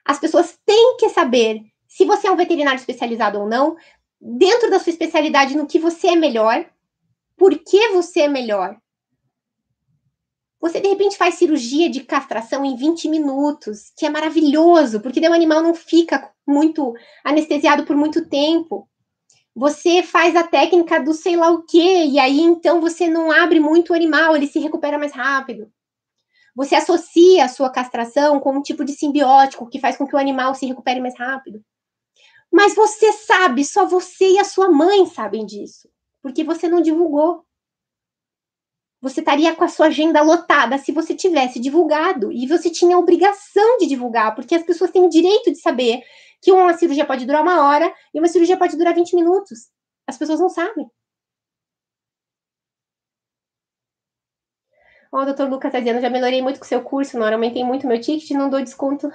As 0.02 0.18
pessoas 0.18 0.58
têm 0.64 0.96
que 0.96 1.10
saber 1.10 1.60
se 1.86 2.06
você 2.06 2.28
é 2.28 2.30
um 2.30 2.36
veterinário 2.36 2.78
especializado 2.78 3.38
ou 3.38 3.46
não, 3.46 3.76
dentro 4.18 4.70
da 4.70 4.78
sua 4.78 4.90
especialidade, 4.90 5.54
no 5.54 5.66
que 5.66 5.78
você 5.78 6.08
é 6.08 6.16
melhor, 6.16 6.66
por 7.36 7.58
que 7.58 7.88
você 7.88 8.20
é 8.20 8.28
melhor. 8.28 8.74
Você 10.60 10.80
de 10.80 10.88
repente 10.88 11.16
faz 11.16 11.34
cirurgia 11.34 11.90
de 11.90 12.02
castração 12.02 12.64
em 12.64 12.74
20 12.74 13.08
minutos, 13.08 13.92
que 13.94 14.06
é 14.06 14.10
maravilhoso, 14.10 15.00
porque 15.00 15.20
o 15.20 15.32
animal 15.32 15.62
não 15.62 15.74
fica 15.74 16.32
muito 16.46 16.94
anestesiado 17.22 17.84
por 17.84 17.96
muito 17.96 18.26
tempo. 18.28 18.88
Você 19.54 20.02
faz 20.02 20.36
a 20.36 20.44
técnica 20.44 21.02
do 21.02 21.12
sei 21.12 21.36
lá 21.36 21.50
o 21.50 21.62
quê, 21.62 22.04
e 22.04 22.18
aí 22.18 22.40
então 22.40 22.80
você 22.80 23.08
não 23.08 23.32
abre 23.32 23.58
muito 23.58 23.92
o 23.92 23.96
animal, 23.96 24.36
ele 24.36 24.46
se 24.46 24.58
recupera 24.58 24.98
mais 24.98 25.12
rápido. 25.12 25.70
Você 26.54 26.74
associa 26.74 27.44
a 27.44 27.48
sua 27.48 27.70
castração 27.70 28.38
com 28.40 28.56
um 28.56 28.62
tipo 28.62 28.84
de 28.84 28.92
simbiótico 28.92 29.68
que 29.68 29.80
faz 29.80 29.96
com 29.96 30.06
que 30.06 30.14
o 30.14 30.18
animal 30.18 30.54
se 30.54 30.66
recupere 30.66 31.00
mais 31.00 31.16
rápido. 31.16 31.62
Mas 32.52 32.74
você 32.74 33.12
sabe, 33.12 33.64
só 33.64 33.86
você 33.86 34.32
e 34.32 34.38
a 34.38 34.44
sua 34.44 34.68
mãe 34.68 35.06
sabem 35.06 35.46
disso, 35.46 35.88
porque 36.22 36.42
você 36.42 36.68
não 36.68 36.80
divulgou. 36.80 37.44
Você 39.00 39.20
estaria 39.20 39.54
com 39.54 39.64
a 39.64 39.68
sua 39.68 39.86
agenda 39.86 40.20
lotada 40.20 40.76
se 40.76 40.92
você 40.92 41.14
tivesse 41.14 41.58
divulgado. 41.58 42.30
E 42.30 42.46
você 42.46 42.68
tinha 42.68 42.96
a 42.96 42.98
obrigação 42.98 43.78
de 43.78 43.86
divulgar, 43.86 44.34
porque 44.34 44.54
as 44.54 44.62
pessoas 44.62 44.90
têm 44.90 45.02
o 45.06 45.08
direito 45.08 45.50
de 45.50 45.58
saber 45.58 46.02
que 46.40 46.52
uma 46.52 46.74
cirurgia 46.74 47.06
pode 47.06 47.26
durar 47.26 47.42
uma 47.42 47.66
hora 47.68 47.92
e 48.14 48.18
uma 48.18 48.28
cirurgia 48.28 48.56
pode 48.56 48.76
durar 48.76 48.94
20 48.94 49.14
minutos. 49.14 49.70
As 50.06 50.18
pessoas 50.18 50.40
não 50.40 50.48
sabem. 50.48 50.86
Ó, 55.12 55.22
o 55.22 55.24
doutor 55.24 55.48
Lucas 55.48 55.68
está 55.70 55.80
dizendo, 55.80 56.00
já 56.00 56.08
melhorei 56.08 56.40
muito 56.40 56.58
com 56.60 56.64
o 56.64 56.68
seu 56.68 56.82
curso, 56.82 57.18
não 57.18 57.26
aumentei 57.26 57.64
muito 57.64 57.86
meu 57.86 58.00
ticket, 58.00 58.30
não 58.30 58.48
dou 58.48 58.62
desconto 58.62 59.10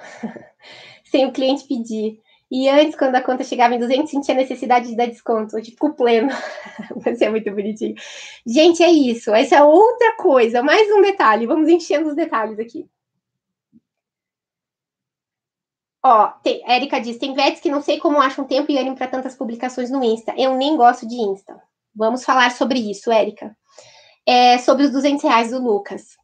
sem 1.05 1.25
o 1.25 1.31
cliente 1.31 1.67
pedir. 1.67 2.19
E 2.51 2.69
antes, 2.69 2.95
quando 2.95 3.15
a 3.15 3.21
conta 3.21 3.43
chegava 3.43 3.73
em 3.73 3.79
200, 3.79 4.09
sentia 4.11 4.35
necessidade 4.35 4.87
de 4.87 4.95
dar 4.95 5.07
desconto. 5.07 5.55
Hoje 5.55 5.71
fico 5.71 5.95
pleno. 5.95 6.29
Mas 7.03 7.19
é 7.21 7.29
muito 7.29 7.49
bonitinho. 7.51 7.95
Gente, 8.45 8.83
é 8.83 8.89
isso. 8.91 9.33
Essa 9.33 9.57
é 9.57 9.63
outra 9.63 10.15
coisa. 10.17 10.61
Mais 10.61 10.87
um 10.91 11.01
detalhe. 11.01 11.47
Vamos 11.47 11.67
enchendo 11.69 12.09
os 12.09 12.15
detalhes 12.15 12.59
aqui. 12.59 12.87
Ó, 16.07 16.27
tem, 16.43 16.61
Érica 16.67 17.01
diz: 17.01 17.17
tem 17.17 17.33
vets 17.33 17.59
que 17.59 17.71
não 17.71 17.81
sei 17.81 17.97
como 17.99 18.21
acham 18.21 18.45
tempo 18.45 18.71
e 18.71 18.77
ânimo 18.77 18.95
para 18.95 19.07
tantas 19.07 19.35
publicações 19.35 19.89
no 19.89 20.03
Insta. 20.03 20.35
Eu 20.37 20.55
nem 20.55 20.77
gosto 20.77 21.07
de 21.07 21.15
Insta. 21.15 21.59
Vamos 21.95 22.23
falar 22.23 22.51
sobre 22.51 22.77
isso, 22.77 23.11
Érica. 23.11 23.57
É, 24.23 24.59
sobre 24.59 24.85
os 24.85 24.91
200 24.91 25.23
reais 25.23 25.49
do 25.49 25.59
Lucas. 25.59 26.15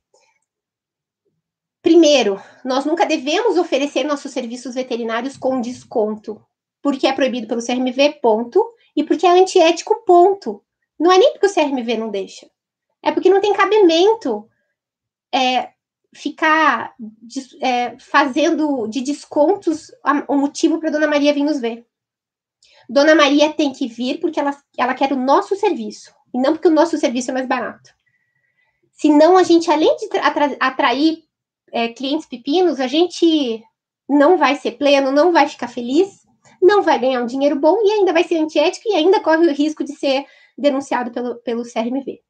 Primeiro, 1.82 2.40
nós 2.64 2.86
nunca 2.86 3.08
devemos 3.08 3.58
oferecer 3.58 4.04
nossos 4.04 4.32
serviços 4.32 4.76
veterinários 4.76 5.36
com 5.36 5.60
desconto, 5.60 6.40
porque 6.80 7.08
é 7.08 7.14
proibido 7.14 7.48
pelo 7.48 7.66
CRMV, 7.66 8.20
ponto, 8.22 8.64
e 8.96 9.04
porque 9.04 9.26
é 9.26 9.32
antiético, 9.32 10.06
ponto. 10.06 10.64
Não 11.00 11.12
é 11.12 11.18
nem 11.18 11.32
porque 11.32 11.48
o 11.48 11.54
CRMV 11.54 11.98
não 11.98 12.12
deixa, 12.12 12.48
é 13.02 13.12
porque 13.12 13.32
não 13.32 13.42
tem 13.42 13.52
cabimento 13.52 14.48
é, 15.34 15.72
ficar 16.14 16.94
é, 17.62 17.98
fazendo 18.00 18.88
de 18.88 19.02
descontos 19.02 19.92
o 20.28 20.36
motivo 20.36 20.80
para 20.80 20.90
Dona 20.90 21.08
Maria 21.08 21.34
vir 21.34 21.44
nos 21.44 21.60
ver. 21.60 21.86
Dona 22.90 23.16
Maria 23.16 23.54
tem 23.54 23.72
que 23.72 23.88
vir 23.88 24.20
porque 24.20 24.40
ela, 24.40 24.56
ela 24.78 24.94
quer 24.94 25.14
o 25.14 25.18
nosso 25.18 25.56
serviço, 25.56 26.14
e 26.34 26.38
não 26.38 26.54
porque 26.54 26.68
o 26.68 26.72
nosso 26.72 26.98
serviço 26.98 27.32
é 27.32 27.34
mais 27.34 27.48
barato. 27.48 27.92
Senão, 28.92 29.38
a 29.38 29.44
gente, 29.44 29.72
além 29.72 29.96
de 29.96 30.10
atrair 30.60 31.24
é, 31.72 31.88
clientes 31.88 32.28
pepinos, 32.28 32.80
a 32.80 32.88
gente 32.88 33.64
não 34.08 34.38
vai 34.38 34.56
ser 34.56 34.74
pleno, 34.74 35.12
não 35.12 35.32
vai 35.32 35.48
ficar 35.48 35.68
feliz, 35.68 36.22
não 36.62 36.84
vai 36.84 37.00
ganhar 37.00 37.22
um 37.22 37.26
dinheiro 37.26 37.56
bom 37.56 37.78
e 37.84 37.92
ainda 37.92 38.14
vai 38.14 38.24
ser 38.24 38.38
antiético 38.38 38.90
e 38.90 38.96
ainda 38.96 39.22
corre 39.22 39.48
o 39.48 39.54
risco 39.54 39.84
de 39.84 39.94
ser 39.94 40.26
denunciado 40.58 41.12
pelo, 41.12 41.36
pelo 41.38 41.64
CRMV. 41.64 42.22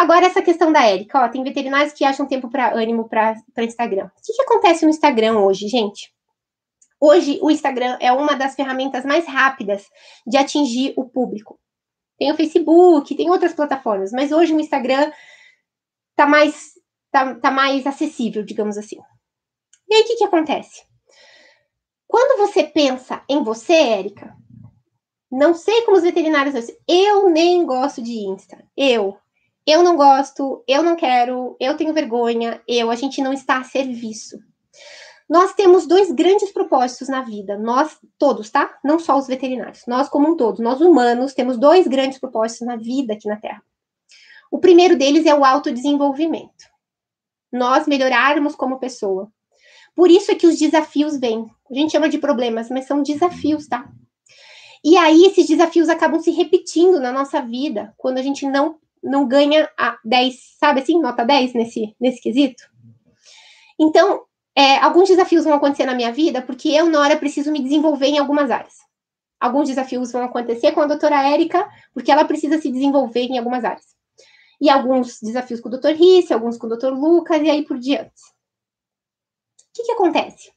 Agora, 0.00 0.24
essa 0.24 0.40
questão 0.40 0.72
da 0.72 0.82
Érica, 0.82 1.22
ó, 1.22 1.28
tem 1.28 1.44
veterinários 1.44 1.92
que 1.92 2.06
acham 2.06 2.26
tempo 2.26 2.48
para 2.48 2.72
ânimo 2.72 3.06
para 3.06 3.34
Instagram. 3.58 4.06
O 4.06 4.22
que, 4.24 4.32
que 4.32 4.40
acontece 4.40 4.82
no 4.82 4.90
Instagram 4.90 5.38
hoje, 5.40 5.68
gente? 5.68 6.10
Hoje, 6.98 7.38
o 7.42 7.50
Instagram 7.50 7.98
é 8.00 8.10
uma 8.10 8.34
das 8.34 8.54
ferramentas 8.54 9.04
mais 9.04 9.26
rápidas 9.26 9.84
de 10.26 10.38
atingir 10.38 10.94
o 10.96 11.04
público. 11.04 11.60
Tem 12.18 12.32
o 12.32 12.34
Facebook, 12.34 13.14
tem 13.14 13.28
outras 13.28 13.52
plataformas, 13.52 14.10
mas 14.10 14.32
hoje 14.32 14.54
o 14.54 14.60
Instagram 14.60 15.12
está 16.12 16.26
mais 16.26 16.70
tá, 17.10 17.34
tá 17.34 17.50
mais 17.50 17.86
acessível, 17.86 18.42
digamos 18.42 18.78
assim. 18.78 18.96
E 19.86 19.96
aí, 19.96 20.00
o 20.00 20.06
que, 20.06 20.16
que 20.16 20.24
acontece? 20.24 20.82
Quando 22.08 22.38
você 22.38 22.64
pensa 22.64 23.22
em 23.28 23.44
você, 23.44 23.74
Érica, 23.74 24.34
não 25.30 25.52
sei 25.52 25.82
como 25.82 25.98
os 25.98 26.02
veterinários 26.02 26.54
eu 26.88 27.28
nem 27.28 27.66
gosto 27.66 28.00
de 28.00 28.12
Insta. 28.12 28.64
Eu. 28.74 29.18
Eu 29.66 29.82
não 29.82 29.96
gosto, 29.96 30.64
eu 30.66 30.82
não 30.82 30.96
quero, 30.96 31.56
eu 31.60 31.76
tenho 31.76 31.92
vergonha, 31.92 32.60
eu, 32.66 32.90
a 32.90 32.94
gente 32.94 33.22
não 33.22 33.32
está 33.32 33.58
a 33.58 33.64
serviço. 33.64 34.38
Nós 35.28 35.54
temos 35.54 35.86
dois 35.86 36.10
grandes 36.10 36.50
propósitos 36.50 37.08
na 37.08 37.22
vida, 37.22 37.56
nós 37.56 37.98
todos, 38.18 38.50
tá? 38.50 38.78
Não 38.82 38.98
só 38.98 39.16
os 39.16 39.28
veterinários, 39.28 39.84
nós 39.86 40.08
como 40.08 40.28
um 40.28 40.36
todo, 40.36 40.62
nós 40.62 40.80
humanos 40.80 41.34
temos 41.34 41.56
dois 41.56 41.86
grandes 41.86 42.18
propósitos 42.18 42.66
na 42.66 42.76
vida 42.76 43.12
aqui 43.12 43.28
na 43.28 43.36
Terra. 43.36 43.62
O 44.50 44.58
primeiro 44.58 44.96
deles 44.96 45.26
é 45.26 45.34
o 45.34 45.44
autodesenvolvimento 45.44 46.70
nós 47.52 47.86
melhorarmos 47.86 48.54
como 48.54 48.78
pessoa. 48.78 49.30
Por 49.94 50.10
isso 50.10 50.30
é 50.30 50.34
que 50.34 50.46
os 50.46 50.58
desafios 50.58 51.18
vêm. 51.18 51.46
A 51.70 51.74
gente 51.74 51.92
chama 51.92 52.08
de 52.08 52.18
problemas, 52.18 52.70
mas 52.70 52.86
são 52.86 53.02
desafios, 53.02 53.66
tá? 53.66 53.90
E 54.84 54.96
aí 54.96 55.24
esses 55.24 55.46
desafios 55.46 55.88
acabam 55.88 56.20
se 56.20 56.30
repetindo 56.30 57.00
na 57.00 57.12
nossa 57.12 57.42
vida, 57.42 57.92
quando 57.98 58.18
a 58.18 58.22
gente 58.22 58.46
não 58.46 58.78
não 59.02 59.26
ganha 59.26 59.68
a 59.78 59.98
10, 60.04 60.34
sabe 60.58 60.80
assim, 60.80 61.00
nota 61.00 61.24
10 61.24 61.54
nesse, 61.54 61.94
nesse 62.00 62.20
quesito. 62.20 62.62
Então, 63.78 64.22
é, 64.54 64.76
alguns 64.78 65.08
desafios 65.08 65.44
vão 65.44 65.54
acontecer 65.54 65.86
na 65.86 65.94
minha 65.94 66.12
vida 66.12 66.42
porque 66.42 66.68
eu, 66.68 66.86
na 66.86 67.00
hora, 67.00 67.16
preciso 67.16 67.50
me 67.50 67.62
desenvolver 67.62 68.06
em 68.06 68.18
algumas 68.18 68.50
áreas. 68.50 68.74
Alguns 69.38 69.68
desafios 69.68 70.12
vão 70.12 70.22
acontecer 70.22 70.72
com 70.72 70.82
a 70.82 70.86
doutora 70.86 71.26
Érica, 71.26 71.66
porque 71.94 72.12
ela 72.12 72.24
precisa 72.24 72.60
se 72.60 72.70
desenvolver 72.70 73.22
em 73.22 73.38
algumas 73.38 73.64
áreas 73.64 73.90
e 74.60 74.68
alguns 74.68 75.18
desafios 75.20 75.60
com 75.60 75.68
o 75.68 75.72
Dr. 75.72 75.94
Risse, 75.96 76.34
alguns 76.34 76.58
com 76.58 76.66
o 76.66 76.76
Dr. 76.76 76.92
Lucas 76.92 77.40
e 77.42 77.48
aí 77.48 77.64
por 77.64 77.78
diante. 77.78 78.10
O 78.10 79.72
que, 79.72 79.84
que 79.84 79.92
acontece? 79.92 80.52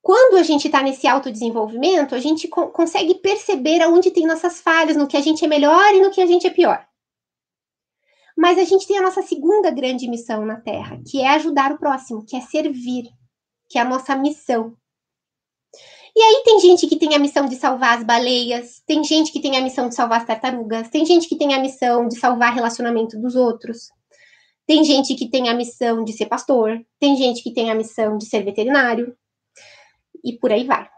Quando 0.00 0.38
a 0.38 0.42
gente 0.42 0.66
está 0.66 0.82
nesse 0.82 1.06
autodesenvolvimento, 1.06 2.14
a 2.14 2.18
gente 2.18 2.48
co 2.48 2.68
consegue 2.68 3.16
perceber 3.16 3.82
aonde 3.82 4.10
tem 4.10 4.26
nossas 4.26 4.60
falhas, 4.60 4.96
no 4.96 5.06
que 5.06 5.16
a 5.16 5.20
gente 5.20 5.44
é 5.44 5.48
melhor 5.48 5.94
e 5.94 6.00
no 6.00 6.10
que 6.10 6.22
a 6.22 6.26
gente 6.26 6.46
é 6.46 6.50
pior. 6.50 6.82
Mas 8.38 8.56
a 8.56 8.62
gente 8.62 8.86
tem 8.86 8.96
a 8.96 9.02
nossa 9.02 9.20
segunda 9.20 9.68
grande 9.68 10.08
missão 10.08 10.46
na 10.46 10.60
Terra, 10.60 11.02
que 11.04 11.20
é 11.20 11.30
ajudar 11.30 11.72
o 11.72 11.78
próximo, 11.78 12.24
que 12.24 12.36
é 12.36 12.40
servir, 12.40 13.08
que 13.68 13.76
é 13.76 13.82
a 13.82 13.84
nossa 13.84 14.14
missão. 14.14 14.76
E 16.14 16.22
aí 16.22 16.42
tem 16.44 16.60
gente 16.60 16.86
que 16.86 16.94
tem 16.94 17.16
a 17.16 17.18
missão 17.18 17.46
de 17.46 17.56
salvar 17.56 17.98
as 17.98 18.04
baleias, 18.04 18.80
tem 18.86 19.02
gente 19.02 19.32
que 19.32 19.40
tem 19.40 19.56
a 19.56 19.60
missão 19.60 19.88
de 19.88 19.96
salvar 19.96 20.20
as 20.20 20.26
tartarugas, 20.26 20.88
tem 20.88 21.04
gente 21.04 21.28
que 21.28 21.34
tem 21.36 21.52
a 21.52 21.58
missão 21.58 22.06
de 22.06 22.16
salvar 22.16 22.54
relacionamento 22.54 23.20
dos 23.20 23.34
outros. 23.34 23.88
Tem 24.64 24.84
gente 24.84 25.16
que 25.16 25.28
tem 25.28 25.48
a 25.48 25.54
missão 25.54 26.04
de 26.04 26.12
ser 26.12 26.26
pastor, 26.26 26.80
tem 27.00 27.16
gente 27.16 27.42
que 27.42 27.52
tem 27.52 27.72
a 27.72 27.74
missão 27.74 28.16
de 28.16 28.26
ser 28.26 28.44
veterinário. 28.44 29.16
E 30.24 30.38
por 30.38 30.52
aí 30.52 30.64
vai. 30.64 30.88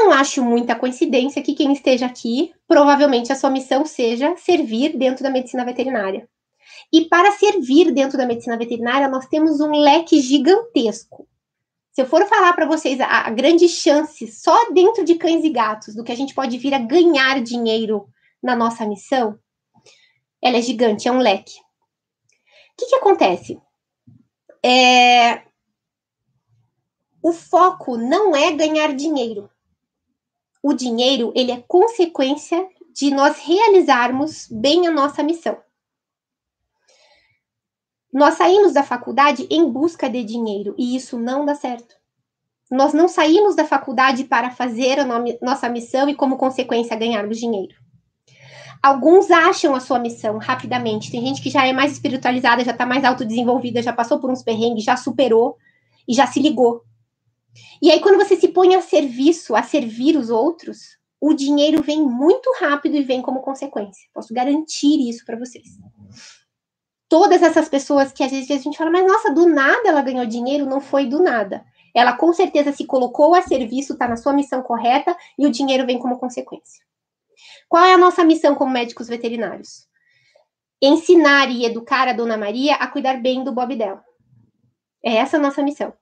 Não 0.00 0.12
acho 0.12 0.44
muita 0.44 0.76
coincidência 0.76 1.42
que 1.42 1.54
quem 1.54 1.72
esteja 1.72 2.06
aqui, 2.06 2.54
provavelmente 2.68 3.32
a 3.32 3.34
sua 3.34 3.50
missão 3.50 3.84
seja 3.84 4.36
servir 4.36 4.96
dentro 4.96 5.24
da 5.24 5.30
medicina 5.30 5.64
veterinária. 5.64 6.28
E 6.92 7.06
para 7.06 7.32
servir 7.32 7.90
dentro 7.92 8.16
da 8.16 8.24
medicina 8.24 8.56
veterinária, 8.56 9.08
nós 9.08 9.26
temos 9.26 9.60
um 9.60 9.72
leque 9.72 10.20
gigantesco. 10.20 11.28
Se 11.90 12.00
eu 12.00 12.06
for 12.06 12.24
falar 12.26 12.52
para 12.52 12.64
vocês 12.64 13.00
a, 13.00 13.28
grande 13.30 13.68
chance 13.68 14.24
só 14.28 14.70
dentro 14.70 15.04
de 15.04 15.16
cães 15.16 15.44
e 15.44 15.50
gatos 15.50 15.96
do 15.96 16.04
que 16.04 16.12
a 16.12 16.16
gente 16.16 16.32
pode 16.32 16.56
vir 16.56 16.72
a 16.72 16.78
ganhar 16.78 17.42
dinheiro 17.42 18.08
na 18.40 18.54
nossa 18.54 18.86
missão, 18.86 19.36
ela 20.40 20.58
é 20.58 20.62
gigante, 20.62 21.08
é 21.08 21.12
um 21.12 21.18
leque. 21.18 21.56
O 21.58 22.76
que, 22.78 22.86
que 22.86 22.94
acontece? 22.94 23.60
É... 24.64 25.42
O 27.20 27.32
foco 27.32 27.96
não 27.96 28.36
é 28.36 28.52
ganhar 28.52 28.94
dinheiro. 28.94 29.50
O 30.62 30.72
dinheiro 30.72 31.32
ele 31.34 31.52
é 31.52 31.62
consequência 31.66 32.68
de 32.92 33.10
nós 33.10 33.38
realizarmos 33.38 34.48
bem 34.50 34.86
a 34.86 34.90
nossa 34.90 35.22
missão. 35.22 35.56
nós 38.12 38.34
saímos 38.34 38.72
da 38.72 38.82
faculdade 38.82 39.46
em 39.50 39.70
busca 39.70 40.08
de 40.08 40.24
dinheiro 40.24 40.74
e 40.78 40.96
isso 40.96 41.18
não 41.18 41.44
dá 41.44 41.54
certo. 41.54 41.94
Nós 42.70 42.92
não 42.92 43.08
saímos 43.08 43.54
da 43.54 43.64
faculdade 43.64 44.24
para 44.24 44.50
fazer 44.50 44.98
a 44.98 45.06
nossa 45.40 45.68
missão 45.68 46.08
e, 46.08 46.14
como 46.14 46.36
consequência, 46.36 46.96
ganharmos 46.96 47.38
dinheiro. 47.38 47.74
Alguns 48.82 49.30
acham 49.30 49.74
a 49.74 49.80
sua 49.80 49.98
missão 49.98 50.38
rapidamente. 50.38 51.10
Tem 51.10 51.24
gente 51.24 51.42
que 51.42 51.50
já 51.50 51.66
é 51.66 51.72
mais 51.72 51.92
espiritualizada, 51.92 52.64
já 52.64 52.72
está 52.72 52.84
mais 52.84 53.04
autodesenvolvida, 53.04 53.82
já 53.82 53.92
passou 53.92 54.18
por 54.18 54.30
uns 54.30 54.42
perrengues, 54.42 54.84
já 54.84 54.96
superou 54.96 55.56
e 56.06 56.14
já 56.14 56.26
se 56.26 56.40
ligou. 56.40 56.84
E 57.80 57.90
aí, 57.90 58.00
quando 58.00 58.16
você 58.16 58.36
se 58.36 58.48
põe 58.48 58.74
a 58.74 58.82
serviço, 58.82 59.54
a 59.54 59.62
servir 59.62 60.16
os 60.16 60.30
outros, 60.30 60.98
o 61.20 61.32
dinheiro 61.34 61.82
vem 61.82 62.02
muito 62.02 62.52
rápido 62.60 62.96
e 62.96 63.02
vem 63.02 63.22
como 63.22 63.40
consequência. 63.40 64.08
Posso 64.12 64.32
garantir 64.32 65.08
isso 65.08 65.24
para 65.24 65.38
vocês. 65.38 65.66
Todas 67.08 67.42
essas 67.42 67.68
pessoas 67.68 68.12
que 68.12 68.22
às 68.22 68.30
vezes 68.30 68.50
a 68.50 68.56
gente 68.56 68.76
fala, 68.76 68.90
mas 68.90 69.06
nossa, 69.06 69.32
do 69.32 69.46
nada 69.46 69.88
ela 69.88 70.02
ganhou 70.02 70.26
dinheiro, 70.26 70.66
não 70.66 70.80
foi 70.80 71.06
do 71.06 71.22
nada. 71.22 71.64
Ela 71.94 72.12
com 72.12 72.32
certeza 72.32 72.72
se 72.72 72.84
colocou 72.84 73.34
a 73.34 73.42
serviço, 73.42 73.94
está 73.94 74.06
na 74.06 74.16
sua 74.16 74.32
missão 74.32 74.62
correta 74.62 75.16
e 75.38 75.46
o 75.46 75.50
dinheiro 75.50 75.86
vem 75.86 75.98
como 75.98 76.18
consequência. 76.18 76.84
Qual 77.68 77.84
é 77.84 77.94
a 77.94 77.98
nossa 77.98 78.24
missão 78.24 78.54
como 78.54 78.72
médicos 78.72 79.08
veterinários? 79.08 79.88
Ensinar 80.80 81.50
e 81.50 81.64
educar 81.64 82.06
a 82.06 82.12
Dona 82.12 82.36
Maria 82.36 82.76
a 82.76 82.86
cuidar 82.86 83.20
bem 83.20 83.42
do 83.42 83.52
Bob 83.52 83.74
dela. 83.74 84.04
É 85.04 85.16
essa 85.16 85.38
a 85.38 85.40
nossa 85.40 85.62
missão. 85.62 85.92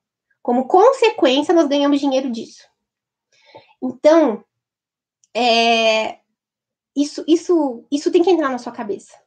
Como 0.47 0.68
consequência, 0.68 1.53
nós 1.53 1.66
ganhamos 1.66 1.99
dinheiro 1.99 2.30
disso. 2.30 2.68
Então, 3.82 4.44
é, 5.34 6.20
isso, 6.94 7.24
isso, 7.26 7.84
isso 7.90 8.12
tem 8.12 8.22
que 8.22 8.30
entrar 8.30 8.49
na 8.49 8.59
sua 8.59 8.70
cabeça. 8.70 9.18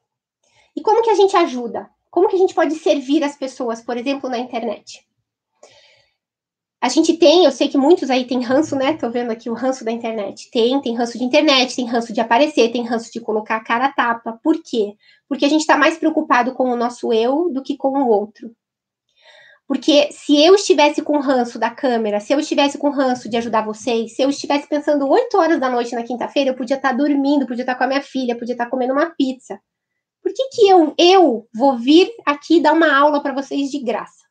E 0.74 0.82
como 0.82 1.04
que 1.04 1.10
a 1.10 1.16
gente 1.16 1.36
ajuda? 1.36 1.90
Como 2.10 2.30
que 2.30 2.38
a 2.38 2.40
gente 2.40 2.56
pode 2.56 2.74
servir 2.76 3.22
as 3.22 3.36
pessoas, 3.36 3.82
por 3.82 3.98
exemplo, 3.98 4.30
na 4.30 4.38
internet? 4.38 5.06
A 6.80 6.88
gente 6.88 7.18
tem, 7.18 7.44
eu 7.44 7.52
sei 7.52 7.68
que 7.68 7.78
muitos 7.78 8.10
aí 8.10 8.26
têm 8.26 8.42
ranço, 8.42 8.78
né? 8.78 8.94
Tô 8.94 9.10
vendo 9.10 9.32
aqui 9.32 9.50
o 9.50 9.54
ranço 9.54 9.84
da 9.84 9.92
internet. 9.92 10.50
Tem, 10.50 10.82
tem 10.82 10.96
ranço 10.96 11.18
de 11.18 11.26
internet, 11.26 11.76
tem 11.76 11.86
ranço 11.86 12.14
de 12.14 12.22
aparecer, 12.22 12.72
tem 12.72 12.88
ranço 12.88 13.12
de 13.12 13.20
colocar 13.20 13.58
a 13.58 13.64
cara 13.66 13.88
a 13.88 13.92
tapa. 13.92 14.40
Por 14.42 14.64
quê? 14.64 14.96
Porque 15.28 15.44
a 15.44 15.50
gente 15.50 15.62
está 15.62 15.76
mais 15.76 15.98
preocupado 15.98 16.54
com 16.54 16.72
o 16.72 16.78
nosso 16.78 17.12
eu 17.12 17.50
do 17.52 17.62
que 17.62 17.76
com 17.76 18.04
o 18.04 18.08
outro. 18.08 18.56
Porque 19.70 20.12
se 20.12 20.44
eu 20.44 20.56
estivesse 20.56 21.00
com 21.04 21.20
ranço 21.20 21.60
da 21.60 21.70
câmera, 21.70 22.20
se 22.20 22.34
eu 22.34 22.40
estivesse 22.40 22.76
com 22.76 22.90
ranço 22.90 23.30
de 23.30 23.38
ajudar 23.38 23.64
vocês, 23.64 24.16
se 24.16 24.22
eu 24.24 24.28
estivesse 24.28 24.68
pensando 24.68 25.08
8 25.08 25.38
horas 25.38 25.60
da 25.60 25.70
noite 25.70 25.94
na 25.94 26.02
quinta-feira, 26.02 26.50
eu 26.50 26.56
podia 26.56 26.76
estar 26.76 26.92
dormindo, 26.92 27.46
podia 27.46 27.62
estar 27.62 27.76
com 27.76 27.84
a 27.84 27.88
minha 27.88 28.02
filha, 28.02 28.36
podia 28.36 28.56
estar 28.56 28.66
comendo 28.66 28.94
uma 28.94 29.12
pizza. 29.12 29.62
Por 30.24 30.34
que, 30.34 30.50
que 30.50 30.68
eu, 30.68 30.96
eu 30.98 31.48
vou 31.54 31.78
vir 31.78 32.12
aqui 32.26 32.60
dar 32.60 32.74
uma 32.74 32.92
aula 32.92 33.22
para 33.22 33.32
vocês 33.32 33.70
de 33.70 33.78
graça? 33.78 34.26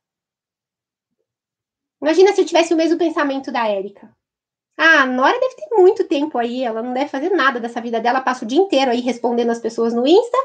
Imagina 2.03 2.33
se 2.33 2.41
eu 2.41 2.45
tivesse 2.45 2.75
o 2.75 2.77
mesmo 2.77 2.99
pensamento 2.99 3.53
da 3.53 3.65
Érica. 3.69 4.13
Ah, 4.77 5.03
a 5.03 5.07
Nora 5.07 5.39
deve 5.39 5.55
ter 5.55 5.69
muito 5.77 6.03
tempo 6.09 6.37
aí, 6.37 6.65
ela 6.65 6.83
não 6.83 6.93
deve 6.93 7.11
fazer 7.11 7.31
nada 7.31 7.61
dessa 7.61 7.81
vida 7.81 8.01
dela, 8.01 8.21
passa 8.21 8.45
o 8.45 8.49
dia 8.49 8.59
inteiro 8.59 8.91
aí 8.91 8.99
respondendo 8.99 9.51
as 9.51 9.61
pessoas 9.61 9.95
no 9.95 10.05
Insta, 10.05 10.37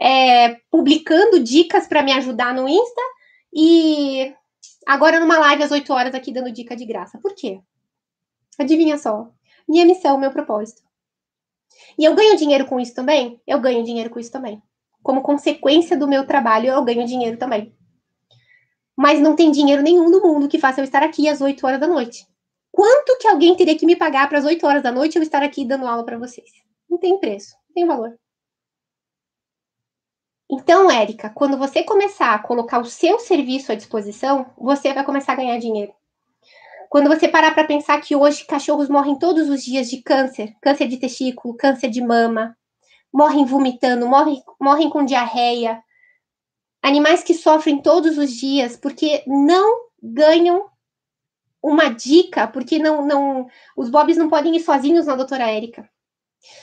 é, 0.00 0.54
publicando 0.70 1.40
dicas 1.40 1.88
para 1.88 2.00
me 2.00 2.12
ajudar 2.12 2.54
no 2.54 2.68
Insta 2.68 3.15
e 3.56 4.34
agora 4.86 5.18
numa 5.18 5.38
live 5.38 5.62
às 5.62 5.70
8 5.72 5.92
horas 5.92 6.14
aqui 6.14 6.32
dando 6.32 6.52
dica 6.52 6.76
de 6.76 6.84
graça. 6.84 7.18
Por 7.18 7.34
quê? 7.34 7.60
Adivinha 8.58 8.98
só. 8.98 9.30
Minha 9.66 9.86
missão, 9.86 10.18
meu 10.18 10.30
propósito. 10.30 10.82
E 11.98 12.04
eu 12.04 12.14
ganho 12.14 12.36
dinheiro 12.36 12.66
com 12.66 12.78
isso 12.78 12.94
também? 12.94 13.40
Eu 13.46 13.58
ganho 13.58 13.82
dinheiro 13.82 14.10
com 14.10 14.20
isso 14.20 14.30
também. 14.30 14.62
Como 15.02 15.22
consequência 15.22 15.96
do 15.96 16.06
meu 16.06 16.26
trabalho, 16.26 16.68
eu 16.68 16.84
ganho 16.84 17.06
dinheiro 17.06 17.38
também 17.38 17.74
mas 18.96 19.20
não 19.20 19.36
tem 19.36 19.50
dinheiro 19.50 19.82
nenhum 19.82 20.08
no 20.08 20.22
mundo 20.22 20.48
que 20.48 20.58
faça 20.58 20.80
eu 20.80 20.84
estar 20.84 21.02
aqui 21.02 21.28
às 21.28 21.40
8 21.40 21.64
horas 21.66 21.78
da 21.78 21.86
noite. 21.86 22.26
Quanto 22.72 23.18
que 23.18 23.28
alguém 23.28 23.54
teria 23.54 23.76
que 23.76 23.86
me 23.86 23.94
pagar 23.94 24.28
para 24.28 24.38
as 24.38 24.44
8 24.44 24.66
horas 24.66 24.82
da 24.82 24.90
noite 24.90 25.16
eu 25.16 25.22
estar 25.22 25.42
aqui 25.42 25.64
dando 25.64 25.86
aula 25.86 26.04
para 26.04 26.18
vocês? 26.18 26.48
Não 26.88 26.98
tem 26.98 27.20
preço, 27.20 27.54
não 27.68 27.74
tem 27.74 27.86
valor. 27.86 28.18
Então, 30.50 30.90
Érica, 30.90 31.30
quando 31.30 31.56
você 31.56 31.82
começar 31.82 32.34
a 32.34 32.38
colocar 32.38 32.78
o 32.78 32.84
seu 32.84 33.18
serviço 33.18 33.72
à 33.72 33.74
disposição, 33.74 34.46
você 34.56 34.92
vai 34.92 35.04
começar 35.04 35.32
a 35.32 35.36
ganhar 35.36 35.58
dinheiro. 35.58 35.92
Quando 36.88 37.08
você 37.08 37.26
parar 37.26 37.52
para 37.52 37.66
pensar 37.66 38.00
que 38.00 38.14
hoje 38.14 38.44
cachorros 38.44 38.88
morrem 38.88 39.18
todos 39.18 39.48
os 39.48 39.64
dias 39.64 39.90
de 39.90 40.02
câncer, 40.02 40.54
câncer 40.62 40.86
de 40.86 40.98
testículo, 40.98 41.56
câncer 41.56 41.90
de 41.90 42.00
mama, 42.00 42.56
morrem 43.12 43.44
vomitando, 43.44 44.06
morrem, 44.06 44.40
morrem 44.60 44.88
com 44.88 45.04
diarreia, 45.04 45.82
Animais 46.86 47.24
que 47.24 47.34
sofrem 47.34 47.82
todos 47.82 48.16
os 48.16 48.30
dias 48.30 48.76
porque 48.76 49.24
não 49.26 49.86
ganham 50.00 50.70
uma 51.60 51.88
dica, 51.88 52.46
porque 52.46 52.78
não, 52.78 53.04
não, 53.04 53.48
os 53.76 53.90
bobs 53.90 54.16
não 54.16 54.28
podem 54.28 54.54
ir 54.54 54.60
sozinhos 54.60 55.06
na 55.06 55.16
doutora 55.16 55.50
Érica. 55.50 55.90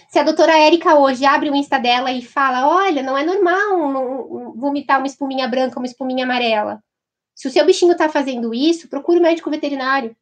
Se 0.10 0.20
a 0.20 0.24
doutora 0.24 0.58
Érica 0.58 0.96
hoje 0.96 1.26
abre 1.26 1.50
o 1.50 1.56
Insta 1.56 1.80
dela 1.80 2.12
e 2.12 2.22
fala: 2.22 2.68
Olha, 2.68 3.02
não 3.02 3.18
é 3.18 3.24
normal 3.24 4.54
vomitar 4.56 5.00
uma 5.00 5.08
espuminha 5.08 5.48
branca, 5.48 5.80
uma 5.80 5.88
espuminha 5.88 6.26
amarela. 6.26 6.84
Se 7.36 7.48
o 7.48 7.52
seu 7.52 7.66
bichinho 7.66 7.94
está 7.94 8.08
fazendo 8.10 8.54
isso, 8.54 8.88
procure 8.88 9.20
um 9.20 9.24
médico 9.24 9.50
veterinário. 9.50 10.16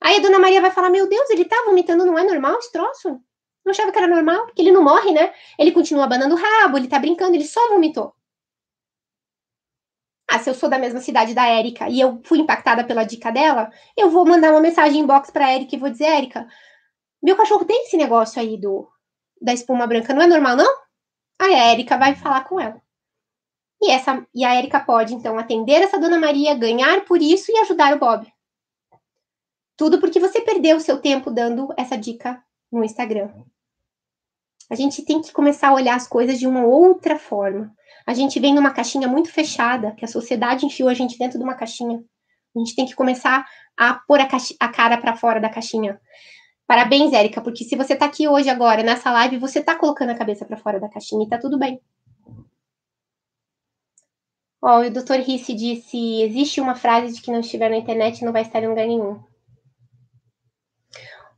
Aí 0.00 0.16
a 0.16 0.20
dona 0.20 0.38
Maria 0.38 0.60
vai 0.60 0.70
falar: 0.70 0.90
Meu 0.90 1.08
Deus, 1.08 1.28
ele 1.30 1.42
está 1.42 1.56
vomitando, 1.66 2.06
não 2.06 2.18
é 2.18 2.24
normal 2.24 2.58
esse 2.58 2.72
troço? 2.72 3.20
Não 3.64 3.70
achava 3.70 3.92
que 3.92 3.98
era 3.98 4.08
normal, 4.08 4.46
porque 4.46 4.62
ele 4.62 4.72
não 4.72 4.82
morre, 4.82 5.12
né? 5.12 5.32
Ele 5.58 5.72
continua 5.72 6.04
abanando 6.04 6.34
o 6.34 6.38
rabo, 6.38 6.76
ele 6.76 6.86
está 6.86 6.98
brincando, 6.98 7.34
ele 7.34 7.44
só 7.44 7.68
vomitou. 7.68 8.14
Ah, 10.28 10.38
se 10.38 10.48
eu 10.48 10.54
sou 10.54 10.68
da 10.68 10.78
mesma 10.78 11.00
cidade 11.00 11.34
da 11.34 11.46
Érica 11.46 11.88
e 11.88 12.00
eu 12.00 12.20
fui 12.24 12.38
impactada 12.38 12.82
pela 12.84 13.04
dica 13.04 13.30
dela, 13.30 13.70
eu 13.96 14.08
vou 14.10 14.24
mandar 14.26 14.50
uma 14.50 14.60
mensagem 14.60 15.00
inbox 15.02 15.30
pra 15.30 15.50
Érica 15.52 15.76
e 15.76 15.78
vou 15.78 15.90
dizer, 15.90 16.06
Érica, 16.06 16.48
meu 17.22 17.36
cachorro 17.36 17.64
tem 17.64 17.84
esse 17.84 17.96
negócio 17.96 18.40
aí 18.40 18.56
do 18.56 18.88
da 19.40 19.52
espuma 19.52 19.86
branca, 19.86 20.14
não 20.14 20.22
é 20.22 20.26
normal, 20.26 20.56
não? 20.56 20.72
Aí 21.38 21.54
a 21.54 21.64
Érica 21.72 21.98
vai 21.98 22.14
falar 22.14 22.44
com 22.44 22.60
ela. 22.60 22.80
E, 23.80 23.90
essa, 23.90 24.24
e 24.32 24.44
a 24.44 24.54
Érica 24.54 24.78
pode, 24.78 25.12
então, 25.12 25.36
atender 25.36 25.82
essa 25.82 25.98
dona 25.98 26.18
Maria, 26.18 26.54
ganhar 26.54 27.04
por 27.04 27.20
isso 27.20 27.50
e 27.50 27.58
ajudar 27.58 27.96
o 27.96 27.98
Bob. 27.98 28.32
Tudo 29.76 29.98
porque 29.98 30.20
você 30.20 30.40
perdeu 30.40 30.76
o 30.76 30.80
seu 30.80 31.00
tempo 31.00 31.30
dando 31.30 31.74
essa 31.76 31.98
dica 31.98 32.40
no 32.70 32.84
Instagram. 32.84 33.32
A 34.70 34.76
gente 34.76 35.02
tem 35.02 35.20
que 35.20 35.32
começar 35.32 35.68
a 35.68 35.74
olhar 35.74 35.96
as 35.96 36.06
coisas 36.06 36.38
de 36.38 36.46
uma 36.46 36.64
outra 36.64 37.18
forma. 37.18 37.74
A 38.06 38.14
gente 38.14 38.38
vem 38.38 38.54
numa 38.54 38.70
caixinha 38.70 39.08
muito 39.08 39.30
fechada, 39.30 39.92
que 39.92 40.04
a 40.04 40.08
sociedade 40.08 40.64
enfiou 40.64 40.88
a 40.88 40.94
gente 40.94 41.18
dentro 41.18 41.36
de 41.36 41.44
uma 41.44 41.54
caixinha. 41.54 42.02
A 42.54 42.58
gente 42.58 42.76
tem 42.76 42.86
que 42.86 42.94
começar 42.94 43.44
a 43.76 43.94
pôr 43.94 44.20
a, 44.20 44.28
a 44.60 44.68
cara 44.68 44.96
para 44.98 45.16
fora 45.16 45.40
da 45.40 45.48
caixinha. 45.48 46.00
Parabéns, 46.66 47.12
Érica, 47.12 47.40
porque 47.40 47.64
se 47.64 47.76
você 47.76 47.94
tá 47.94 48.06
aqui 48.06 48.26
hoje 48.26 48.48
agora 48.48 48.82
nessa 48.82 49.10
live, 49.10 49.38
você 49.38 49.62
tá 49.62 49.74
colocando 49.74 50.10
a 50.10 50.14
cabeça 50.14 50.44
para 50.44 50.56
fora 50.56 50.80
da 50.80 50.88
caixinha 50.88 51.24
e 51.24 51.28
tá 51.28 51.38
tudo 51.38 51.58
bem. 51.58 51.80
Ó, 54.62 54.78
oh, 54.78 54.86
o 54.86 54.90
Dr. 54.90 55.20
Risse 55.26 55.54
disse: 55.54 56.22
existe 56.22 56.60
uma 56.60 56.76
frase 56.76 57.14
de 57.14 57.20
que 57.20 57.32
não 57.32 57.40
estiver 57.40 57.68
na 57.68 57.76
internet 57.76 58.24
não 58.24 58.32
vai 58.32 58.42
estar 58.42 58.62
em 58.62 58.68
lugar 58.68 58.86
nenhum. 58.86 59.20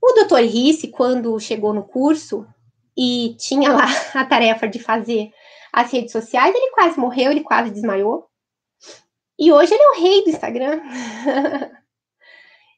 O 0.01 0.13
Dr. 0.13 0.45
Risse, 0.45 0.89
quando 0.89 1.41
chegou 1.41 1.73
no 1.73 1.83
curso 1.83 2.47
e 2.97 3.35
tinha 3.39 3.73
lá 3.73 3.87
a 4.15 4.25
tarefa 4.27 4.69
de 4.69 4.79
fazer 4.79 5.33
as 5.73 5.91
redes 5.91 6.13
sociais, 6.13 6.55
ele 6.55 6.71
quase 6.73 7.01
morreu, 7.01 7.31
ele 7.31 7.43
quase 7.43 7.71
desmaiou. 7.71 8.29
E 9.39 9.51
hoje 9.51 9.73
ele 9.73 9.83
é 9.83 9.91
o 9.91 10.01
rei 10.01 10.23
do 10.23 10.31
Instagram. 10.31 10.81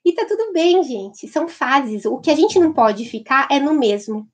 e 0.06 0.12
tá 0.12 0.24
tudo 0.24 0.52
bem, 0.52 0.84
gente. 0.84 1.26
São 1.26 1.48
fases. 1.48 2.04
O 2.04 2.18
que 2.18 2.30
a 2.30 2.36
gente 2.36 2.60
não 2.60 2.72
pode 2.72 3.04
ficar 3.06 3.48
é 3.50 3.58
no 3.58 3.74
mesmo. 3.74 4.28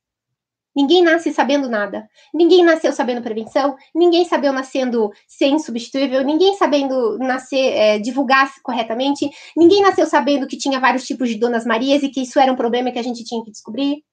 Ninguém 0.77 1.03
nasce 1.03 1.33
sabendo 1.33 1.67
nada. 1.67 2.07
Ninguém 2.35 2.63
nasceu 2.63 2.93
sabendo 2.93 3.23
prevenção. 3.23 3.75
Ninguém 3.95 4.27
sabeu 4.27 4.53
nascendo 4.53 5.11
sem 5.27 5.59
substituível. 5.59 6.23
Ninguém 6.23 6.55
sabendo 6.57 7.17
nascer, 7.17 7.73
é, 7.73 7.99
divulgar 7.99 8.53
corretamente. 8.63 9.31
Ninguém 9.57 9.81
nasceu 9.81 10.05
sabendo 10.05 10.47
que 10.47 10.59
tinha 10.59 10.79
vários 10.79 11.07
tipos 11.07 11.31
de 11.31 11.39
Donas 11.39 11.65
Marias 11.65 12.03
e 12.03 12.11
que 12.11 12.21
isso 12.21 12.39
era 12.39 12.53
um 12.53 12.57
problema 12.57 12.93
que 12.93 12.99
a 12.99 13.03
gente 13.03 13.25
tinha 13.25 13.43
que 13.43 13.51
descobrir 13.51 14.05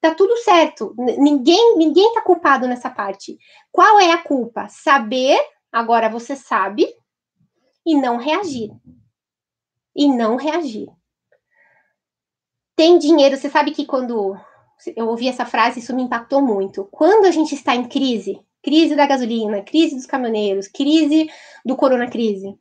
tá 0.00 0.12
tudo 0.12 0.36
certo. 0.38 0.92
Ninguém 0.98 1.76
ninguém 1.78 2.12
tá 2.12 2.20
culpado 2.20 2.66
nessa 2.66 2.90
parte. 2.90 3.38
Qual 3.70 4.00
é 4.00 4.10
a 4.10 4.18
culpa? 4.18 4.66
Saber, 4.68 5.38
agora 5.70 6.08
você 6.08 6.34
sabe, 6.34 6.92
e 7.86 7.94
não 7.94 8.16
reagir. 8.16 8.72
E 9.94 10.08
não 10.08 10.36
reagir. 10.36 10.88
Tem 12.74 12.98
dinheiro, 12.98 13.36
você 13.36 13.50
sabe 13.50 13.72
que 13.72 13.84
quando 13.84 14.36
eu 14.96 15.08
ouvi 15.08 15.28
essa 15.28 15.44
frase, 15.44 15.80
isso 15.80 15.94
me 15.94 16.02
impactou 16.02 16.40
muito. 16.40 16.88
Quando 16.90 17.26
a 17.26 17.30
gente 17.30 17.54
está 17.54 17.74
em 17.74 17.88
crise, 17.88 18.40
crise 18.62 18.96
da 18.96 19.06
gasolina, 19.06 19.62
crise 19.62 19.94
dos 19.94 20.06
caminhoneiros, 20.06 20.68
crise 20.68 21.30
do 21.64 21.76
corona 21.76 22.08
crise, 22.08 22.58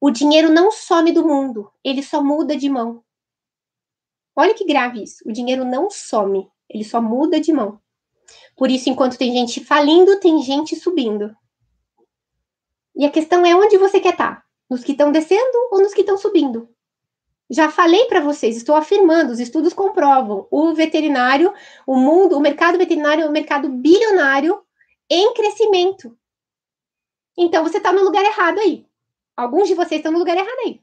o 0.00 0.10
dinheiro 0.10 0.48
não 0.50 0.70
some 0.70 1.12
do 1.12 1.26
mundo, 1.26 1.70
ele 1.82 2.02
só 2.02 2.22
muda 2.22 2.56
de 2.56 2.68
mão. 2.68 3.02
Olha 4.36 4.54
que 4.54 4.64
grave 4.64 5.02
isso. 5.02 5.28
O 5.28 5.32
dinheiro 5.32 5.64
não 5.64 5.90
some, 5.90 6.48
ele 6.68 6.84
só 6.84 7.02
muda 7.02 7.40
de 7.40 7.52
mão. 7.52 7.80
Por 8.56 8.70
isso, 8.70 8.88
enquanto 8.88 9.18
tem 9.18 9.32
gente 9.32 9.64
falindo, 9.64 10.20
tem 10.20 10.40
gente 10.42 10.76
subindo. 10.76 11.34
E 12.94 13.04
a 13.04 13.10
questão 13.10 13.44
é 13.44 13.54
onde 13.56 13.76
você 13.76 14.00
quer 14.00 14.12
estar? 14.12 14.44
Nos 14.68 14.84
que 14.84 14.92
estão 14.92 15.10
descendo 15.10 15.68
ou 15.70 15.80
nos 15.80 15.94
que 15.94 16.02
estão 16.02 16.18
subindo? 16.18 16.68
Já 17.50 17.70
falei 17.70 18.04
para 18.04 18.20
vocês, 18.20 18.56
estou 18.56 18.76
afirmando, 18.76 19.32
os 19.32 19.40
estudos 19.40 19.72
comprovam, 19.72 20.46
o 20.50 20.74
veterinário, 20.74 21.54
o 21.86 21.96
mundo, 21.96 22.36
o 22.36 22.40
mercado 22.40 22.76
veterinário 22.76 23.24
é 23.24 23.28
um 23.28 23.32
mercado 23.32 23.70
bilionário 23.70 24.62
em 25.08 25.32
crescimento. 25.32 26.18
Então 27.36 27.64
você 27.64 27.78
está 27.78 27.92
no 27.92 28.02
lugar 28.02 28.22
errado 28.24 28.58
aí. 28.58 28.86
Alguns 29.34 29.68
de 29.68 29.74
vocês 29.74 30.00
estão 30.00 30.12
no 30.12 30.18
lugar 30.18 30.36
errado 30.36 30.58
aí. 30.66 30.82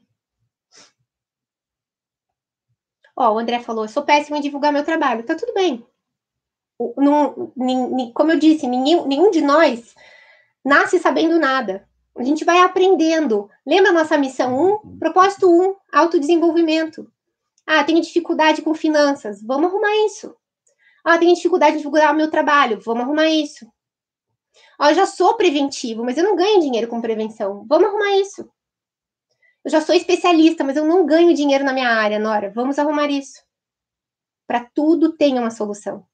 Ó, 3.14 3.34
o 3.34 3.38
André 3.38 3.60
falou, 3.60 3.84
eu 3.84 3.88
sou 3.88 4.02
péssimo 4.02 4.36
em 4.36 4.40
divulgar 4.40 4.72
meu 4.72 4.84
trabalho. 4.84 5.24
Tá 5.24 5.34
tudo 5.36 5.54
bem. 5.54 5.86
Não, 6.96 7.52
como 8.12 8.32
eu 8.32 8.38
disse, 8.38 8.66
nenhum 8.66 9.30
de 9.30 9.40
nós 9.40 9.94
nasce 10.64 10.98
sabendo 10.98 11.38
nada. 11.38 11.88
A 12.16 12.22
gente 12.22 12.46
vai 12.46 12.60
aprendendo. 12.60 13.50
Lembra 13.66 13.90
a 13.90 13.94
nossa 13.94 14.16
missão 14.16 14.80
1? 14.84 14.98
Propósito 14.98 15.50
1, 15.50 15.76
autodesenvolvimento. 15.92 17.12
Ah, 17.66 17.84
tenho 17.84 18.00
dificuldade 18.00 18.62
com 18.62 18.74
finanças. 18.74 19.42
Vamos 19.42 19.70
arrumar 19.70 19.94
isso. 20.06 20.34
Ah, 21.04 21.18
tenho 21.18 21.34
dificuldade 21.34 21.74
em 21.74 21.78
divulgar 21.78 22.14
o 22.14 22.16
meu 22.16 22.30
trabalho. 22.30 22.80
Vamos 22.80 23.02
arrumar 23.02 23.28
isso. 23.28 23.70
Ah, 24.78 24.90
eu 24.90 24.94
já 24.94 25.04
sou 25.06 25.34
preventivo, 25.34 26.04
mas 26.04 26.16
eu 26.16 26.24
não 26.24 26.34
ganho 26.34 26.60
dinheiro 26.60 26.88
com 26.88 27.02
prevenção. 27.02 27.66
Vamos 27.68 27.88
arrumar 27.88 28.16
isso. 28.16 28.48
Eu 29.62 29.70
já 29.70 29.82
sou 29.82 29.94
especialista, 29.94 30.64
mas 30.64 30.76
eu 30.76 30.86
não 30.86 31.04
ganho 31.04 31.34
dinheiro 31.34 31.64
na 31.64 31.72
minha 31.72 31.90
área, 31.90 32.18
Nora. 32.18 32.50
Vamos 32.50 32.78
arrumar 32.78 33.10
isso. 33.10 33.42
Para 34.46 34.64
tudo 34.64 35.12
tem 35.12 35.38
uma 35.38 35.50
solução. 35.50 36.06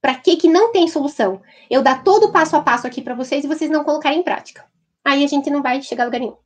Para 0.00 0.14
que 0.14 0.36
que 0.36 0.48
não 0.48 0.70
tem 0.70 0.86
solução? 0.86 1.42
Eu 1.68 1.82
dar 1.82 2.04
todo 2.04 2.26
o 2.26 2.32
passo 2.32 2.54
a 2.54 2.62
passo 2.62 2.86
aqui 2.86 3.02
para 3.02 3.16
vocês 3.16 3.42
e 3.42 3.48
vocês 3.48 3.68
não 3.68 3.82
colocarem 3.82 4.20
em 4.20 4.22
prática 4.22 4.68
aí 5.08 5.24
a 5.24 5.26
gente 5.26 5.50
não 5.50 5.62
vai 5.62 5.80
chegar 5.82 6.04
a 6.04 6.06
lugar 6.06 6.20
nenhum. 6.20 6.36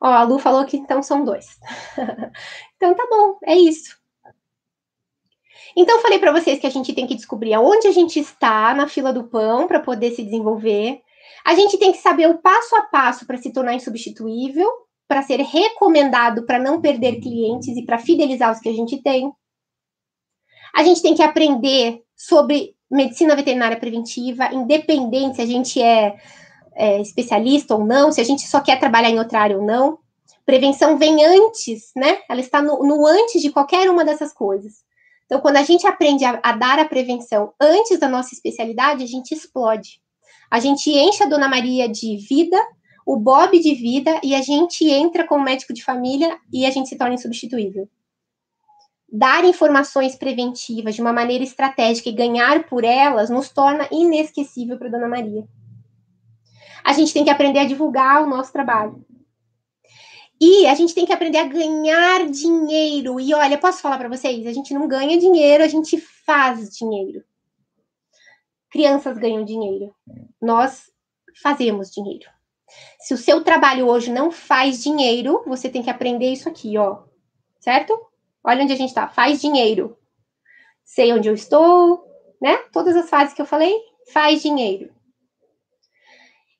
Ó, 0.00 0.06
a 0.06 0.22
Lu 0.22 0.38
falou 0.38 0.64
que 0.64 0.76
então 0.76 1.02
são 1.02 1.24
dois. 1.24 1.58
então 2.76 2.94
tá 2.94 3.06
bom, 3.10 3.38
é 3.44 3.54
isso. 3.54 3.98
Então 5.76 5.96
eu 5.96 6.02
falei 6.02 6.18
para 6.18 6.32
vocês 6.32 6.58
que 6.58 6.66
a 6.66 6.70
gente 6.70 6.92
tem 6.92 7.06
que 7.06 7.14
descobrir 7.14 7.54
aonde 7.54 7.86
a 7.86 7.92
gente 7.92 8.18
está 8.18 8.74
na 8.74 8.88
fila 8.88 9.12
do 9.12 9.24
pão 9.24 9.66
para 9.66 9.80
poder 9.80 10.12
se 10.12 10.22
desenvolver. 10.22 11.00
A 11.44 11.54
gente 11.54 11.78
tem 11.78 11.92
que 11.92 11.98
saber 11.98 12.28
o 12.28 12.38
passo 12.38 12.76
a 12.76 12.82
passo 12.82 13.26
para 13.26 13.36
se 13.36 13.52
tornar 13.52 13.74
insubstituível, 13.74 14.68
para 15.08 15.22
ser 15.22 15.40
recomendado 15.40 16.44
para 16.44 16.58
não 16.58 16.80
perder 16.80 17.20
clientes 17.20 17.76
e 17.76 17.84
para 17.84 17.98
fidelizar 17.98 18.52
os 18.52 18.60
que 18.60 18.68
a 18.68 18.72
gente 18.72 19.02
tem. 19.02 19.30
A 20.74 20.84
gente 20.84 21.02
tem 21.02 21.14
que 21.14 21.22
aprender 21.22 22.00
sobre 22.16 22.74
medicina 22.90 23.34
veterinária 23.36 23.78
preventiva, 23.78 24.52
independente 24.52 25.36
se 25.36 25.42
a 25.42 25.46
gente 25.46 25.80
é 25.80 26.16
é, 26.74 27.00
especialista 27.00 27.74
ou 27.74 27.84
não, 27.84 28.12
se 28.12 28.20
a 28.20 28.24
gente 28.24 28.46
só 28.46 28.60
quer 28.60 28.78
trabalhar 28.78 29.10
em 29.10 29.18
outra 29.18 29.40
área 29.40 29.56
ou 29.56 29.64
não. 29.64 29.98
Prevenção 30.44 30.96
vem 30.96 31.24
antes, 31.24 31.92
né? 31.94 32.18
Ela 32.28 32.40
está 32.40 32.62
no, 32.62 32.82
no 32.82 33.06
antes 33.06 33.40
de 33.40 33.50
qualquer 33.50 33.88
uma 33.90 34.04
dessas 34.04 34.32
coisas. 34.32 34.84
Então, 35.26 35.40
quando 35.40 35.58
a 35.58 35.62
gente 35.62 35.86
aprende 35.86 36.24
a, 36.24 36.40
a, 36.42 36.52
dar 36.52 36.78
a 36.78 36.84
prevenção 36.84 37.52
antes 37.60 38.00
da 38.00 38.08
nossa 38.08 38.34
especialidade, 38.34 39.04
a 39.04 39.06
gente 39.06 39.32
explode. 39.32 40.00
A 40.50 40.58
gente 40.58 40.90
enche 40.90 41.22
a 41.22 41.26
Dona 41.26 41.48
Maria 41.48 41.88
de 41.88 42.16
vida, 42.16 42.56
o 43.06 43.16
Bob 43.16 43.56
de 43.60 43.74
vida, 43.74 44.20
e 44.24 44.34
a 44.34 44.42
gente 44.42 44.84
entra 44.90 45.24
como 45.24 45.44
médico 45.44 45.72
de 45.72 45.84
família 45.84 46.36
e 46.52 46.66
a 46.66 46.70
gente 46.70 46.88
se 46.88 46.96
torna 46.96 47.14
insubstituível. 47.14 47.88
Dar 49.12 49.44
informações 49.44 50.16
preventivas 50.16 50.96
de 50.96 51.00
uma 51.00 51.12
maneira 51.12 51.44
estratégica 51.44 52.08
e 52.08 52.12
ganhar 52.12 52.64
por 52.66 52.82
elas 52.82 53.30
nos 53.30 53.50
torna 53.50 53.88
inesquecível 53.92 54.78
para 54.78 54.88
Dona 54.88 55.08
Maria 55.08 55.46
a 56.84 56.92
gente 56.92 57.12
tem 57.12 57.24
que 57.24 57.30
aprender 57.30 57.60
a 57.60 57.64
divulgar 57.64 58.22
o 58.22 58.26
nosso 58.26 58.52
trabalho. 58.52 59.04
E 60.40 60.66
a 60.66 60.74
gente 60.74 60.94
tem 60.94 61.04
que 61.04 61.12
aprender 61.12 61.38
a 61.38 61.44
ganhar 61.44 62.26
dinheiro. 62.30 63.20
E 63.20 63.34
olha, 63.34 63.58
posso 63.58 63.82
falar 63.82 63.98
para 63.98 64.08
vocês? 64.08 64.46
A 64.46 64.52
gente 64.52 64.72
não 64.72 64.88
ganha 64.88 65.18
dinheiro, 65.18 65.62
a 65.62 65.68
gente 65.68 65.98
faz 65.98 66.74
dinheiro. 66.76 67.22
Crianças 68.70 69.18
ganham 69.18 69.44
dinheiro. 69.44 69.94
Nós 70.40 70.90
fazemos 71.42 71.90
dinheiro. 71.90 72.26
Se 73.00 73.12
o 73.12 73.18
seu 73.18 73.44
trabalho 73.44 73.86
hoje 73.86 74.10
não 74.10 74.30
faz 74.30 74.82
dinheiro, 74.82 75.42
você 75.46 75.68
tem 75.68 75.82
que 75.82 75.90
aprender 75.90 76.32
isso 76.32 76.48
aqui, 76.48 76.78
ó. 76.78 77.02
Certo? 77.58 77.98
Olha 78.42 78.62
onde 78.62 78.72
a 78.72 78.76
gente 78.76 78.94
tá. 78.94 79.08
Faz 79.08 79.40
dinheiro. 79.40 79.98
Sei 80.84 81.12
onde 81.12 81.28
eu 81.28 81.34
estou, 81.34 82.02
né? 82.40 82.56
Todas 82.72 82.96
as 82.96 83.10
fases 83.10 83.34
que 83.34 83.42
eu 83.42 83.46
falei, 83.46 83.76
faz 84.12 84.40
dinheiro. 84.40 84.90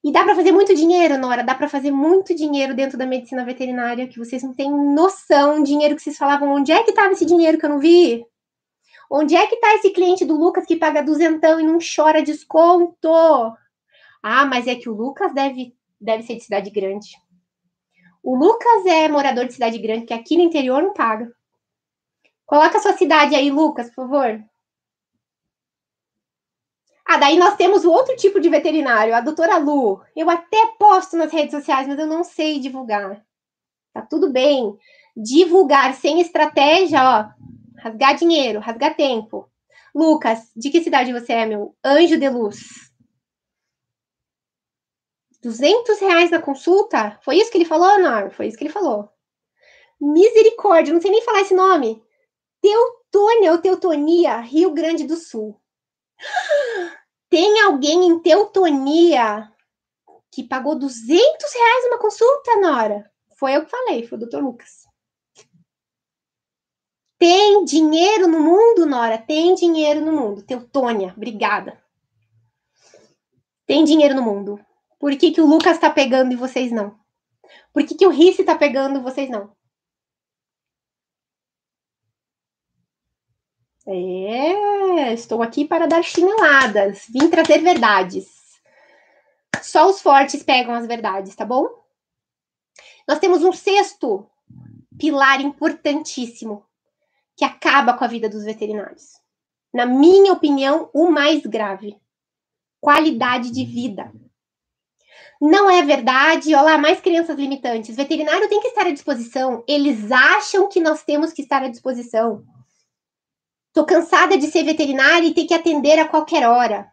E 0.02 0.10
dá 0.10 0.24
para 0.24 0.34
fazer 0.34 0.50
muito 0.50 0.74
dinheiro, 0.74 1.18
Nora, 1.18 1.44
dá 1.44 1.54
para 1.54 1.68
fazer 1.68 1.90
muito 1.90 2.34
dinheiro 2.34 2.74
dentro 2.74 2.96
da 2.96 3.06
medicina 3.06 3.44
veterinária, 3.44 4.08
que 4.08 4.18
vocês 4.18 4.42
não 4.42 4.54
têm 4.54 4.70
noção, 4.70 5.62
dinheiro 5.62 5.94
que 5.94 6.02
vocês 6.02 6.16
falavam, 6.16 6.54
onde 6.54 6.72
é 6.72 6.82
que 6.82 6.90
estava 6.90 7.12
esse 7.12 7.26
dinheiro 7.26 7.58
que 7.58 7.66
eu 7.66 7.70
não 7.70 7.78
vi? 7.78 8.24
Onde 9.10 9.36
é 9.36 9.46
que 9.46 9.56
está 9.56 9.74
esse 9.74 9.90
cliente 9.90 10.24
do 10.24 10.38
Lucas 10.38 10.64
que 10.64 10.76
paga 10.76 11.02
duzentão 11.02 11.60
e 11.60 11.64
não 11.64 11.78
chora 11.78 12.22
desconto? 12.22 13.08
Ah, 14.22 14.46
mas 14.46 14.66
é 14.66 14.74
que 14.74 14.88
o 14.88 14.94
Lucas 14.94 15.34
deve, 15.34 15.74
deve 16.00 16.22
ser 16.22 16.36
de 16.36 16.44
cidade 16.44 16.70
grande. 16.70 17.10
O 18.22 18.36
Lucas 18.36 18.86
é 18.86 19.08
morador 19.08 19.46
de 19.46 19.52
cidade 19.52 19.78
grande, 19.78 20.06
que 20.06 20.14
aqui 20.14 20.36
no 20.36 20.42
interior 20.42 20.82
não 20.82 20.94
paga. 20.94 21.30
Coloca 22.46 22.78
a 22.78 22.80
sua 22.80 22.92
cidade 22.94 23.34
aí, 23.34 23.50
Lucas, 23.50 23.88
por 23.88 24.08
favor. 24.08 24.42
Ah, 27.12 27.16
daí 27.16 27.36
nós 27.36 27.56
temos 27.56 27.84
o 27.84 27.90
outro 27.90 28.14
tipo 28.14 28.38
de 28.38 28.48
veterinário, 28.48 29.12
a 29.12 29.20
doutora 29.20 29.58
Lu. 29.58 30.00
Eu 30.14 30.30
até 30.30 30.64
posto 30.78 31.16
nas 31.16 31.32
redes 31.32 31.50
sociais, 31.50 31.88
mas 31.88 31.98
eu 31.98 32.06
não 32.06 32.22
sei 32.22 32.60
divulgar. 32.60 33.26
Tá 33.92 34.00
tudo 34.00 34.30
bem. 34.30 34.78
Divulgar 35.16 35.92
sem 35.94 36.20
estratégia, 36.20 37.00
ó. 37.02 37.82
Rasgar 37.82 38.14
dinheiro, 38.14 38.60
rasgar 38.60 38.94
tempo. 38.94 39.50
Lucas, 39.92 40.52
de 40.54 40.70
que 40.70 40.84
cidade 40.84 41.12
você 41.12 41.32
é, 41.32 41.46
meu? 41.46 41.74
Anjo 41.84 42.16
de 42.16 42.28
luz. 42.28 42.92
200 45.42 45.98
reais 45.98 46.30
na 46.30 46.40
consulta? 46.40 47.18
Foi 47.24 47.38
isso 47.38 47.50
que 47.50 47.58
ele 47.58 47.64
falou, 47.64 47.98
Nor? 47.98 48.30
Foi 48.30 48.46
isso 48.46 48.56
que 48.56 48.62
ele 48.62 48.72
falou. 48.72 49.08
Misericórdia, 50.00 50.94
não 50.94 51.00
sei 51.00 51.10
nem 51.10 51.22
falar 51.22 51.40
esse 51.40 51.56
nome. 51.56 52.00
Teutônia 52.60 53.50
ou 53.50 53.58
Teutonia, 53.58 54.36
Rio 54.36 54.70
Grande 54.72 55.08
do 55.08 55.16
Sul. 55.16 55.60
Tem 57.30 57.60
alguém 57.62 58.08
em 58.08 58.18
Teutonia 58.18 59.50
que 60.32 60.42
pagou 60.42 60.76
200 60.76 61.16
reais 61.54 61.84
uma 61.86 61.98
consulta, 61.98 62.60
Nora? 62.60 63.10
Foi 63.36 63.56
eu 63.56 63.64
que 63.64 63.70
falei, 63.70 64.06
foi 64.06 64.16
o 64.16 64.20
doutor 64.20 64.42
Lucas. 64.42 64.86
Tem 67.16 67.64
dinheiro 67.64 68.26
no 68.26 68.40
mundo, 68.40 68.84
Nora? 68.84 69.16
Tem 69.16 69.54
dinheiro 69.54 70.00
no 70.00 70.12
mundo. 70.12 70.42
Teutônia, 70.42 71.14
obrigada. 71.16 71.80
Tem 73.64 73.84
dinheiro 73.84 74.14
no 74.14 74.22
mundo. 74.22 74.58
Por 74.98 75.16
que, 75.16 75.30
que 75.30 75.40
o 75.40 75.46
Lucas 75.46 75.78
tá 75.78 75.88
pegando 75.88 76.32
e 76.32 76.36
vocês 76.36 76.72
não? 76.72 76.98
Por 77.72 77.86
que, 77.86 77.94
que 77.94 78.06
o 78.06 78.10
Risse 78.10 78.42
tá 78.42 78.56
pegando 78.56 78.98
e 78.98 79.02
vocês 79.02 79.30
não? 79.30 79.54
É, 83.92 85.12
estou 85.12 85.42
aqui 85.42 85.64
para 85.64 85.88
dar 85.88 86.02
chineladas. 86.02 87.06
Vim 87.08 87.28
trazer 87.28 87.58
verdades. 87.58 88.28
Só 89.62 89.90
os 89.90 90.00
fortes 90.00 90.42
pegam 90.44 90.74
as 90.74 90.86
verdades, 90.86 91.34
tá 91.34 91.44
bom? 91.44 91.66
Nós 93.06 93.18
temos 93.18 93.42
um 93.42 93.52
sexto 93.52 94.24
pilar 94.96 95.40
importantíssimo 95.40 96.64
que 97.36 97.44
acaba 97.44 97.94
com 97.94 98.04
a 98.04 98.08
vida 98.08 98.28
dos 98.28 98.44
veterinários. 98.44 99.18
Na 99.72 99.86
minha 99.86 100.32
opinião, 100.32 100.88
o 100.94 101.10
mais 101.10 101.44
grave: 101.44 101.96
qualidade 102.80 103.50
de 103.50 103.64
vida. 103.64 104.12
Não 105.40 105.70
é 105.70 105.82
verdade, 105.82 106.54
olha 106.54 106.62
lá, 106.62 106.78
mais 106.78 107.00
crianças 107.00 107.36
limitantes. 107.36 107.96
Veterinário 107.96 108.48
tem 108.48 108.60
que 108.60 108.68
estar 108.68 108.86
à 108.86 108.92
disposição. 108.92 109.64
Eles 109.66 110.12
acham 110.12 110.68
que 110.68 110.80
nós 110.80 111.02
temos 111.02 111.32
que 111.32 111.42
estar 111.42 111.62
à 111.62 111.68
disposição. 111.68 112.44
Estou 113.70 113.86
cansada 113.86 114.36
de 114.36 114.50
ser 114.50 114.64
veterinária 114.64 115.28
e 115.28 115.32
ter 115.32 115.46
que 115.46 115.54
atender 115.54 115.96
a 116.00 116.08
qualquer 116.08 116.48
hora. 116.48 116.92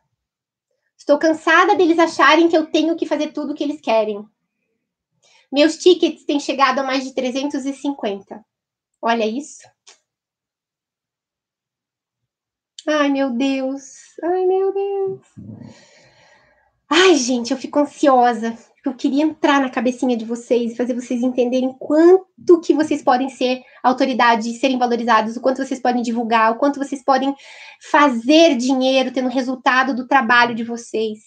Estou 0.95 1.17
cansada 1.17 1.75
deles 1.75 1.97
acharem 1.97 2.47
que 2.47 2.55
eu 2.55 2.67
tenho 2.67 2.95
que 2.95 3.05
fazer 3.05 3.33
tudo 3.33 3.51
o 3.51 3.55
que 3.55 3.63
eles 3.63 3.81
querem. 3.81 4.23
Meus 5.51 5.77
tickets 5.77 6.23
têm 6.23 6.39
chegado 6.39 6.79
a 6.79 6.83
mais 6.83 7.03
de 7.03 7.15
350. 7.15 8.45
Olha 9.01 9.25
isso. 9.25 9.67
Ai, 12.85 13.09
meu 13.09 13.31
Deus. 13.31 14.15
Ai, 14.23 14.45
meu 14.45 14.71
Deus. 14.71 15.21
Ai, 16.87 17.15
gente, 17.15 17.51
eu 17.51 17.57
fico 17.57 17.79
ansiosa 17.79 18.55
eu 18.87 18.95
queria 18.95 19.23
entrar 19.23 19.61
na 19.61 19.69
cabecinha 19.69 20.15
de 20.17 20.25
vocês 20.25 20.71
e 20.73 20.75
fazer 20.75 20.93
vocês 20.93 21.21
entenderem 21.21 21.75
quanto 21.79 22.59
que 22.61 22.73
vocês 22.73 23.01
podem 23.01 23.29
ser 23.29 23.61
autoridade, 23.83 24.53
serem 24.53 24.77
valorizados, 24.77 25.35
o 25.37 25.41
quanto 25.41 25.63
vocês 25.63 25.79
podem 25.79 26.01
divulgar, 26.01 26.51
o 26.51 26.55
quanto 26.57 26.79
vocês 26.79 27.03
podem 27.03 27.35
fazer 27.91 28.55
dinheiro 28.55 29.11
tendo 29.11 29.29
resultado 29.29 29.95
do 29.95 30.07
trabalho 30.07 30.55
de 30.55 30.63
vocês. 30.63 31.19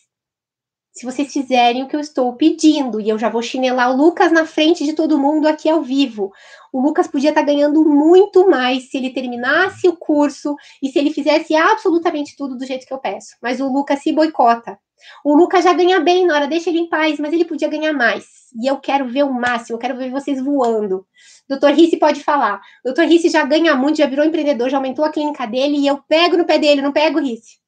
se 0.93 1.07
vocês 1.07 1.33
fizerem 1.33 1.83
o 1.83 1.89
que 1.89 1.95
eu 1.97 2.01
estou 2.01 2.35
pedindo. 2.35 3.01
E 3.01 3.09
eu 3.09 3.19
já 3.19 3.29
vou 3.29 3.43
chinelar 3.43 3.93
o 3.93 3.97
Lucas 3.97 4.33
na 4.33 4.45
frente 4.45 4.85
de 4.85 4.93
todo 4.93 5.19
mundo 5.19 5.47
aqui 5.47 5.69
ao 5.69 5.83
vivo. 5.83 6.33
O 6.73 6.81
Lucas 6.81 7.07
podia 7.07 7.31
estar 7.31 7.43
ganhando 7.43 7.85
muito 7.85 8.49
mais 8.49 8.91
se 8.91 8.97
ele 8.99 9.11
terminasse 9.11 9.89
o 9.89 9.97
curso 9.97 10.57
e 10.83 10.89
se 10.89 10.99
ele 10.99 11.13
fizesse 11.13 11.55
absolutamente 11.55 12.37
tudo 12.37 12.57
do 12.57 12.67
jeito 12.67 12.87
que 12.87 12.93
eu 12.93 12.99
peço. 12.99 13.37
Mas 13.41 13.61
o 13.61 13.73
Lucas 13.73 14.03
se 14.03 14.13
boicota. 14.13 14.79
O 15.25 15.35
Lucas 15.35 15.65
já 15.65 15.73
ganha 15.73 16.01
bem 16.01 16.27
na 16.27 16.35
hora, 16.35 16.49
deixa 16.49 16.71
ele 16.71 16.81
em 16.81 16.89
paz, 16.89 17.19
mas 17.19 17.33
ele 17.33 17.45
podia 17.45 17.69
ganhar 17.69 17.93
mais. 17.93 18.27
E 18.61 18.67
eu 18.67 18.79
quero 18.79 19.07
ver 19.07 19.25
o 19.25 19.33
máximo, 19.33 19.77
eu 19.77 19.81
quero 19.81 19.97
ver 19.97 20.11
vocês 20.11 20.43
voando. 20.43 21.07
Doutor 21.49 21.73
Risse 21.73 21.97
pode 21.97 22.23
falar. 22.23 22.61
Doutor 22.85 23.05
Risse 23.05 23.29
já 23.29 23.45
ganha 23.45 23.75
muito, 23.75 23.99
já 23.99 24.07
virou 24.07 24.25
empreendedor, 24.25 24.69
já 24.69 24.77
aumentou 24.77 25.05
a 25.05 25.11
clínica 25.11 25.47
dele 25.47 25.79
e 25.79 25.87
eu 25.87 25.99
pego 26.09 26.37
no 26.37 26.45
pé 26.45 26.59
dele, 26.59 26.83
não 26.83 26.93
pego 26.93 27.21
Risse. 27.21 27.59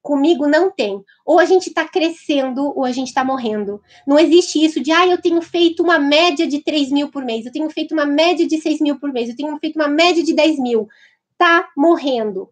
Comigo 0.00 0.46
não 0.46 0.70
tem. 0.70 1.02
Ou 1.26 1.38
a 1.38 1.44
gente 1.44 1.68
está 1.68 1.86
crescendo 1.86 2.72
ou 2.76 2.84
a 2.84 2.92
gente 2.92 3.08
está 3.08 3.24
morrendo. 3.24 3.80
Não 4.06 4.18
existe 4.18 4.64
isso 4.64 4.80
de, 4.80 4.90
ah, 4.92 5.06
eu 5.06 5.20
tenho 5.20 5.42
feito 5.42 5.82
uma 5.82 5.98
média 5.98 6.46
de 6.46 6.62
3 6.62 6.90
mil 6.90 7.10
por 7.10 7.24
mês, 7.24 7.44
eu 7.44 7.52
tenho 7.52 7.68
feito 7.70 7.92
uma 7.92 8.06
média 8.06 8.46
de 8.46 8.58
6 8.58 8.80
mil 8.80 8.98
por 8.98 9.12
mês, 9.12 9.28
eu 9.28 9.36
tenho 9.36 9.56
feito 9.58 9.76
uma 9.76 9.88
média 9.88 10.22
de 10.22 10.32
10 10.32 10.58
mil. 10.58 10.88
Tá 11.36 11.68
morrendo. 11.76 12.48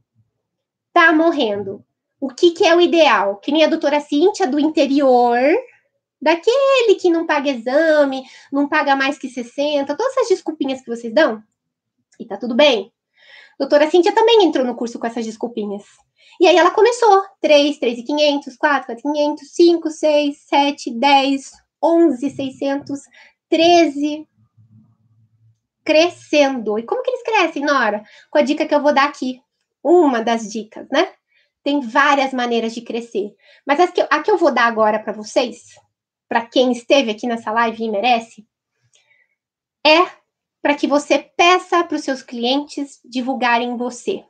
Tá 0.92 1.12
morrendo. 1.12 1.84
O 2.26 2.34
que, 2.34 2.50
que 2.50 2.66
é 2.66 2.74
o 2.74 2.80
ideal? 2.80 3.36
Que 3.36 3.52
nem 3.52 3.62
a 3.62 3.68
doutora 3.68 4.00
Cíntia 4.00 4.48
do 4.48 4.58
interior, 4.58 5.38
daquele 6.20 6.96
que 6.96 7.08
não 7.08 7.24
paga 7.24 7.50
exame, 7.50 8.24
não 8.52 8.68
paga 8.68 8.96
mais 8.96 9.16
que 9.16 9.28
60, 9.28 9.96
todas 9.96 10.12
essas 10.16 10.30
desculpinhas 10.30 10.80
que 10.80 10.88
vocês 10.88 11.14
dão. 11.14 11.40
E 12.18 12.26
tá 12.26 12.36
tudo 12.36 12.52
bem. 12.52 12.92
Doutora 13.56 13.88
Cíntia 13.88 14.12
também 14.12 14.42
entrou 14.42 14.66
no 14.66 14.74
curso 14.74 14.98
com 14.98 15.06
essas 15.06 15.24
desculpinhas. 15.24 15.84
E 16.40 16.48
aí 16.48 16.56
ela 16.56 16.72
começou: 16.72 17.22
3, 17.40 17.78
3,500, 17.78 18.56
4, 18.56 18.86
4,500, 18.86 19.48
5, 19.48 19.90
6, 19.90 20.36
7, 20.48 20.98
10, 20.98 21.52
11, 21.80 22.30
600, 22.30 23.00
13. 23.48 24.28
Crescendo. 25.84 26.76
E 26.76 26.82
como 26.82 27.04
que 27.04 27.10
eles 27.10 27.22
crescem, 27.22 27.64
Nora? 27.64 28.02
Com 28.32 28.38
a 28.38 28.42
dica 28.42 28.66
que 28.66 28.74
eu 28.74 28.82
vou 28.82 28.92
dar 28.92 29.04
aqui. 29.04 29.40
Uma 29.80 30.24
das 30.24 30.50
dicas, 30.50 30.88
né? 30.90 31.08
Tem 31.66 31.80
várias 31.80 32.32
maneiras 32.32 32.72
de 32.72 32.80
crescer. 32.80 33.34
Mas 33.66 33.80
a 33.80 33.88
que 33.88 34.00
eu, 34.00 34.06
a 34.08 34.22
que 34.22 34.30
eu 34.30 34.38
vou 34.38 34.54
dar 34.54 34.66
agora 34.66 35.00
para 35.00 35.12
vocês, 35.12 35.74
para 36.28 36.46
quem 36.46 36.70
esteve 36.70 37.10
aqui 37.10 37.26
nessa 37.26 37.50
live 37.50 37.82
e 37.82 37.90
merece, 37.90 38.46
é 39.84 40.06
para 40.62 40.76
que 40.76 40.86
você 40.86 41.18
peça 41.18 41.82
para 41.82 41.96
os 41.96 42.04
seus 42.04 42.22
clientes 42.22 43.00
divulgarem 43.04 43.76
você. 43.76 44.24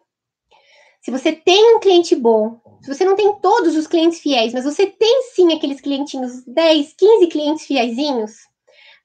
Se 1.03 1.11
você 1.11 1.30
tem 1.30 1.76
um 1.76 1.78
cliente 1.78 2.16
bom, 2.16 2.59
se 2.80 2.89
você 2.89 3.05
não 3.05 3.14
tem 3.14 3.39
todos 3.39 3.76
os 3.76 3.87
clientes 3.87 4.18
fiéis, 4.18 4.55
mas 4.55 4.64
você 4.64 4.87
tem 4.87 5.24
sim 5.34 5.53
aqueles 5.53 5.82
clientinhos, 5.82 6.43
10, 6.47 6.95
15 6.95 7.26
clientes 7.26 7.66
fiéisinhos, 7.66 8.32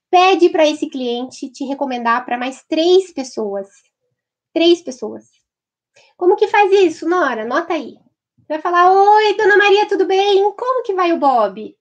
pede 0.10 0.48
para 0.48 0.66
esse 0.66 0.90
cliente 0.90 1.52
te 1.52 1.66
recomendar 1.66 2.24
para 2.24 2.38
mais 2.38 2.64
três 2.64 3.12
pessoas. 3.12 3.68
Três 4.54 4.82
pessoas. 4.82 5.26
Como 6.16 6.38
que 6.38 6.48
faz 6.48 6.72
isso, 6.72 7.10
Nora? 7.10 7.44
Nota 7.44 7.74
aí. 7.74 7.98
Vai 8.52 8.60
falar: 8.60 8.92
Oi, 8.92 9.38
dona 9.38 9.56
Maria, 9.56 9.88
tudo 9.88 10.06
bem? 10.06 10.44
Como 10.58 10.84
que 10.84 10.94
vai 10.94 11.14
o 11.14 11.18
Bob? 11.18 11.74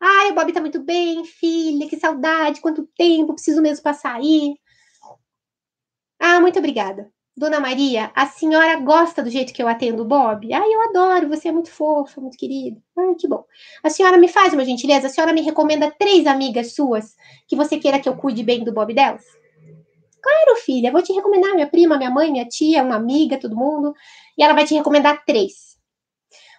Ai, 0.00 0.30
o 0.30 0.34
Bob 0.34 0.50
tá 0.50 0.62
muito 0.62 0.80
bem, 0.82 1.26
filha, 1.26 1.86
que 1.86 1.98
saudade, 1.98 2.62
quanto 2.62 2.88
tempo, 2.96 3.34
preciso 3.34 3.60
mesmo 3.60 3.82
passar 3.82 4.14
aí. 4.14 4.56
Ah, 6.18 6.40
muito 6.40 6.58
obrigada. 6.58 7.12
Dona 7.36 7.60
Maria, 7.60 8.10
a 8.14 8.24
senhora 8.24 8.80
gosta 8.80 9.22
do 9.22 9.28
jeito 9.28 9.52
que 9.52 9.62
eu 9.62 9.68
atendo 9.68 10.04
o 10.04 10.06
Bob? 10.06 10.50
Ah, 10.54 10.66
eu 10.66 10.88
adoro, 10.88 11.28
você 11.28 11.48
é 11.48 11.52
muito 11.52 11.70
fofa, 11.70 12.18
muito 12.18 12.38
querida. 12.38 12.80
Ah, 12.96 13.12
que 13.18 13.28
bom. 13.28 13.44
A 13.82 13.90
senhora 13.90 14.16
me 14.16 14.28
faz 14.28 14.54
uma 14.54 14.64
gentileza? 14.64 15.08
A 15.08 15.10
senhora 15.10 15.34
me 15.34 15.42
recomenda 15.42 15.90
três 15.98 16.26
amigas 16.26 16.74
suas 16.74 17.14
que 17.46 17.54
você 17.54 17.76
queira 17.76 18.00
que 18.00 18.08
eu 18.08 18.16
cuide 18.16 18.42
bem 18.42 18.64
do 18.64 18.72
Bob 18.72 18.94
delas? 18.94 19.22
Claro, 20.22 20.56
filha, 20.64 20.90
vou 20.90 21.02
te 21.02 21.12
recomendar 21.12 21.52
minha 21.52 21.66
prima, 21.66 21.98
minha 21.98 22.10
mãe, 22.10 22.32
minha 22.32 22.48
tia, 22.48 22.82
uma 22.82 22.96
amiga, 22.96 23.38
todo 23.38 23.54
mundo. 23.54 23.92
E 24.38 24.42
ela 24.42 24.54
vai 24.54 24.64
te 24.64 24.72
recomendar 24.72 25.22
três. 25.26 25.75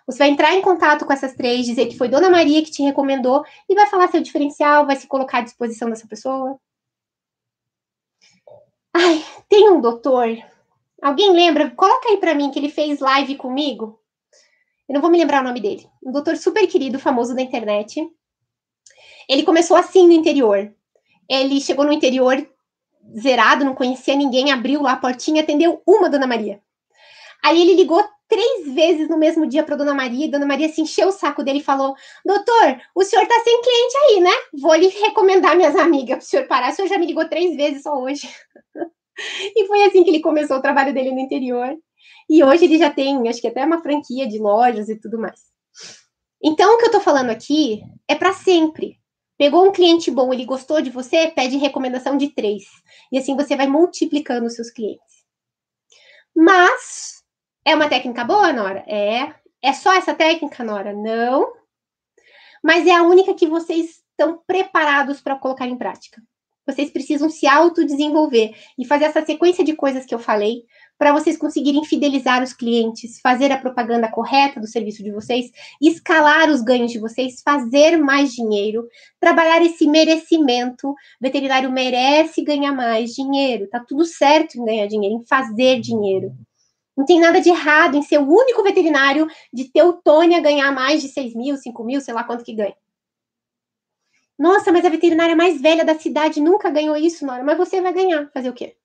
Você 0.08 0.20
vai 0.20 0.30
entrar 0.30 0.54
em 0.56 0.62
contato 0.62 1.06
com 1.06 1.14
essas 1.14 1.36
três, 1.36 1.66
dizer 1.66 1.88
que 1.88 1.98
foi 1.98 2.08
Dona 2.08 2.30
Maria 2.30 2.64
que 2.64 2.72
te 2.72 2.82
recomendou 2.82 3.44
e 3.70 3.76
vai 3.76 3.88
falar 3.88 4.08
seu 4.08 4.22
diferencial, 4.22 4.86
vai 4.86 4.96
se 4.96 5.06
colocar 5.06 5.40
à 5.40 5.42
disposição 5.42 5.90
dessa 5.90 6.08
pessoa. 6.08 6.58
Ai, 8.94 9.24
tem 9.50 9.70
um 9.70 9.82
doutor 9.82 10.38
Alguém 11.02 11.32
lembra? 11.32 11.70
Coloca 11.72 12.10
aí 12.10 12.18
para 12.18 12.34
mim 12.34 12.50
que 12.50 12.58
ele 12.58 12.70
fez 12.70 13.00
live 13.00 13.36
comigo. 13.36 14.00
Eu 14.90 14.96
não 14.96 15.02
vou 15.02 15.12
me 15.12 15.18
lembrar 15.18 15.42
o 15.42 15.48
nome 15.48 15.62
dele. 15.62 15.88
Um 16.04 16.12
doutor 16.12 16.38
super 16.38 16.66
querido, 16.68 16.98
famoso 16.98 17.36
da 17.36 17.42
internet. 17.42 18.02
Ele 19.30 19.44
começou 19.44 19.78
assim 19.78 20.08
no 20.08 20.14
interior. 20.14 20.74
Ele 21.30 21.62
chegou 21.62 21.86
no 21.86 21.92
interior 21.92 22.48
zerado, 23.18 23.64
não 23.64 23.76
conhecia 23.76 24.16
ninguém, 24.16 24.52
abriu 24.52 24.82
lá 24.82 24.94
a 24.94 24.98
portinha, 24.98 25.44
atendeu 25.44 25.82
uma 25.86 26.10
Dona 26.10 26.26
Maria. 26.26 26.62
Aí 27.44 27.62
ele 27.62 27.76
ligou 27.76 28.04
três 28.28 28.74
vezes 28.74 29.10
no 29.10 29.18
mesmo 29.18 29.48
dia 29.48 29.64
para 29.64 29.76
Dona 29.76 29.94
Maria, 29.94 30.26
e 30.26 30.32
Dona 30.32 30.46
Maria 30.46 30.70
se 30.70 30.82
encheu 30.82 31.08
o 31.08 31.12
saco 31.12 31.44
dele 31.44 31.60
e 31.60 31.64
falou: 31.64 31.96
Doutor, 32.26 32.82
o 32.96 33.04
senhor 33.04 33.26
tá 33.26 33.40
sem 33.44 33.62
cliente 33.62 33.98
aí, 33.98 34.20
né? 34.22 34.32
Vou 34.54 34.76
lhe 34.76 34.88
recomendar 34.88 35.56
minhas 35.56 35.76
amigas 35.76 36.18
para 36.18 36.24
o 36.24 36.28
senhor 36.28 36.48
parar. 36.48 36.72
O 36.72 36.76
senhor 36.76 36.88
já 36.88 36.98
me 36.98 37.06
ligou 37.06 37.28
três 37.28 37.56
vezes 37.56 37.84
só 37.84 37.98
hoje. 37.98 38.30
E 39.56 39.66
foi 39.66 39.82
assim 39.82 40.04
que 40.04 40.12
ele 40.12 40.20
começou 40.20 40.58
o 40.58 40.62
trabalho 40.62 40.94
dele 40.94 41.12
no 41.12 41.20
interior. 41.20 41.76
E 42.30 42.44
hoje 42.44 42.66
ele 42.66 42.78
já 42.78 42.92
tem, 42.92 43.28
acho 43.28 43.42
que 43.42 43.48
até 43.48 43.66
uma 43.66 43.82
franquia 43.82 44.28
de 44.28 44.38
lojas 44.38 44.90
e 44.90 44.96
tudo 44.96 45.18
mais. 45.18 45.42
Então, 46.44 46.76
o 46.76 46.78
que 46.78 46.86
eu 46.86 46.92
tô 46.92 47.00
falando 47.00 47.30
aqui 47.30 47.82
é 48.08 48.14
para 48.14 48.34
sempre. 48.34 49.00
Pegou 49.38 49.68
um 49.68 49.72
cliente 49.72 50.10
bom, 50.10 50.34
ele 50.34 50.46
gostou 50.46 50.82
de 50.82 50.90
você, 50.90 51.28
pede 51.28 51.58
recomendação 51.58 52.18
de 52.18 52.30
três. 52.30 52.64
E 53.12 53.18
assim 53.18 53.36
você 53.36 53.56
vai 53.56 53.68
multiplicando 53.68 54.48
os 54.48 54.56
seus 54.56 54.70
clientes. 54.70 55.26
Mas, 56.36 57.17
é 57.68 57.76
uma 57.76 57.90
técnica 57.90 58.24
boa, 58.24 58.54
Nora? 58.54 58.80
É. 58.88 59.36
É 59.62 59.74
só 59.74 59.94
essa 59.94 60.14
técnica, 60.14 60.64
Nora? 60.64 60.94
Não. 60.94 61.52
Mas 62.64 62.88
é 62.88 62.92
a 62.92 63.04
única 63.04 63.34
que 63.34 63.46
vocês 63.46 64.02
estão 64.12 64.42
preparados 64.48 65.20
para 65.20 65.36
colocar 65.36 65.68
em 65.68 65.78
prática. 65.78 66.22
Vocês 66.66 66.90
precisam 66.90 67.30
se 67.30 67.46
autodesenvolver 67.46 68.56
e 68.80 68.86
fazer 68.86 69.06
essa 69.06 69.26
sequência 69.26 69.66
de 69.66 69.76
coisas 69.76 70.06
que 70.06 70.16
eu 70.16 70.20
falei 70.20 70.64
para 70.98 71.12
vocês 71.12 71.38
conseguirem 71.38 71.84
fidelizar 71.84 72.42
os 72.42 72.54
clientes, 72.54 73.20
fazer 73.20 73.52
a 73.52 73.58
propaganda 73.58 74.10
correta 74.10 74.62
do 74.62 74.68
serviço 74.68 75.04
de 75.04 75.12
vocês, 75.12 75.52
escalar 75.82 76.50
os 76.50 76.62
ganhos 76.62 76.92
de 76.92 77.00
vocês, 77.00 77.42
fazer 77.42 77.98
mais 77.98 78.32
dinheiro, 78.32 78.88
trabalhar 79.20 79.62
esse 79.62 79.86
merecimento. 79.88 80.96
Veterinário 81.20 81.70
merece 81.70 82.42
ganhar 82.44 82.72
mais 82.72 83.14
dinheiro, 83.14 83.68
tá 83.70 83.84
tudo 83.86 84.06
certo 84.06 84.56
em 84.56 84.64
ganhar 84.64 84.88
dinheiro, 84.88 85.16
em 85.16 85.26
fazer 85.26 85.82
dinheiro. 85.82 86.34
Não 86.98 87.06
tem 87.06 87.20
nada 87.20 87.40
de 87.40 87.50
errado 87.50 87.96
em 87.96 88.02
ser 88.02 88.18
o 88.18 88.28
único 88.28 88.64
veterinário 88.64 89.28
de 89.54 89.66
Teutônia 89.72 90.42
ganhar 90.42 90.72
mais 90.72 91.00
de 91.02 91.10
6 91.10 91.36
mil, 91.36 91.56
5 91.56 91.84
mil, 91.84 92.02
sei 92.02 92.12
lá 92.12 92.24
quanto 92.24 92.44
que 92.44 92.56
ganha. 92.56 92.76
Nossa, 94.38 94.72
mas 94.72 94.84
a 94.84 94.90
veterinária 94.90 95.36
mais 95.36 95.62
velha 95.62 95.86
da 95.86 95.98
cidade 95.98 96.42
nunca 96.42 96.72
ganhou 96.72 96.98
isso, 96.98 97.26
Nora. 97.26 97.44
Mas 97.44 97.58
você 97.58 97.80
vai 97.82 97.94
ganhar. 97.94 98.32
Fazer 98.32 98.50
o 98.50 98.54
quê? 98.54 98.76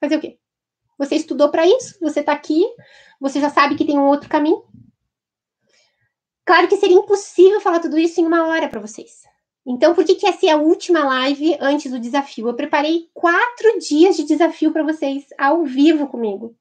Fazer 0.00 0.16
o 0.16 0.20
quê? 0.20 0.38
Você 0.98 1.14
estudou 1.14 1.50
para 1.50 1.64
isso, 1.64 1.96
você 2.00 2.20
está 2.20 2.32
aqui, 2.32 2.64
você 3.20 3.40
já 3.40 3.48
sabe 3.48 3.76
que 3.76 3.84
tem 3.84 3.96
um 3.96 4.06
outro 4.06 4.28
caminho. 4.28 4.64
Claro 6.44 6.66
que 6.66 6.76
seria 6.76 6.96
impossível 6.96 7.60
falar 7.60 7.78
tudo 7.78 7.98
isso 7.98 8.20
em 8.20 8.26
uma 8.26 8.48
hora 8.48 8.68
para 8.68 8.80
vocês. 8.80 9.22
Então, 9.64 9.94
por 9.94 10.04
que, 10.04 10.16
que 10.16 10.26
essa 10.26 10.46
é 10.46 10.50
a 10.50 10.56
última 10.56 11.04
live 11.04 11.56
antes 11.60 11.92
do 11.92 12.00
desafio? 12.00 12.48
Eu 12.48 12.56
preparei 12.56 13.08
quatro 13.14 13.78
dias 13.78 14.16
de 14.16 14.24
desafio 14.24 14.72
para 14.72 14.82
vocês 14.82 15.26
ao 15.36 15.64
vivo 15.64 16.08
comigo. 16.08 16.56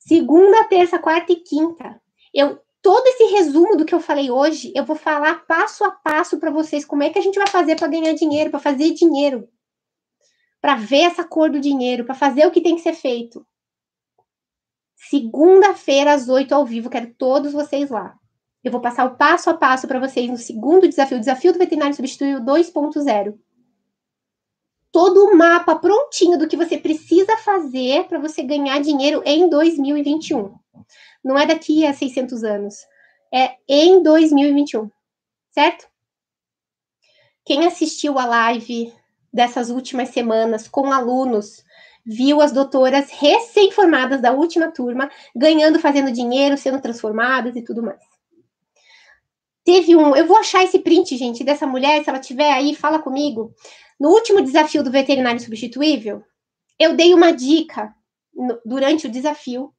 Segunda, 0.00 0.64
terça, 0.64 0.98
quarta 0.98 1.32
e 1.32 1.36
quinta. 1.36 2.00
Eu 2.34 2.58
todo 2.82 3.06
esse 3.06 3.24
resumo 3.34 3.76
do 3.76 3.84
que 3.84 3.94
eu 3.94 4.00
falei 4.00 4.30
hoje, 4.30 4.72
eu 4.74 4.84
vou 4.84 4.96
falar 4.96 5.46
passo 5.46 5.84
a 5.84 5.90
passo 5.90 6.40
para 6.40 6.50
vocês 6.50 6.84
como 6.84 7.02
é 7.02 7.10
que 7.10 7.18
a 7.18 7.22
gente 7.22 7.38
vai 7.38 7.46
fazer 7.46 7.76
para 7.76 7.86
ganhar 7.86 8.14
dinheiro, 8.14 8.50
para 8.50 8.58
fazer 8.58 8.92
dinheiro, 8.92 9.46
para 10.60 10.74
ver 10.74 11.02
essa 11.02 11.22
cor 11.22 11.50
do 11.50 11.60
dinheiro, 11.60 12.04
para 12.04 12.14
fazer 12.14 12.46
o 12.46 12.50
que 12.50 12.62
tem 12.62 12.76
que 12.76 12.82
ser 12.82 12.94
feito. 12.94 13.46
Segunda-feira 14.96 16.14
às 16.14 16.28
8 16.28 16.54
ao 16.54 16.64
vivo, 16.64 16.90
quero 16.90 17.14
todos 17.14 17.52
vocês 17.52 17.90
lá. 17.90 18.14
Eu 18.64 18.72
vou 18.72 18.80
passar 18.80 19.06
o 19.06 19.16
passo 19.16 19.48
a 19.50 19.54
passo 19.54 19.86
para 19.86 20.00
vocês 20.00 20.28
no 20.30 20.36
segundo 20.36 20.88
desafio, 20.88 21.16
o 21.16 21.20
desafio 21.20 21.52
do 21.52 21.58
veterinário 21.58 21.94
substituído 21.94 22.40
2.0. 22.42 23.34
Todo 24.92 25.26
o 25.26 25.36
mapa 25.36 25.76
prontinho 25.76 26.38
do 26.38 26.48
que 26.48 26.56
você 26.56 26.76
precisa 26.76 27.36
fazer 27.38 28.04
para 28.04 28.18
você 28.18 28.42
ganhar 28.42 28.80
dinheiro 28.80 29.22
em 29.24 29.48
2021 29.48 30.60
não 31.22 31.38
é 31.38 31.46
daqui 31.46 31.86
a 31.86 31.92
600 31.92 32.42
anos, 32.44 32.74
é 33.32 33.56
em 33.68 34.02
2021, 34.02 34.90
certo? 35.50 35.88
Quem 37.44 37.66
assistiu 37.66 38.18
a 38.18 38.24
live 38.24 38.92
dessas 39.32 39.70
últimas 39.70 40.08
semanas 40.10 40.66
com 40.66 40.92
alunos 40.92 41.64
viu 42.04 42.40
as 42.40 42.52
doutoras 42.52 43.10
recém-formadas 43.10 44.20
da 44.20 44.32
última 44.32 44.72
turma 44.72 45.10
ganhando, 45.36 45.78
fazendo 45.78 46.10
dinheiro, 46.10 46.56
sendo 46.56 46.80
transformadas 46.80 47.54
e 47.54 47.62
tudo 47.62 47.82
mais. 47.82 48.09
Teve 49.64 49.94
um. 49.94 50.16
Eu 50.16 50.26
vou 50.26 50.36
achar 50.36 50.64
esse 50.64 50.78
print, 50.78 51.16
gente, 51.16 51.44
dessa 51.44 51.66
mulher. 51.66 52.02
Se 52.02 52.10
ela 52.10 52.18
tiver 52.18 52.52
aí, 52.52 52.74
fala 52.74 52.98
comigo. 52.98 53.54
No 53.98 54.10
último 54.10 54.40
desafio 54.40 54.82
do 54.82 54.90
veterinário 54.90 55.40
substituível, 55.40 56.22
eu 56.78 56.96
dei 56.96 57.12
uma 57.12 57.32
dica 57.32 57.94
no, 58.34 58.58
durante 58.64 59.06
o 59.06 59.10
desafio 59.10 59.72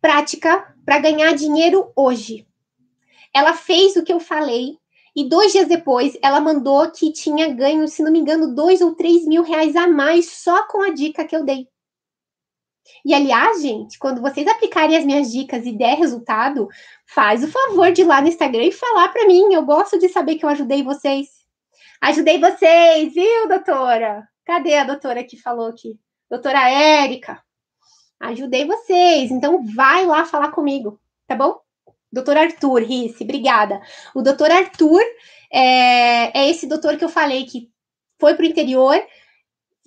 prática 0.00 0.74
para 0.84 0.98
ganhar 0.98 1.34
dinheiro 1.34 1.92
hoje. 1.94 2.46
Ela 3.34 3.54
fez 3.54 3.96
o 3.96 4.02
que 4.02 4.12
eu 4.12 4.18
falei 4.18 4.78
e 5.14 5.28
dois 5.28 5.52
dias 5.52 5.68
depois 5.68 6.16
ela 6.22 6.40
mandou 6.40 6.90
que 6.90 7.12
tinha 7.12 7.52
ganho, 7.52 7.86
se 7.86 8.02
não 8.02 8.10
me 8.10 8.18
engano, 8.18 8.54
dois 8.54 8.80
ou 8.80 8.94
três 8.94 9.26
mil 9.26 9.42
reais 9.42 9.76
a 9.76 9.86
mais 9.86 10.30
só 10.30 10.66
com 10.66 10.82
a 10.82 10.90
dica 10.90 11.24
que 11.24 11.36
eu 11.36 11.44
dei. 11.44 11.68
E 13.04 13.14
aliás, 13.14 13.62
gente, 13.62 13.98
quando 13.98 14.20
vocês 14.20 14.46
aplicarem 14.46 14.96
as 14.96 15.04
minhas 15.04 15.30
dicas 15.30 15.64
e 15.64 15.72
der 15.72 15.96
resultado, 15.96 16.68
faz 17.06 17.42
o 17.44 17.48
favor 17.48 17.92
de 17.92 18.02
ir 18.02 18.04
lá 18.04 18.20
no 18.20 18.28
Instagram 18.28 18.64
e 18.64 18.72
falar 18.72 19.08
para 19.08 19.26
mim. 19.26 19.52
Eu 19.52 19.64
gosto 19.64 19.98
de 19.98 20.08
saber 20.08 20.36
que 20.36 20.44
eu 20.44 20.48
ajudei 20.48 20.82
vocês. 20.82 21.28
Ajudei 22.00 22.38
vocês, 22.38 23.12
viu, 23.12 23.48
doutora? 23.48 24.26
Cadê 24.44 24.76
a 24.76 24.84
doutora 24.84 25.22
que 25.22 25.36
falou 25.36 25.68
aqui? 25.68 25.98
Doutora 26.28 26.70
Érica. 26.70 27.42
Ajudei 28.18 28.66
vocês. 28.66 29.30
Então 29.30 29.64
vai 29.74 30.06
lá 30.06 30.24
falar 30.24 30.50
comigo, 30.50 31.00
tá 31.26 31.34
bom? 31.34 31.60
Doutor 32.12 32.36
Arthur 32.36 32.82
Risse, 32.82 33.22
obrigada. 33.22 33.80
O 34.14 34.22
doutor 34.22 34.50
Arthur 34.50 35.00
é, 35.52 36.38
é 36.38 36.50
esse 36.50 36.66
doutor 36.66 36.96
que 36.96 37.04
eu 37.04 37.08
falei 37.08 37.44
que 37.44 37.70
foi 38.18 38.34
para 38.34 38.42
o 38.42 38.48
interior 38.48 39.00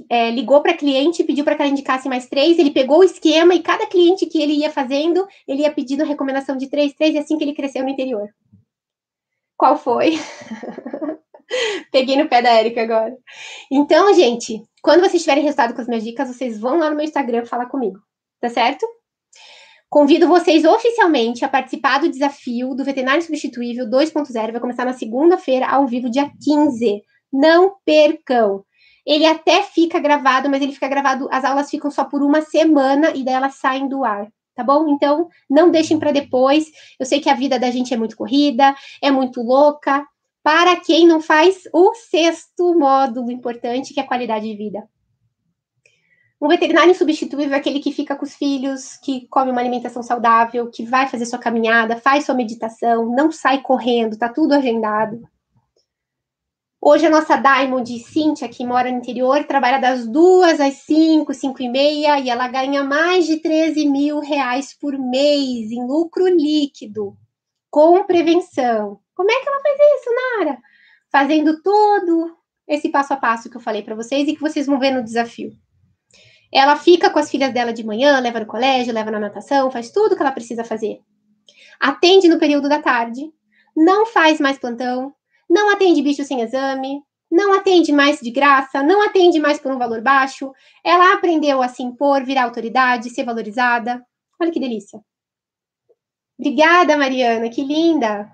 é, 0.09 0.31
ligou 0.31 0.61
para 0.61 0.75
cliente, 0.75 1.23
pediu 1.23 1.43
para 1.43 1.55
que 1.55 1.61
ela 1.61 1.71
indicasse 1.71 2.07
mais 2.09 2.27
três, 2.27 2.57
ele 2.59 2.71
pegou 2.71 2.99
o 2.99 3.03
esquema 3.03 3.53
e 3.53 3.61
cada 3.61 3.85
cliente 3.85 4.25
que 4.25 4.41
ele 4.41 4.53
ia 4.53 4.71
fazendo, 4.71 5.27
ele 5.47 5.61
ia 5.61 5.71
pedindo 5.71 6.03
recomendação 6.03 6.57
de 6.57 6.69
três, 6.69 6.93
três, 6.93 7.13
e 7.13 7.17
assim 7.17 7.37
que 7.37 7.43
ele 7.43 7.53
cresceu 7.53 7.83
no 7.83 7.89
interior. 7.89 8.27
Qual 9.57 9.77
foi? 9.77 10.13
Peguei 11.91 12.17
no 12.17 12.27
pé 12.27 12.41
da 12.41 12.59
Erika 12.59 12.81
agora. 12.81 13.15
Então, 13.71 14.13
gente, 14.13 14.61
quando 14.81 15.01
vocês 15.01 15.21
tiverem 15.21 15.43
resultado 15.43 15.73
com 15.73 15.81
as 15.81 15.87
minhas 15.87 16.03
dicas, 16.03 16.27
vocês 16.27 16.59
vão 16.59 16.79
lá 16.79 16.89
no 16.89 16.95
meu 16.95 17.05
Instagram 17.05 17.45
falar 17.45 17.67
comigo, 17.67 17.99
tá 18.41 18.49
certo? 18.49 18.85
Convido 19.89 20.27
vocês 20.27 20.65
oficialmente 20.65 21.45
a 21.45 21.47
participar 21.47 21.99
do 21.99 22.09
desafio 22.09 22.73
do 22.73 22.83
Veterinário 22.83 23.21
Substituível 23.21 23.85
2.0. 23.87 24.51
Vai 24.51 24.59
começar 24.59 24.85
na 24.85 24.93
segunda-feira, 24.93 25.67
ao 25.67 25.85
vivo, 25.85 26.09
dia 26.09 26.31
15. 26.43 27.03
Não 27.31 27.75
percam! 27.85 28.63
Ele 29.05 29.25
até 29.25 29.63
fica 29.63 29.99
gravado, 29.99 30.49
mas 30.49 30.61
ele 30.61 30.71
fica 30.71 30.87
gravado, 30.87 31.27
as 31.31 31.43
aulas 31.43 31.69
ficam 31.69 31.91
só 31.91 32.05
por 32.05 32.21
uma 32.21 32.41
semana 32.41 33.11
e 33.11 33.23
daí 33.23 33.33
elas 33.33 33.55
saem 33.55 33.87
do 33.87 34.03
ar, 34.03 34.27
tá 34.55 34.63
bom? 34.63 34.87
Então, 34.89 35.27
não 35.49 35.69
deixem 35.69 35.99
para 35.99 36.11
depois. 36.11 36.71
Eu 36.99 37.05
sei 37.05 37.19
que 37.19 37.29
a 37.29 37.33
vida 37.33 37.59
da 37.59 37.69
gente 37.69 37.93
é 37.93 37.97
muito 37.97 38.15
corrida, 38.15 38.73
é 39.01 39.11
muito 39.11 39.41
louca. 39.41 40.05
Para 40.41 40.75
quem 40.77 41.07
não 41.07 41.21
faz 41.21 41.63
o 41.73 41.93
sexto 41.95 42.77
módulo 42.77 43.31
importante, 43.31 43.93
que 43.93 43.99
é 43.99 44.03
a 44.03 44.07
qualidade 44.07 44.45
de 44.45 44.55
vida. 44.57 44.87
Um 46.43 46.49
veterinário 46.49 46.93
substituível 46.93 47.53
é 47.53 47.57
aquele 47.57 47.79
que 47.79 47.93
fica 47.93 48.17
com 48.17 48.25
os 48.25 48.35
filhos, 48.35 48.97
que 48.97 49.25
come 49.29 49.49
uma 49.49 49.61
alimentação 49.61 50.03
saudável, 50.03 50.69
que 50.69 50.83
vai 50.83 51.07
fazer 51.07 51.25
sua 51.25 51.39
caminhada, 51.39 51.95
faz 51.95 52.25
sua 52.25 52.35
meditação, 52.35 53.05
não 53.15 53.31
sai 53.31 53.61
correndo, 53.61 54.17
tá 54.17 54.27
tudo 54.27 54.53
agendado. 54.53 55.21
Hoje 56.85 57.05
a 57.05 57.09
nossa 57.09 57.37
Diamond 57.37 57.97
Cíntia, 57.99 58.49
que 58.49 58.65
mora 58.65 58.91
no 58.91 58.97
interior, 58.97 59.45
trabalha 59.45 59.79
das 59.79 60.05
duas 60.05 60.59
às 60.59 60.73
cinco, 60.79 61.33
cinco 61.33 61.63
e 61.63 61.69
meia, 61.69 62.19
e 62.19 62.29
ela 62.29 62.49
ganha 62.49 62.83
mais 62.83 63.25
de 63.25 63.37
13 63.37 63.87
mil 63.87 64.19
reais 64.19 64.77
por 64.77 64.99
mês 64.99 65.71
em 65.71 65.87
lucro 65.87 66.27
líquido, 66.27 67.15
com 67.71 68.03
prevenção. 68.03 68.99
Como 69.15 69.31
é 69.31 69.33
que 69.33 69.47
ela 69.47 69.61
faz 69.61 69.77
isso, 69.79 70.09
Nara? 70.13 70.57
Fazendo 71.09 71.61
todo 71.61 72.35
esse 72.67 72.89
passo 72.89 73.13
a 73.13 73.17
passo 73.17 73.49
que 73.49 73.55
eu 73.55 73.61
falei 73.61 73.81
para 73.81 73.95
vocês 73.95 74.27
e 74.27 74.33
que 74.33 74.41
vocês 74.41 74.65
vão 74.65 74.77
ver 74.77 74.91
no 74.91 75.05
desafio. 75.05 75.53
Ela 76.51 76.75
fica 76.75 77.09
com 77.09 77.17
as 77.17 77.31
filhas 77.31 77.53
dela 77.53 77.71
de 77.71 77.85
manhã, 77.85 78.19
leva 78.19 78.41
no 78.41 78.45
colégio, 78.45 78.93
leva 78.93 79.09
na 79.09 79.21
natação, 79.21 79.71
faz 79.71 79.89
tudo 79.89 80.17
que 80.17 80.21
ela 80.21 80.33
precisa 80.33 80.65
fazer. 80.65 80.99
Atende 81.79 82.27
no 82.27 82.37
período 82.37 82.67
da 82.67 82.81
tarde, 82.81 83.21
não 83.73 84.05
faz 84.05 84.41
mais 84.41 84.57
plantão, 84.57 85.15
não 85.53 85.69
atende 85.69 86.01
bicho 86.01 86.23
sem 86.23 86.41
exame, 86.41 86.99
não 87.31 87.53
atende 87.53 87.91
mais 87.91 88.19
de 88.19 88.31
graça, 88.31 88.81
não 88.81 89.03
atende 89.03 89.39
mais 89.39 89.59
por 89.59 89.71
um 89.71 89.77
valor 89.77 90.01
baixo. 90.01 90.51
Ela 90.83 91.13
aprendeu 91.13 91.61
a 91.61 91.67
se 91.67 91.83
impor, 91.83 92.25
virar 92.25 92.45
autoridade, 92.45 93.11
ser 93.11 93.23
valorizada. 93.23 94.03
Olha 94.41 94.51
que 94.51 94.59
delícia. 94.59 94.99
Obrigada, 96.39 96.97
Mariana, 96.97 97.49
que 97.49 97.63
linda. 97.63 98.31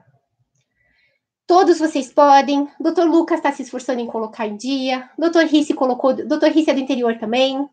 Todos 1.46 1.78
vocês 1.78 2.12
podem. 2.12 2.70
Dr. 2.80 3.04
Lucas 3.04 3.40
está 3.40 3.52
se 3.52 3.64
esforçando 3.64 4.00
em 4.00 4.08
colocar 4.08 4.48
em 4.48 4.56
dia. 4.56 5.10
Dr. 5.18 5.46
Risse 5.46 5.74
colocou. 5.74 6.14
Dr. 6.14 6.52
Risse 6.54 6.72
é 6.72 6.74
do 6.74 6.80
interior 6.80 7.18
também. 7.18 7.68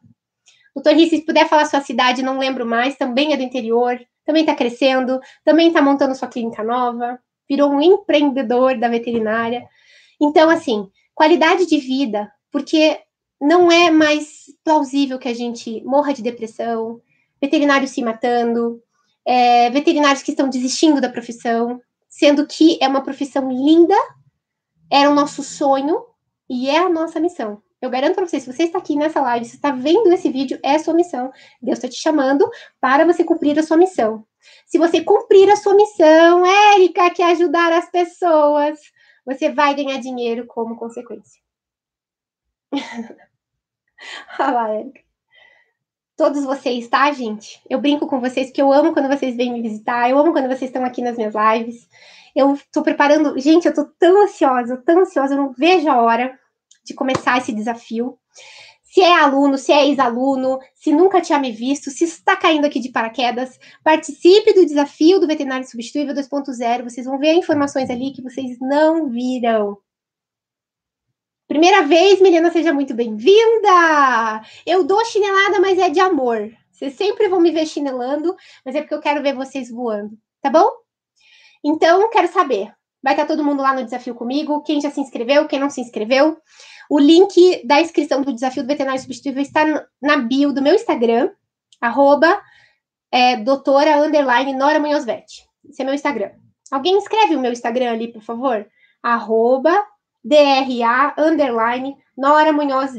Dr. 0.75 0.91
Risse, 0.91 1.19
se 1.19 1.25
puder 1.25 1.49
falar 1.49 1.67
sua 1.67 1.81
cidade, 1.81 2.23
não 2.23 2.39
lembro 2.39 2.67
mais, 2.67 2.97
também 2.97 3.33
é 3.33 3.37
do 3.37 3.45
interior. 3.45 3.99
Também 4.25 4.43
está 4.43 4.57
crescendo. 4.57 5.21
Também 5.45 5.69
está 5.69 5.81
montando 5.81 6.17
sua 6.17 6.27
clínica 6.27 6.65
nova 6.65 7.21
virou 7.49 7.71
um 7.71 7.81
empreendedor 7.81 8.79
da 8.79 8.89
veterinária. 8.89 9.67
Então, 10.21 10.49
assim, 10.49 10.89
qualidade 11.15 11.67
de 11.67 11.79
vida, 11.79 12.31
porque 12.51 12.99
não 13.41 13.71
é 13.71 13.91
mais 13.91 14.47
plausível 14.65 15.19
que 15.19 15.29
a 15.29 15.35
gente 15.35 15.83
morra 15.85 16.13
de 16.13 16.23
depressão, 16.23 17.01
veterinários 17.41 17.91
se 17.91 18.03
matando, 18.03 18.83
é, 19.25 19.71
veterinários 19.71 20.23
que 20.23 20.31
estão 20.31 20.49
desistindo 20.49 21.01
da 21.01 21.09
profissão, 21.09 21.81
sendo 22.09 22.47
que 22.47 22.79
é 22.81 22.89
uma 22.89 23.03
profissão 23.03 23.51
linda, 23.51 23.95
era 24.91 25.11
o 25.11 25.15
nosso 25.15 25.43
sonho 25.43 26.03
e 26.49 26.71
é 26.71 26.79
a 26.79 26.89
nossa 26.89 27.21
missão. 27.21 27.63
Eu 27.81 27.91
garanto 27.91 28.15
para 28.15 28.27
vocês, 28.27 28.43
se 28.43 28.53
você 28.53 28.65
está 28.65 28.79
aqui 28.79 28.97
nessa 28.97 29.21
live, 29.21 29.45
se 29.45 29.57
está 29.57 29.71
vendo 29.71 30.11
esse 30.13 30.31
vídeo, 30.31 30.59
é 30.63 30.79
sua 30.79 30.95
missão. 30.95 31.31
Deus 31.61 31.79
está 31.79 31.89
te 31.89 31.97
chamando 31.97 32.49
para 32.81 33.05
você 33.05 33.23
cumprir 33.23 33.59
a 33.59 33.63
sua 33.63 33.77
missão. 33.77 34.25
Se 34.67 34.79
você 34.79 35.03
cumprir 35.03 35.51
a 35.51 35.57
sua 35.57 35.75
missão, 35.75 36.45
Érica, 36.75 37.11
que 37.11 37.23
é 37.23 37.27
ajudar 37.27 37.73
as 37.73 37.91
pessoas, 37.91 38.79
você 39.25 39.51
vai 39.51 39.75
ganhar 39.75 39.99
dinheiro 39.99 40.47
como 40.47 40.77
consequência. 40.77 41.41
Lá, 44.39 44.75
Érica. 44.75 45.01
Todos 46.17 46.45
vocês, 46.45 46.89
tá, 46.89 47.13
gente? 47.13 47.61
Eu 47.69 47.81
brinco 47.81 48.07
com 48.07 48.21
vocês 48.21 48.51
que 48.51 48.61
eu 48.61 48.73
amo 48.73 48.95
quando 48.95 49.09
vocês 49.09 49.37
vêm 49.37 49.53
me 49.53 49.61
visitar, 49.61 50.09
eu 50.09 50.19
amo 50.19 50.33
quando 50.33 50.47
vocês 50.47 50.71
estão 50.71 50.85
aqui 50.85 51.03
nas 51.03 51.17
minhas 51.17 51.35
lives. 51.35 51.87
Eu 52.35 52.59
tô 52.73 52.83
preparando. 52.83 53.39
Gente, 53.39 53.67
eu 53.67 53.75
tô 53.75 53.85
tão 53.99 54.23
ansiosa, 54.23 54.77
tão 54.79 55.01
ansiosa, 55.01 55.35
eu 55.35 55.39
não 55.39 55.53
vejo 55.53 55.89
a 55.91 56.01
hora 56.01 56.39
de 56.85 56.95
começar 56.95 57.39
esse 57.39 57.53
desafio. 57.53 58.19
Se 58.89 59.03
é 59.03 59.13
aluno, 59.13 59.59
se 59.59 59.73
é 59.73 59.87
ex-aluno, 59.87 60.59
se 60.75 60.93
nunca 60.93 61.21
tinha 61.21 61.39
me 61.39 61.53
visto, 61.53 61.91
se 61.91 62.05
está 62.05 62.37
caindo 62.37 62.65
aqui 62.65 62.81
de 62.81 62.91
paraquedas, 62.91 63.59
participe 63.83 64.55
do 64.55 64.65
desafio 64.65 65.21
do 65.21 65.27
Veterinário 65.27 65.69
Substituível 65.69 66.15
2.0. 66.15 66.85
Vocês 66.85 67.05
vão 67.05 67.19
ver 67.19 67.35
informações 67.35 67.91
ali 67.91 68.13
que 68.13 68.23
vocês 68.23 68.57
não 68.61 69.09
viram. 69.11 69.77
Primeira 71.49 71.83
vez, 71.83 72.21
Milena, 72.21 72.51
seja 72.51 72.73
muito 72.73 72.95
bem-vinda! 72.95 74.43
Eu 74.65 74.85
dou 74.85 75.05
chinelada, 75.05 75.61
mas 75.61 75.79
é 75.79 75.91
de 75.91 76.01
amor. 76.01 76.51
Vocês 76.73 76.95
sempre 76.95 77.29
vão 77.29 77.41
me 77.41 77.51
ver 77.51 77.67
chinelando, 77.67 78.35
mas 78.65 78.75
é 78.75 78.81
porque 78.81 78.95
eu 78.95 79.01
quero 79.01 79.23
ver 79.23 79.35
vocês 79.35 79.71
voando, 79.71 80.17
tá 80.41 80.51
bom? 80.51 80.69
Então, 81.65 82.09
quero 82.11 82.29
saber. 82.29 82.73
Vai 83.03 83.13
estar 83.15 83.27
todo 83.27 83.45
mundo 83.45 83.63
lá 83.63 83.73
no 83.73 83.85
desafio 83.85 84.15
comigo? 84.15 84.63
Quem 84.63 84.81
já 84.81 84.91
se 84.91 85.01
inscreveu, 85.01 85.47
quem 85.47 85.61
não 85.61 85.71
se 85.71 85.81
inscreveu? 85.81 86.37
O 86.89 86.99
link 86.99 87.67
da 87.67 87.81
inscrição 87.81 88.23
do 88.23 88.33
desafio 88.33 88.63
do 88.63 88.69
veterinário 88.69 89.01
substituível 89.01 89.43
está 89.43 89.87
na 90.01 90.17
bio 90.19 90.53
do 90.53 90.63
meu 90.63 90.75
Instagram, 90.75 91.31
arroba 91.81 92.41
é, 93.11 93.37
doutora 93.37 93.97
Nora 94.57 94.79
Munhoz 94.79 95.07
Esse 95.07 95.83
é 95.83 95.85
meu 95.85 95.95
Instagram. 95.95 96.31
Alguém 96.71 96.99
escreve 96.99 97.37
o 97.37 97.41
meu 97.41 97.53
Instagram 97.53 97.93
ali, 97.93 98.13
por 98.13 98.23
favor? 98.23 98.67
Arroba 99.03 99.85
DRA 100.25 101.15
underline 101.19 101.97
Nora 102.17 102.53
Munhoz 102.53 102.93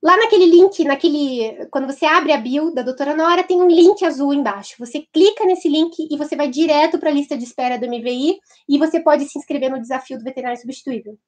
Lá 0.00 0.16
naquele 0.16 0.46
link, 0.46 0.84
naquele. 0.84 1.66
Quando 1.70 1.86
você 1.86 2.06
abre 2.06 2.32
a 2.32 2.36
bio 2.36 2.72
da 2.72 2.82
doutora 2.82 3.16
Nora, 3.16 3.42
tem 3.42 3.60
um 3.60 3.66
link 3.66 4.04
azul 4.04 4.32
embaixo. 4.32 4.76
Você 4.78 5.04
clica 5.12 5.44
nesse 5.44 5.68
link 5.68 6.06
e 6.08 6.16
você 6.16 6.36
vai 6.36 6.48
direto 6.48 6.98
para 6.98 7.10
a 7.10 7.12
lista 7.12 7.36
de 7.36 7.42
espera 7.42 7.76
do 7.76 7.86
MVI 7.86 8.38
e 8.68 8.78
você 8.78 9.00
pode 9.00 9.24
se 9.24 9.36
inscrever 9.36 9.70
no 9.70 9.80
desafio 9.80 10.16
do 10.16 10.24
veterinário 10.24 10.60
substituível. 10.60 11.18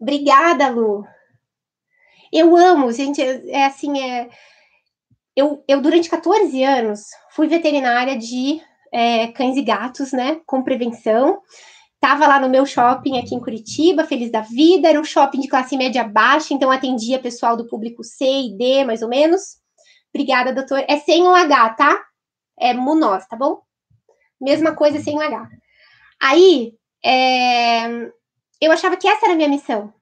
Obrigada, 0.00 0.68
Lu. 0.68 1.04
Eu 2.32 2.56
amo, 2.56 2.92
gente, 2.92 3.20
é, 3.20 3.50
é 3.50 3.66
assim, 3.66 4.00
é... 4.00 4.30
Eu, 5.36 5.64
eu, 5.68 5.80
durante 5.80 6.08
14 6.08 6.62
anos, 6.64 7.02
fui 7.30 7.46
veterinária 7.46 8.16
de 8.16 8.60
é, 8.92 9.28
cães 9.28 9.56
e 9.56 9.62
gatos, 9.62 10.12
né, 10.12 10.40
com 10.46 10.62
prevenção. 10.62 11.40
Tava 12.00 12.26
lá 12.26 12.40
no 12.40 12.48
meu 12.48 12.64
shopping 12.64 13.18
aqui 13.18 13.34
em 13.34 13.40
Curitiba, 13.40 14.04
feliz 14.04 14.30
da 14.30 14.40
vida. 14.40 14.88
Era 14.88 14.98
um 14.98 15.04
shopping 15.04 15.40
de 15.40 15.48
classe 15.48 15.76
média 15.76 16.02
baixa, 16.02 16.54
então 16.54 16.70
atendia 16.70 17.20
pessoal 17.20 17.56
do 17.56 17.66
público 17.66 18.02
C 18.02 18.24
e 18.24 18.56
D, 18.56 18.84
mais 18.84 19.02
ou 19.02 19.08
menos. 19.08 19.58
Obrigada, 20.12 20.52
doutor. 20.52 20.84
É 20.88 20.98
sem 20.98 21.22
um 21.22 21.34
H, 21.34 21.70
tá? 21.74 22.02
É 22.58 22.72
Munoz, 22.72 23.26
tá 23.26 23.36
bom? 23.36 23.60
Mesma 24.40 24.74
coisa 24.74 24.98
sem 25.00 25.16
o 25.16 25.20
H. 25.20 25.48
Aí, 26.20 26.72
é, 27.04 28.10
eu 28.60 28.72
achava 28.72 28.96
que 28.96 29.08
essa 29.08 29.26
era 29.26 29.34
a 29.34 29.36
minha 29.36 29.48
missão. 29.48 29.92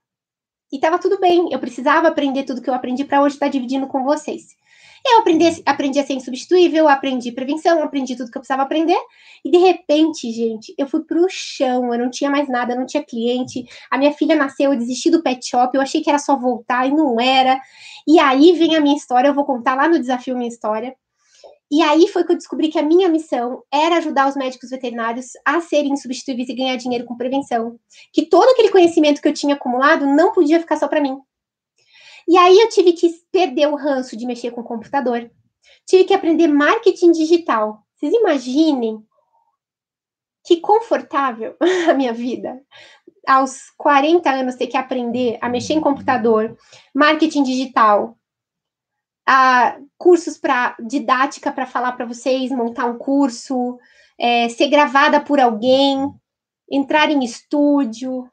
E 0.71 0.79
tava 0.79 0.99
tudo 0.99 1.19
bem, 1.19 1.49
eu 1.51 1.59
precisava 1.59 2.07
aprender 2.07 2.43
tudo 2.43 2.61
que 2.61 2.69
eu 2.69 2.73
aprendi 2.73 3.03
para 3.03 3.21
hoje 3.21 3.35
estar 3.35 3.47
tá 3.47 3.51
dividindo 3.51 3.87
com 3.87 4.03
vocês. 4.03 4.57
Eu 5.05 5.19
aprendi, 5.19 5.63
aprendi 5.65 5.99
a 5.99 6.05
ser 6.05 6.13
insubstituível, 6.13 6.87
aprendi 6.87 7.31
prevenção, 7.31 7.81
aprendi 7.81 8.15
tudo 8.15 8.29
que 8.29 8.37
eu 8.37 8.41
precisava 8.41 8.63
aprender. 8.63 8.99
E 9.43 9.49
de 9.49 9.57
repente, 9.57 10.31
gente, 10.31 10.73
eu 10.77 10.87
fui 10.87 11.03
pro 11.03 11.25
chão, 11.29 11.93
eu 11.93 11.99
não 11.99 12.09
tinha 12.09 12.29
mais 12.29 12.49
nada, 12.49 12.75
não 12.75 12.85
tinha 12.85 13.03
cliente. 13.03 13.65
A 13.89 13.97
minha 13.97 14.11
filha 14.13 14.35
nasceu, 14.35 14.73
eu 14.73 14.77
desisti 14.79 15.09
do 15.09 15.23
pet 15.23 15.47
shop, 15.47 15.75
eu 15.75 15.81
achei 15.81 16.01
que 16.01 16.09
era 16.09 16.19
só 16.19 16.37
voltar 16.37 16.87
e 16.87 16.91
não 16.91 17.19
era. 17.19 17.59
E 18.07 18.19
aí 18.19 18.53
vem 18.53 18.75
a 18.75 18.81
minha 18.81 18.95
história, 18.95 19.29
eu 19.29 19.33
vou 19.33 19.45
contar 19.45 19.75
lá 19.75 19.87
no 19.87 19.99
desafio 19.99 20.35
minha 20.35 20.49
história. 20.49 20.95
E 21.71 21.83
aí 21.83 22.07
foi 22.07 22.23
que 22.23 22.31
eu 22.31 22.35
descobri 22.35 22.69
que 22.69 22.79
a 22.79 22.83
minha 22.83 23.07
missão 23.07 23.63
era 23.71 23.97
ajudar 23.97 24.27
os 24.27 24.35
médicos 24.35 24.71
veterinários 24.71 25.33
a 25.45 25.61
serem 25.61 25.93
insubstituíveis 25.93 26.49
e 26.49 26.55
ganhar 26.55 26.75
dinheiro 26.77 27.05
com 27.05 27.15
prevenção. 27.15 27.79
Que 28.11 28.25
todo 28.25 28.49
aquele 28.49 28.71
conhecimento 28.71 29.21
que 29.21 29.27
eu 29.27 29.33
tinha 29.33 29.53
acumulado 29.53 30.05
não 30.07 30.31
podia 30.33 30.59
ficar 30.59 30.77
só 30.77 30.87
para 30.87 31.01
mim. 31.01 31.19
E 32.27 32.37
aí 32.37 32.59
eu 32.59 32.69
tive 32.69 32.93
que 32.93 33.09
perder 33.31 33.67
o 33.67 33.75
ranço 33.75 34.17
de 34.17 34.25
mexer 34.25 34.51
com 34.51 34.61
o 34.61 34.63
computador. 34.63 35.29
Tive 35.85 36.05
que 36.05 36.13
aprender 36.13 36.47
marketing 36.47 37.11
digital. 37.11 37.83
Vocês 37.95 38.13
imaginem 38.13 39.03
que 40.45 40.57
confortável 40.57 41.55
a 41.89 41.93
minha 41.93 42.13
vida. 42.13 42.59
Aos 43.27 43.71
40 43.77 44.29
anos 44.29 44.55
ter 44.55 44.67
que 44.67 44.77
aprender 44.77 45.37
a 45.41 45.49
mexer 45.49 45.73
em 45.73 45.81
computador, 45.81 46.57
marketing 46.93 47.43
digital, 47.43 48.18
cursos 49.97 50.37
para 50.37 50.75
didática 50.79 51.51
para 51.51 51.65
falar 51.65 51.91
para 51.91 52.05
vocês, 52.05 52.51
montar 52.51 52.85
um 52.85 52.97
curso, 52.97 53.77
é, 54.19 54.49
ser 54.49 54.67
gravada 54.69 55.21
por 55.21 55.39
alguém, 55.39 56.11
entrar 56.69 57.09
em 57.09 57.23
estúdio, 57.23 58.29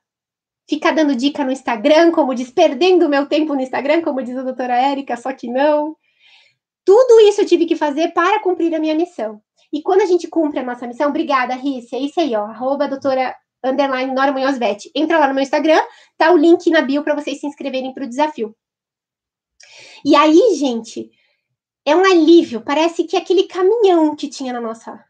ficar 0.69 0.93
dando 0.93 1.15
dica 1.15 1.45
no 1.45 1.53
Instagram, 1.53 2.11
como 2.13 2.35
diz, 2.35 2.51
perdendo 2.51 3.09
meu 3.09 3.27
tempo 3.27 3.55
no 3.55 3.61
Instagram, 3.61 4.03
como 4.03 4.23
diz 4.23 4.37
a 4.37 4.43
doutora 4.43 4.75
Érica, 4.75 5.17
só 5.17 5.33
que 5.33 5.49
não. 5.49 5.97
Tudo 6.85 7.21
isso 7.21 7.41
eu 7.41 7.47
tive 7.47 7.67
que 7.67 7.77
fazer 7.77 8.13
para 8.13 8.41
cumprir 8.41 8.75
a 8.75 8.79
minha 8.79 8.95
missão. 8.95 9.41
E 9.73 9.83
quando 9.83 10.03
a 10.03 10.07
gente 10.07 10.29
cumpre 10.29 10.61
a 10.61 10.63
nossa 10.63 10.87
missão, 10.87 11.09
obrigada, 11.09 11.55
Rice, 11.55 11.95
é 11.95 11.99
isso 11.99 12.21
aí, 12.21 12.35
ó, 12.35 12.45
arroba 12.45 12.89
doutora 12.89 13.35
underline 13.65 14.15
Nora 14.15 14.33
Munhoz. 14.33 14.59
Entra 14.95 15.19
lá 15.19 15.29
no 15.29 15.35
meu 15.35 15.43
Instagram, 15.43 15.81
tá 16.17 16.31
o 16.33 16.37
link 16.37 16.71
na 16.71 16.83
bio 16.83 17.03
para 17.03 17.15
vocês 17.15 17.41
se 17.41 17.47
inscreverem 17.47 17.93
para 17.93 18.05
o 18.05 18.09
desafio. 18.09 18.55
E 20.07 20.15
aí, 20.15 20.55
gente, 20.55 21.11
é 21.85 21.97
um 21.97 22.05
alívio, 22.05 22.61
parece 22.61 23.03
que 23.03 23.17
é 23.17 23.19
aquele 23.19 23.49
caminhão 23.49 24.15
que 24.15 24.29
tinha 24.29 24.53
na 24.53 24.61
nossa. 24.61 25.05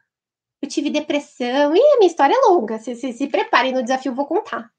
Eu 0.62 0.66
tive 0.70 0.88
depressão, 0.88 1.76
e 1.76 1.78
a 1.78 1.98
minha 1.98 2.06
história 2.06 2.34
é 2.34 2.48
longa, 2.48 2.78
se, 2.78 2.94
se, 2.94 3.12
se 3.12 3.26
preparem 3.26 3.74
no 3.74 3.82
desafio, 3.82 4.14
vou 4.14 4.24
contar 4.24 4.70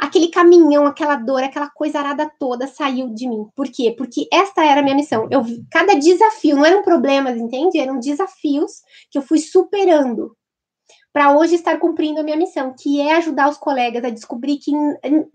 aquele 0.00 0.28
caminhão, 0.28 0.86
aquela 0.86 1.14
dor, 1.14 1.42
aquela 1.42 1.68
coisa 1.68 1.98
arada 1.98 2.30
toda 2.38 2.66
saiu 2.66 3.14
de 3.14 3.28
mim. 3.28 3.46
Por 3.54 3.70
quê? 3.70 3.94
Porque 3.96 4.26
esta 4.32 4.64
era 4.64 4.80
a 4.80 4.82
minha 4.82 4.96
missão. 4.96 5.28
Eu 5.30 5.42
cada 5.70 5.94
desafio, 5.94 6.56
não 6.56 6.64
eram 6.64 6.82
problemas, 6.82 7.36
entende? 7.36 7.78
Eram 7.78 8.00
desafios 8.00 8.80
que 9.10 9.18
eu 9.18 9.22
fui 9.22 9.38
superando 9.38 10.34
para 11.12 11.36
hoje 11.36 11.56
estar 11.56 11.78
cumprindo 11.78 12.20
a 12.20 12.22
minha 12.22 12.36
missão, 12.36 12.74
que 12.78 13.00
é 13.00 13.16
ajudar 13.16 13.48
os 13.48 13.58
colegas 13.58 14.04
a 14.04 14.10
descobrir 14.10 14.58
que 14.58 14.70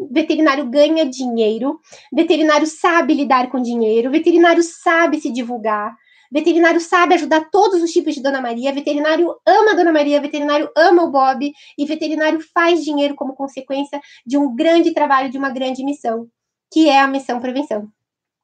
veterinário 0.10 0.66
ganha 0.70 1.06
dinheiro, 1.06 1.80
veterinário 2.14 2.66
sabe 2.66 3.14
lidar 3.14 3.50
com 3.50 3.62
dinheiro, 3.62 4.12
veterinário 4.12 4.64
sabe 4.64 5.20
se 5.20 5.32
divulgar, 5.32 5.96
Veterinário 6.32 6.82
sabe 6.82 7.14
ajudar 7.14 7.50
todos 7.50 7.82
os 7.82 7.92
tipos 7.92 8.14
de 8.14 8.22
Dona 8.22 8.42
Maria. 8.42 8.74
Veterinário 8.74 9.40
ama 9.46 9.72
a 9.72 9.76
Dona 9.76 9.94
Maria. 9.94 10.20
Veterinário 10.20 10.70
ama 10.76 11.04
o 11.04 11.12
Bob. 11.12 11.50
E 11.78 11.86
veterinário 11.86 12.42
faz 12.54 12.84
dinheiro 12.84 13.16
como 13.16 13.36
consequência 13.36 14.02
de 14.26 14.38
um 14.38 14.54
grande 14.54 14.94
trabalho, 14.94 15.30
de 15.30 15.38
uma 15.38 15.50
grande 15.50 15.84
missão, 15.84 16.28
que 16.72 16.90
é 16.90 17.00
a 17.00 17.08
missão 17.08 17.40
prevenção. 17.40 17.90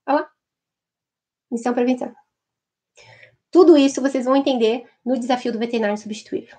Olha 0.07 0.19
lá. 0.19 0.29
Missão 1.51 1.73
prevenção. 1.73 2.13
Tudo 3.51 3.75
isso 3.77 4.01
vocês 4.01 4.23
vão 4.23 4.37
entender 4.37 4.85
no 5.05 5.19
desafio 5.19 5.51
do 5.51 5.59
veterinário 5.59 5.97
substituível. 5.97 6.57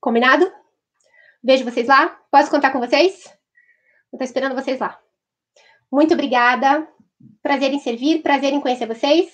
Combinado? 0.00 0.50
Vejo 1.42 1.64
vocês 1.64 1.86
lá. 1.86 2.08
Posso 2.30 2.50
contar 2.50 2.70
com 2.70 2.80
vocês? 2.80 3.14
Estou 4.12 4.24
esperando 4.24 4.54
vocês 4.54 4.78
lá. 4.78 4.98
Muito 5.90 6.14
obrigada. 6.14 6.86
Prazer 7.42 7.72
em 7.72 7.78
servir, 7.78 8.22
prazer 8.22 8.52
em 8.52 8.60
conhecer 8.60 8.86
vocês. 8.86 9.32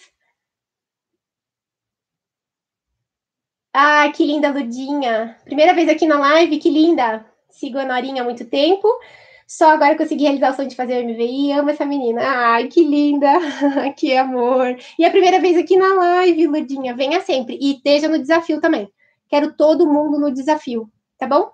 Ah, 3.75 4.11
que 4.15 4.25
linda, 4.25 4.51
Ludinha. 4.51 5.39
Primeira 5.45 5.73
vez 5.73 5.89
aqui 5.89 6.07
na 6.07 6.19
live, 6.19 6.59
que 6.59 6.69
linda. 6.69 7.25
Sigo 7.49 7.79
a 7.79 7.85
Norinha 7.85 8.23
há 8.23 8.25
muito 8.25 8.45
tempo. 8.45 8.87
Só 9.47 9.71
agora 9.71 9.97
consegui 9.97 10.25
realizar 10.25 10.53
o 10.53 10.57
sonho 10.57 10.69
de 10.69 10.77
fazer 10.77 11.03
o 11.03 11.09
MVI. 11.09 11.53
Amo 11.53 11.71
essa 11.71 11.85
menina. 11.87 12.21
Ai, 12.23 12.69
que 12.69 12.85
linda. 12.85 13.29
que 13.97 14.15
amor. 14.17 14.77
E 14.99 15.05
a 15.05 15.11
primeira 15.11 15.41
vez 15.41 15.57
aqui 15.57 15.77
na 15.77 15.95
live, 15.95 16.47
Ludinha. 16.47 16.95
Venha 16.95 17.21
sempre. 17.21 17.59
E 17.61 17.75
esteja 17.75 18.09
no 18.09 18.19
desafio 18.19 18.61
também. 18.61 18.91
Quero 19.33 19.55
todo 19.55 19.91
mundo 19.91 20.21
no 20.21 20.31
desafio, 20.31 20.93
tá 21.17 21.27
bom? 21.27 21.51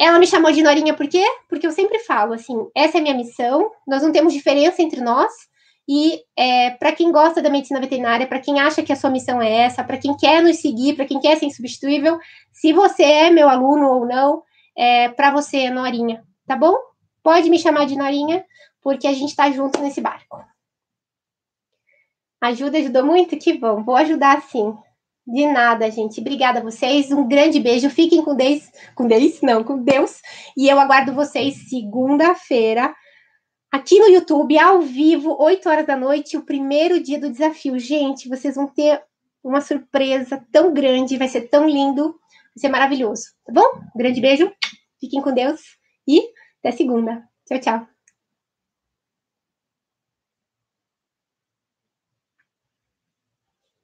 Ela 0.00 0.18
me 0.18 0.26
chamou 0.26 0.50
de 0.50 0.62
Norinha 0.62 0.94
por 0.94 1.06
quê? 1.06 1.22
Porque 1.46 1.66
eu 1.66 1.70
sempre 1.70 1.98
falo 1.98 2.32
assim: 2.32 2.56
essa 2.74 2.96
é 2.96 3.00
a 3.00 3.02
minha 3.02 3.14
missão. 3.14 3.70
Nós 3.86 4.02
não 4.02 4.10
temos 4.10 4.32
diferença 4.32 4.80
entre 4.80 5.02
nós. 5.02 5.30
E 5.86 6.22
é, 6.34 6.70
para 6.70 6.92
quem 6.92 7.12
gosta 7.12 7.42
da 7.42 7.50
medicina 7.50 7.82
veterinária, 7.82 8.26
para 8.26 8.40
quem 8.40 8.60
acha 8.60 8.82
que 8.82 8.94
a 8.94 8.96
sua 8.96 9.10
missão 9.10 9.42
é 9.42 9.52
essa, 9.52 9.84
para 9.84 9.98
quem 9.98 10.16
quer 10.16 10.42
nos 10.42 10.56
seguir, 10.56 10.96
para 10.96 11.04
quem 11.04 11.20
quer 11.20 11.36
ser 11.36 11.44
insubstituível, 11.44 12.18
se 12.50 12.72
você 12.72 13.02
é 13.02 13.30
meu 13.30 13.46
aluno 13.46 13.88
ou 13.88 14.06
não, 14.06 14.42
é 14.74 15.10
para 15.10 15.30
você, 15.30 15.68
Norinha, 15.68 16.24
tá 16.46 16.56
bom? 16.56 16.74
Pode 17.22 17.50
me 17.50 17.58
chamar 17.58 17.84
de 17.84 17.94
Norinha, 17.94 18.42
porque 18.80 19.06
a 19.06 19.12
gente 19.12 19.28
está 19.28 19.50
junto 19.50 19.82
nesse 19.82 20.00
barco. 20.00 20.42
Ajuda, 22.40 22.78
ajudou 22.78 23.04
muito? 23.04 23.36
Que 23.36 23.52
bom, 23.52 23.84
vou 23.84 23.96
ajudar 23.96 24.40
sim. 24.40 24.74
De 25.26 25.46
nada, 25.46 25.90
gente. 25.90 26.20
Obrigada 26.20 26.60
a 26.60 26.62
vocês. 26.62 27.10
Um 27.10 27.26
grande 27.26 27.58
beijo. 27.58 27.90
Fiquem 27.90 28.22
com 28.22 28.36
Deus. 28.36 28.62
Com 28.94 29.06
Deus? 29.06 29.40
Não, 29.42 29.64
com 29.64 29.82
Deus. 29.82 30.20
E 30.56 30.68
eu 30.68 30.78
aguardo 30.78 31.12
vocês 31.12 31.68
segunda-feira 31.68 32.94
aqui 33.76 33.98
no 33.98 34.08
YouTube, 34.08 34.58
ao 34.58 34.80
vivo, 34.80 35.36
8 35.38 35.68
horas 35.68 35.86
da 35.86 35.96
noite, 35.96 36.36
o 36.36 36.42
primeiro 36.42 37.02
dia 37.02 37.20
do 37.20 37.30
desafio. 37.30 37.78
Gente, 37.78 38.28
vocês 38.28 38.54
vão 38.54 38.66
ter 38.66 39.02
uma 39.44 39.60
surpresa 39.60 40.44
tão 40.50 40.72
grande, 40.72 41.18
vai 41.18 41.28
ser 41.28 41.42
tão 41.42 41.68
lindo, 41.68 42.04
vai 42.04 42.58
ser 42.58 42.68
maravilhoso, 42.68 43.24
tá 43.44 43.52
bom? 43.52 43.80
Um 43.94 43.98
grande 43.98 44.20
beijo, 44.20 44.50
fiquem 44.98 45.22
com 45.22 45.32
Deus 45.32 45.60
e 46.08 46.20
até 46.60 46.72
segunda. 46.72 47.22
Tchau, 47.46 47.60
tchau. 47.60 47.95